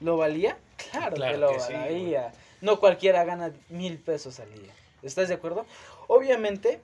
[0.00, 0.58] ¿Lo valía?
[0.90, 2.32] Claro, Claro que lo que sí, valía.
[2.60, 4.72] no cualquiera gana mil pesos al día.
[5.02, 5.66] ¿Estás de acuerdo?
[6.08, 6.80] Obviamente,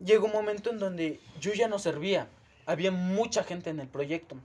[0.00, 2.28] llegó un momento en donde yo ya no servía.
[2.66, 4.36] Había mucha gente en el proyecto.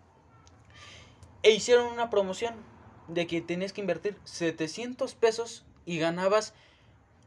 [1.43, 2.53] E hicieron una promoción
[3.07, 6.53] de que tenías que invertir 700 pesos y ganabas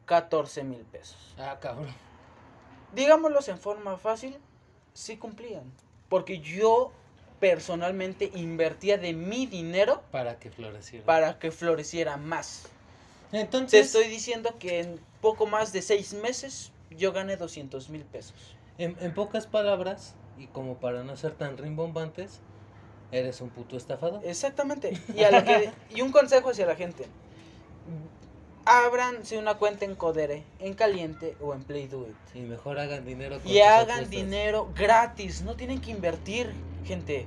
[0.06, 1.34] 14 mil pesos.
[1.38, 1.88] Ah, cabrón.
[2.94, 4.38] Digámoslos en forma fácil,
[4.92, 5.64] sí cumplían.
[6.08, 6.92] Porque yo
[7.40, 11.04] personalmente invertía de mi dinero Para que floreciera.
[11.04, 12.68] para que floreciera más.
[13.32, 18.04] Te Entonces, estoy diciendo que en poco más de seis meses yo gané 200 mil
[18.04, 18.56] pesos.
[18.78, 22.40] en, en pocas palabras, y como para no ser tan rimbombantes,
[23.12, 24.20] eres un puto estafador.
[24.24, 24.98] Exactamente.
[25.14, 27.06] Y, a lo que, y un consejo hacia la gente.
[28.66, 32.16] Ábranse una cuenta en Codere, en Caliente o en Play Do It.
[32.36, 34.10] Y mejor hagan dinero con Y hagan apuestas.
[34.10, 35.42] dinero gratis.
[35.42, 36.50] No tienen que invertir,
[36.86, 37.26] gente.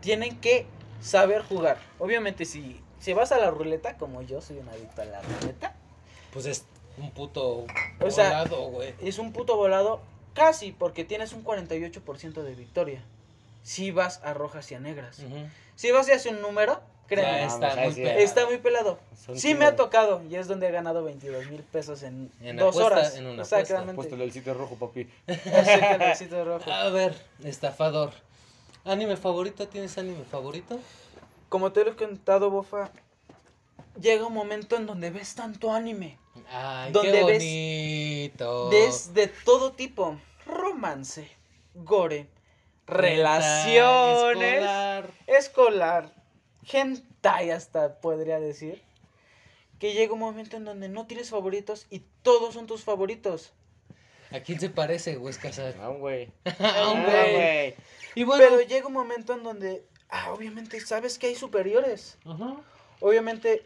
[0.00, 0.66] Tienen que
[1.00, 1.78] saber jugar.
[2.00, 5.76] Obviamente, si, si vas a la ruleta, como yo soy un adicto a la ruleta,
[6.32, 6.64] Pues es
[6.98, 7.66] un puto
[8.00, 8.94] O sea, volado, güey.
[9.00, 10.00] es un puto volado
[10.34, 13.02] casi porque tienes un 48% de victoria.
[13.62, 15.22] Si vas a rojas y a negras.
[15.76, 17.44] Si vas y haces un número, créeme.
[17.44, 18.18] Está muy pelado.
[18.18, 18.98] Está muy pelado.
[19.24, 22.56] Son Sí me ha tocado y es donde he ganado 22 mil pesos en, En
[22.56, 23.16] dos apuesta, horas.
[23.16, 23.94] en una.
[23.94, 25.08] Puesto el sitio rojo, papi.
[25.26, 26.70] El besito rojo.
[26.70, 28.12] A ver, estafador.
[28.84, 29.66] ¿Anime favorito?
[29.66, 30.78] ¿Tienes anime favorito?
[31.48, 32.90] Como te lo he contado, Bofa,
[33.98, 36.18] llega un momento en donde ves tanto anime.
[36.50, 37.38] Ay, ¿Dónde qué ves?
[37.38, 38.68] bonito.
[38.70, 40.18] Ves de todo tipo.
[40.46, 41.28] Romance,
[41.74, 42.28] gore,
[42.86, 45.10] relaciones, escolar.
[45.26, 46.14] escolar,
[46.70, 48.82] hentai hasta podría decir.
[49.78, 53.52] Que llega un momento en donde no tienes favoritos y todos son tus favoritos.
[54.30, 55.34] ¿A quién se parece, güey?
[55.34, 55.74] Casar?
[55.80, 56.32] Ah, güey.
[56.58, 57.74] A un güey.
[58.14, 58.44] Y bueno.
[58.48, 62.18] Pero llega un momento en donde, ah, obviamente sabes que hay superiores.
[63.00, 63.64] Obviamente,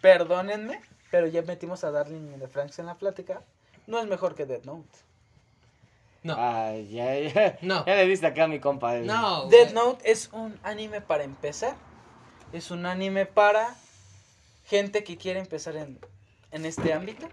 [0.00, 0.80] perdónenme,
[1.10, 3.42] pero ya metimos a Darling de Franks en la plática.
[3.86, 4.88] No es mejor que Dead Note.
[6.22, 6.34] No.
[6.38, 7.58] Ay, ya, ya.
[7.62, 7.84] No.
[7.86, 8.96] Ya le viste acá a mi compa.
[8.96, 9.46] el- No.
[9.48, 9.72] Dead.
[9.72, 11.76] Note es un anime para empezar.
[12.52, 13.76] Es un anime para
[14.64, 15.98] gente que quiere empezar en,
[16.50, 17.28] en este ámbito.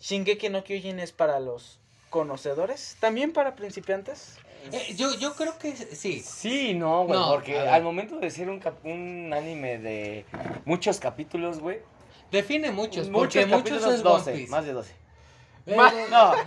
[0.00, 4.38] Shingeki no Kyojin es para los conocedores, también para principiantes.
[4.72, 6.20] Eh, yo, yo creo que sí.
[6.20, 10.24] Sí, no, güey, No, porque al momento de ser un, cap- un anime de
[10.64, 11.78] muchos capítulos, güey.
[12.30, 14.50] Define muchos, porque muchos capítulos, es 12, One Piece.
[14.50, 14.92] más de 12.
[15.66, 16.44] Eh, eh, no, ¿a poco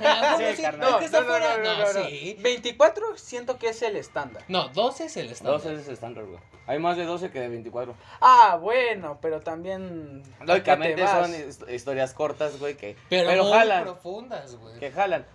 [0.56, 0.64] sí.
[0.78, 2.38] No, sí.
[2.42, 4.44] 24 siento que es el estándar.
[4.48, 5.62] No, 12 es el estándar.
[5.62, 6.40] 12 es estándar, güey.
[6.66, 7.94] Hay más de 12 que de 24.
[8.22, 10.24] Ah, bueno, pero también...
[10.40, 13.84] ¿a qué Lógicamente son his- historias cortas, güey, que, Pero, pero, muy jalan.
[13.84, 14.80] profundas, güey.
[14.80, 15.26] Que jalan.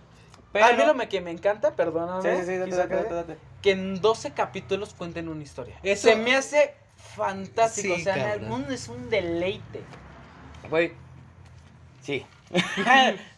[0.51, 0.65] Pero...
[0.65, 2.21] A mí lo me- que me encanta, perdóname.
[2.23, 3.37] Sí, sí, sí, date, date, que- date, date.
[3.61, 5.79] que en 12 capítulos cuenten una historia.
[5.83, 6.73] Eso- Se me hace
[7.15, 7.95] fantástico.
[7.95, 8.51] Sí, o sea, cabrón.
[8.51, 9.81] un- es un deleite.
[10.69, 10.93] Güey.
[12.01, 12.25] Sí.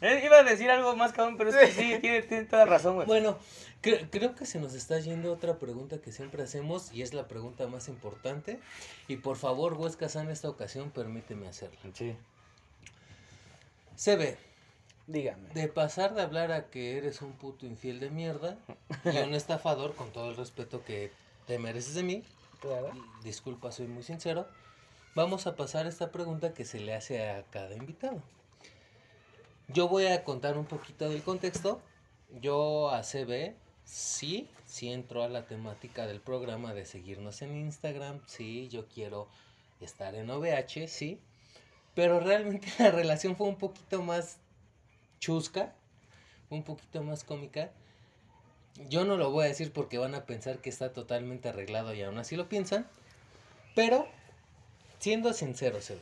[0.01, 2.95] Eh, Iba a decir algo más, cabrón, pero es que sí, tiene, tiene toda razón,
[2.95, 3.05] güey.
[3.07, 3.37] Bueno,
[3.83, 7.27] cre- creo que se nos está yendo otra pregunta que siempre hacemos y es la
[7.27, 8.59] pregunta más importante.
[9.09, 11.77] Y por favor, Huesca en esta ocasión permíteme hacerla.
[11.93, 12.15] Sí.
[13.95, 14.37] Se ve,
[15.07, 15.49] Dígame.
[15.53, 18.57] de pasar de hablar a que eres un puto infiel de mierda
[19.05, 21.11] y un estafador, con todo el respeto que
[21.47, 22.23] te mereces de mí,
[22.61, 22.91] Claro.
[23.23, 24.47] disculpa, soy muy sincero,
[25.15, 28.21] vamos a pasar esta pregunta que se le hace a cada invitado.
[29.67, 31.81] Yo voy a contar un poquito del contexto.
[32.41, 38.21] Yo a CB, sí, sí entro a la temática del programa de seguirnos en Instagram,
[38.25, 39.27] sí, yo quiero
[39.81, 41.19] estar en OVH, sí.
[41.95, 44.37] pero realmente la relación fue un poquito más
[45.21, 45.73] chusca,
[46.49, 47.71] un poquito más cómica.
[48.89, 52.01] Yo no lo voy a decir porque van a pensar que está totalmente arreglado y
[52.01, 52.87] aún así lo piensan,
[53.75, 54.07] pero
[54.99, 56.01] siendo sinceros, se ve.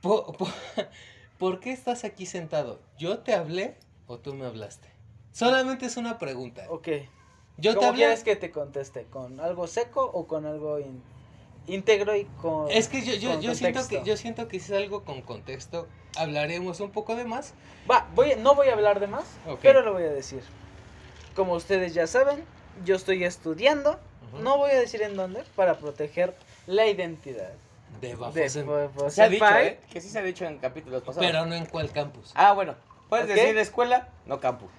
[0.00, 0.48] Po- po-
[1.38, 2.80] ¿Por qué estás aquí sentado?
[2.98, 4.88] ¿Yo te hablé o tú me hablaste?
[5.32, 6.64] Solamente es una pregunta.
[6.70, 6.88] Ok.
[7.58, 8.00] Yo te ¿Cómo hablé.
[8.00, 9.04] quieres que te conteste?
[9.04, 11.02] ¿Con algo seco o con algo in-
[11.66, 15.04] íntegro y con Es que yo, yo, yo siento que yo siento que es algo
[15.04, 15.88] con contexto.
[16.16, 17.52] Hablaremos un poco de más.
[17.90, 19.60] Va, voy, no voy a hablar de más, Ok.
[19.62, 20.42] pero lo voy a decir.
[21.34, 22.44] Como ustedes ya saben,
[22.84, 23.98] yo estoy estudiando,
[24.32, 24.42] Ujú.
[24.42, 26.34] no voy a decir en dónde, para proteger
[26.66, 27.52] la identidad
[28.00, 29.44] De bafos de en- Fofo Se ha dicho.
[29.46, 29.78] ¿eh?
[29.92, 31.26] Que sí se ha dicho en capítulos pasados.
[31.26, 32.32] Pero no en cuál campus.
[32.34, 32.74] Ah, bueno.
[33.08, 33.34] Puedes ¿Ok?
[33.36, 34.70] decir escuela, no campus.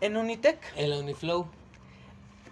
[0.00, 1.48] En Unitec, En la Uniflow.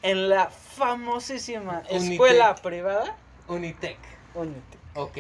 [0.02, 2.12] en la famosísima Unitec.
[2.12, 3.16] escuela privada
[3.48, 3.98] Unitec.
[4.35, 4.81] Unitec.
[4.94, 5.18] Ok.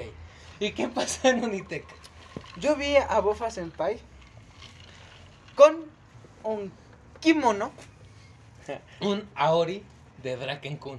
[0.60, 1.84] ¿Y qué pasa en Unitec?
[2.58, 3.98] Yo vi a Bofa Senpai
[5.54, 5.84] con
[6.44, 6.72] un
[7.20, 7.72] kimono
[9.00, 9.82] Un Aori
[10.22, 10.98] de Draken-kun.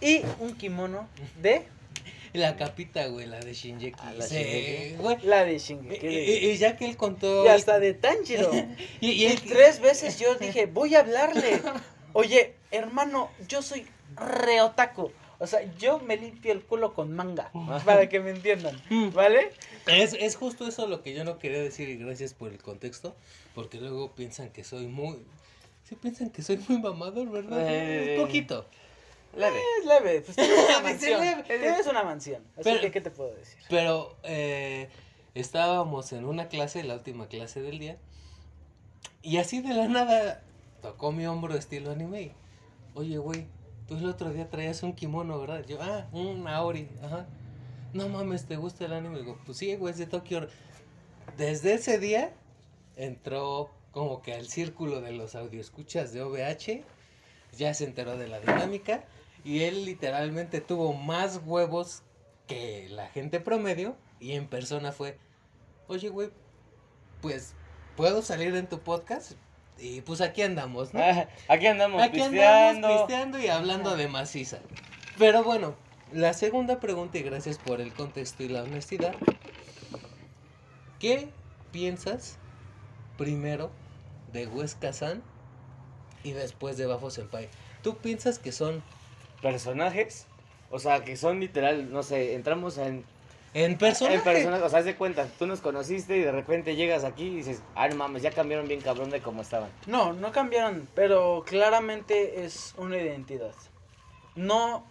[0.00, 1.08] y un kimono
[1.42, 1.66] de
[2.32, 3.98] La capita, güey, la de Shinjeki.
[4.02, 6.06] Ah, la Sí, la de Y, Shingeki.
[6.06, 7.44] y- y ya que él contó.
[7.44, 8.50] Y hasta de Tanjiro.
[9.00, 11.60] Y, y tres veces yo dije, voy a hablarle.
[12.14, 13.86] Oye, hermano, yo soy
[14.16, 15.12] reotaku.
[15.42, 17.50] O sea, yo me limpio el culo con manga.
[17.84, 18.80] Para que me entiendan.
[19.12, 19.50] ¿Vale?
[19.86, 23.16] Es, es justo eso lo que yo no quería decir y gracias por el contexto,
[23.52, 25.18] porque luego piensan que soy muy...
[25.82, 27.58] Sí piensan que soy muy mamador, ¿verdad?
[27.68, 28.18] Eh.
[28.20, 28.66] Un poquito.
[29.36, 29.60] Leve.
[29.80, 30.20] Es leve.
[30.20, 31.42] Pues tienes una mansión.
[31.44, 32.42] Tienes una mansión.
[32.54, 33.58] Así Pero- que, ¿qué te puedo decir?
[33.68, 34.88] Pero eh,
[35.34, 37.96] estábamos en una clase, la última clase del día,
[39.22, 40.40] y así de la nada
[40.82, 42.30] tocó mi hombro estilo anime.
[42.94, 43.46] Oye, güey,
[43.92, 45.64] tú el otro día traías un kimono, ¿verdad?
[45.66, 47.26] Yo, ah, un Aori, ajá.
[47.92, 49.18] No mames, ¿te gusta el anime?
[49.18, 50.48] Digo, pues sí, güey, es de Tokio.
[51.36, 52.32] Desde ese día
[52.96, 56.84] entró como que al círculo de los audioescuchas de OVH,
[57.58, 59.04] ya se enteró de la dinámica
[59.44, 62.02] y él literalmente tuvo más huevos
[62.46, 65.18] que la gente promedio y en persona fue,
[65.86, 66.30] oye, güey,
[67.20, 67.54] pues,
[67.96, 69.32] ¿puedo salir en tu podcast?
[69.78, 71.00] Y pues aquí andamos, ¿no?
[71.02, 72.86] Ah, Aquí andamos Aquí pisteando.
[72.86, 74.58] andamos pisteando y hablando de maciza.
[75.18, 75.74] Pero bueno,
[76.12, 79.14] la segunda pregunta, y gracias por el contexto y la honestidad.
[81.00, 81.28] ¿Qué
[81.72, 82.38] piensas
[83.18, 83.70] primero
[84.32, 85.22] de Huesca San
[86.22, 87.48] y después de Bafo Senpai?
[87.82, 88.84] ¿Tú piensas que son
[89.42, 90.26] Personajes.
[90.70, 93.04] O sea, que son literal, no sé, entramos en,
[93.54, 94.16] en personaje?
[94.16, 97.24] en personas, o sea, haz de cuenta, tú nos conociste y de repente llegas aquí
[97.24, 99.70] y dices, ah, no mames, ya cambiaron bien cabrón de cómo estaban.
[99.86, 103.54] No, no cambiaron, pero claramente es una identidad.
[104.34, 104.86] No,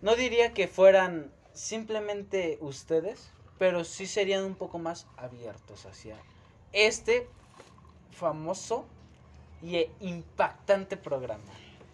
[0.00, 6.16] no diría que fueran simplemente ustedes, pero sí serían un poco más abiertos hacia
[6.72, 7.26] este
[8.12, 8.86] famoso
[9.62, 11.42] y e- impactante programa.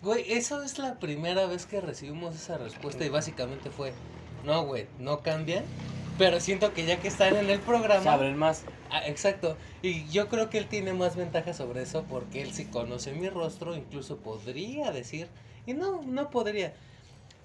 [0.02, 3.92] Güey, eso es la primera vez que recibimos esa respuesta y básicamente fue,
[4.44, 5.64] no, güey, no cambian.
[6.18, 8.02] Pero siento que ya que están en el programa...
[8.02, 8.64] Se abren más.
[8.90, 9.56] Ah, exacto.
[9.80, 13.28] Y yo creo que él tiene más ventaja sobre eso porque él sí conoce mi
[13.28, 15.28] rostro, incluso podría decir,
[15.66, 16.74] y no, no podría.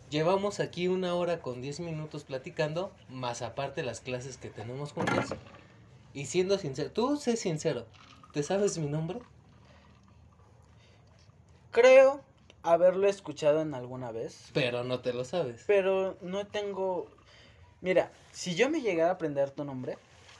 [0.09, 5.33] Llevamos aquí una hora con 10 minutos platicando, más aparte las clases que tenemos juntas.
[6.13, 7.85] Y siendo sincero, tú sé sincero,
[8.33, 9.19] ¿te sabes mi nombre?
[11.71, 12.21] Creo
[12.63, 15.63] haberlo escuchado en alguna vez, Pero no te lo sabes.
[15.67, 17.07] pero no tengo...
[17.81, 19.97] Mira, si yo me llegara a aprender tu nombre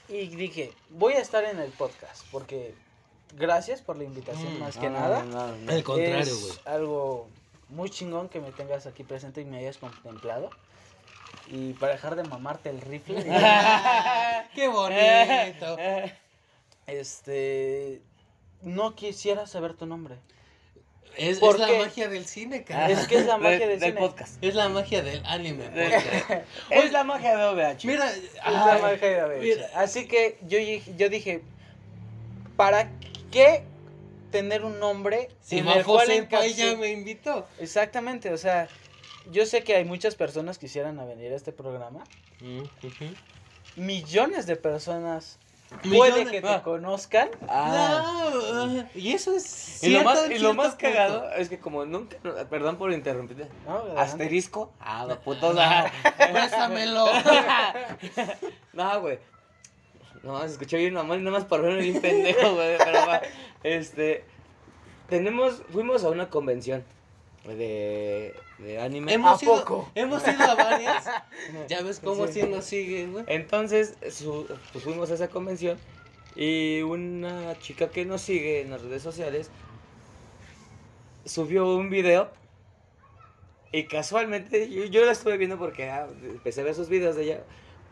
[0.08, 2.72] y dije, voy a estar en el podcast, porque
[3.36, 5.24] gracias por la invitación Mm, más No, que no, nada.
[5.24, 5.72] no, no, no.
[5.72, 6.58] Al contrario, es güey.
[6.64, 7.28] algo
[7.70, 10.48] muy chingón que me tengas aquí presente y me hayas contemplado.
[11.48, 13.16] Y para dejar de mamarte el rifle,
[14.54, 15.76] ¡Qué bonito!
[16.86, 18.00] este,
[18.62, 20.16] no quisiera saber tu nombre.
[21.16, 21.78] Es, ¿Por es la qué?
[21.78, 22.90] magia del cine, cara.
[22.90, 24.00] Es que es la magia del del cine.
[24.00, 24.42] podcast.
[24.44, 26.30] Es la magia del anime podcast.
[26.70, 27.84] Es la magia de OVH.
[27.84, 29.68] Mira, Es la magia de mira.
[29.74, 31.42] Así que yo, dije- yo dije,
[32.56, 32.90] ¿para
[33.32, 33.64] qué
[34.30, 36.08] tener un nombre si en el cual
[36.54, 37.46] ya me invitó.
[37.58, 38.68] Exactamente, o sea,
[39.30, 42.04] yo sé que hay muchas personas que quisieran a venir a este programa.
[42.40, 42.62] Mm.
[43.76, 45.38] Millones de personas
[45.82, 46.62] puede que te Ah.
[46.62, 47.28] conozcan.
[47.48, 48.30] Ah.
[48.32, 48.40] No,
[48.82, 49.82] ah, y eso es.
[49.82, 50.76] Y lo más, y lo punto.
[50.78, 53.98] cagado es que como nunca, no, perdón por interrumpirte, ¿no?
[53.98, 56.12] Asterisco, ah, de putos, Ah, ah.
[56.32, 57.06] Préstamelo.
[58.72, 59.18] No, güey.
[60.22, 62.76] No, se escuchó bien mamón, nada más por verme bien pendejo, güey.
[62.78, 63.20] Pero va.
[63.62, 64.24] Este.
[65.08, 65.62] Tenemos.
[65.72, 66.84] Fuimos a una convención
[67.46, 69.12] de de anime.
[69.12, 69.90] Hemos ¿A ido, poco?
[69.94, 71.06] hemos ido a varias.
[71.68, 72.40] Ya ves cómo Sí.
[72.40, 73.24] sí nos siguen, güey.
[73.28, 75.78] Entonces, su- pues fuimos a esa convención
[76.36, 79.50] y una chica que nos sigue en las redes sociales
[81.24, 82.30] subió un video
[83.72, 87.24] y casualmente yo, yo la estuve viendo porque ah, empecé a ver sus videos de
[87.24, 87.44] ella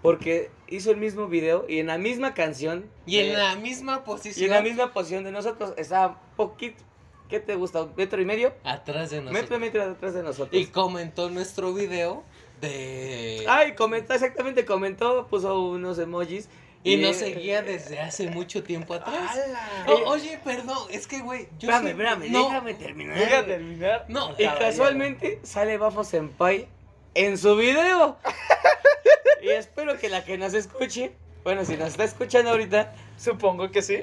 [0.03, 4.07] porque hizo el mismo video y en la misma canción Y en la misma y
[4.07, 4.47] posición.
[4.51, 6.83] en la misma posición de nosotros estaba poquito
[7.29, 7.83] ¿qué te gusta?
[7.83, 8.53] ¿Un metro y medio?
[8.65, 9.61] Atrás de metro y nosotros.
[9.61, 12.25] medio atrás de nosotros Y comentó nuestro video
[12.61, 13.45] de.
[13.49, 16.49] Ay, comentó, exactamente, comentó, puso unos emojis.
[16.85, 19.15] y nos seguía desde hace mucho tiempo atrás.
[19.37, 19.87] ¡Hala!
[19.89, 21.49] O- oye, perdón, es que, güey.
[21.59, 23.19] Espérame, espérame, no, déjame terminar.
[23.19, 24.05] Deja terminar.
[24.09, 26.69] No, Y casualmente sale Bafo Senpai
[27.15, 28.17] en su video.
[29.43, 31.13] y espero que la que nos escuche,
[31.45, 34.01] bueno, si nos está escuchando ahorita, Supongo que sí.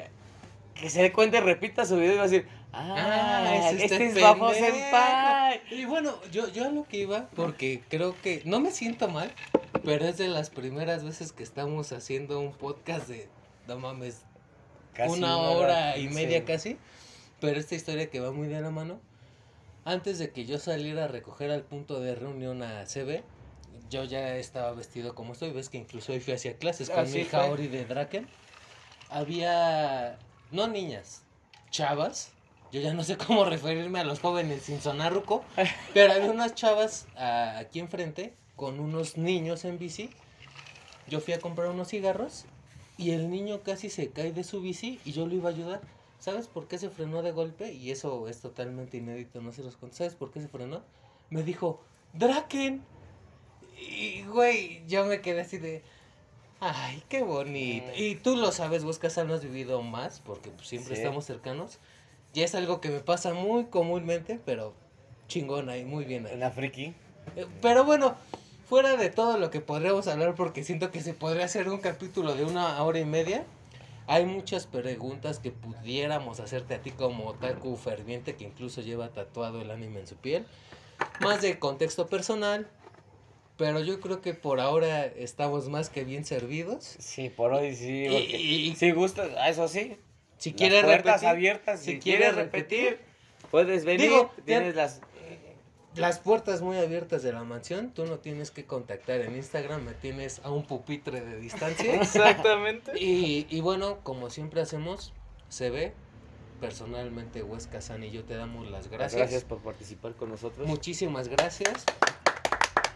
[0.74, 4.08] que se dé cuenta y repita su video y va a decir, ah, es este,
[4.08, 4.76] es Bafo pendejo".
[4.76, 5.62] Senpai.
[5.72, 9.32] Y bueno, yo, yo a lo que iba, porque creo que no me siento mal,
[9.84, 13.30] pero es de las primeras veces que estamos haciendo un podcast de,
[13.68, 14.24] no mames,
[14.94, 16.14] Casi una hora y sí.
[16.14, 16.78] media casi.
[17.40, 19.00] Pero esta historia que va muy de la mano.
[19.86, 23.22] Antes de que yo saliera a recoger al punto de reunión a CB,
[23.90, 25.52] yo ya estaba vestido como estoy.
[25.52, 27.46] Ves que incluso hoy fui hacia clases con mi hija.
[27.46, 28.28] Ori de Draken.
[29.10, 30.18] Había,
[30.52, 31.24] no niñas,
[31.70, 32.32] chavas.
[32.74, 35.46] Yo ya no sé cómo referirme a los jóvenes sin sonar ruco.
[35.94, 40.10] Pero había unas chavas ah, aquí enfrente con unos niños en bici.
[41.08, 42.46] Yo fui a comprar unos cigarros
[42.98, 45.82] y el niño casi se cae de su bici y yo lo iba a ayudar.
[46.18, 47.74] ¿Sabes por qué se frenó de golpe?
[47.74, 49.98] Y eso es totalmente inédito, no se los conté.
[49.98, 50.82] ¿Sabes por qué se frenó?
[51.30, 51.82] Me dijo,
[52.14, 52.82] Draken.
[53.78, 55.84] Y, güey, yo me quedé así de...
[56.60, 57.88] Ay, qué bonito.
[57.88, 58.02] Mm.
[58.02, 61.02] Y tú lo sabes, vos Casal, no has vivido más, porque pues, siempre Sí.
[61.02, 61.80] estamos cercanos.
[62.34, 64.74] Ya es algo que me pasa muy comúnmente, pero
[65.28, 66.36] chingón ahí, muy bien ahí.
[66.36, 66.94] Una friki.
[67.36, 68.16] Eh, Pero bueno,
[68.68, 72.36] fuera de todo lo que podríamos hablar, porque siento que se podría hacer un capítulo
[72.36, 73.46] de una hora y media,
[74.08, 79.62] hay muchas preguntas que pudiéramos hacerte a ti como otaku ferviente que incluso lleva tatuado
[79.62, 80.46] el anime en su piel.
[81.22, 82.68] Más de contexto personal,
[83.58, 86.84] pero yo creo que por ahora estamos más que bien servidos.
[87.00, 88.06] Sí, por hoy sí.
[88.08, 89.98] Y- y- si gustas, ah, eso sí.
[90.44, 93.06] Si las quieres puertas repetir, abiertas, si, si quieres repetir, repetir,
[93.52, 94.10] puedes venir.
[94.10, 95.02] Digo, ya- tienes las
[95.96, 99.94] las puertas muy abiertas de la mansión, tú no tienes que contactar en Instagram, me
[99.94, 101.94] tienes a un pupitre de distancia.
[102.02, 102.94] Exactamente.
[103.00, 105.14] Y, y bueno, como siempre hacemos,
[105.50, 105.94] se ve.
[106.60, 109.20] Personalmente, Huesca San y yo te damos las gracias.
[109.20, 109.44] gracias.
[109.44, 110.66] por participar con nosotros.
[110.68, 111.84] Muchísimas gracias.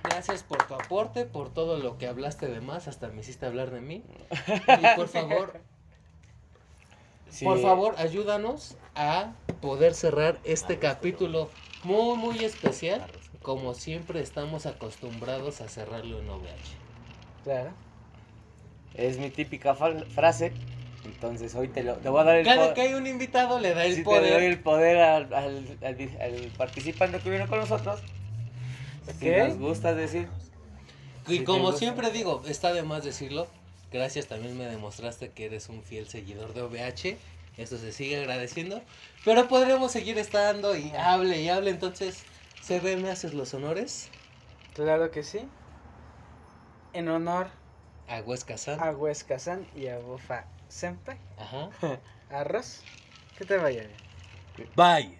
[0.03, 3.72] Gracias por tu aporte, por todo lo que hablaste de más, hasta me hiciste hablar
[3.72, 4.03] de mí.
[4.32, 5.60] Y por favor,
[7.30, 7.45] Sí.
[7.45, 11.49] por favor, ayúdanos a poder cerrar este capítulo
[11.84, 13.06] muy, muy especial.
[13.41, 16.45] Como siempre estamos acostumbrados a cerrarlo en OVH.
[17.44, 17.70] Claro.
[18.94, 20.52] Es mi típica frase.
[21.06, 22.74] Entonces hoy te, lo, te voy a dar el Cada poder.
[22.74, 24.34] que hay un invitado le da el Sí, te poder.
[24.34, 28.02] doy el poder al, al, al- al participante que vino con nosotros.
[29.18, 29.38] Si Ok.
[29.48, 30.28] nos gusta decir.
[31.28, 33.48] Y Si te como siempre digo, está de más decirlo.
[33.91, 37.19] Gracias, también me demostraste que eres un fiel seguidor de OVH.
[37.57, 38.85] Eso se sigue agradeciendo.
[39.23, 41.72] Pero podremos seguir estando y hable y hable.
[41.72, 42.27] Entonces,
[42.59, 44.11] CB, ¿me haces los honores?
[44.73, 45.49] Claro que sí.
[46.93, 47.47] En honor
[48.07, 48.80] A Huesca San.
[48.80, 51.18] a Huesca San y a Bufa Senpai.
[51.38, 51.69] Ajá.
[52.30, 52.85] Arroz.
[53.35, 53.99] Que te vaya bien.
[54.76, 55.19] Bye.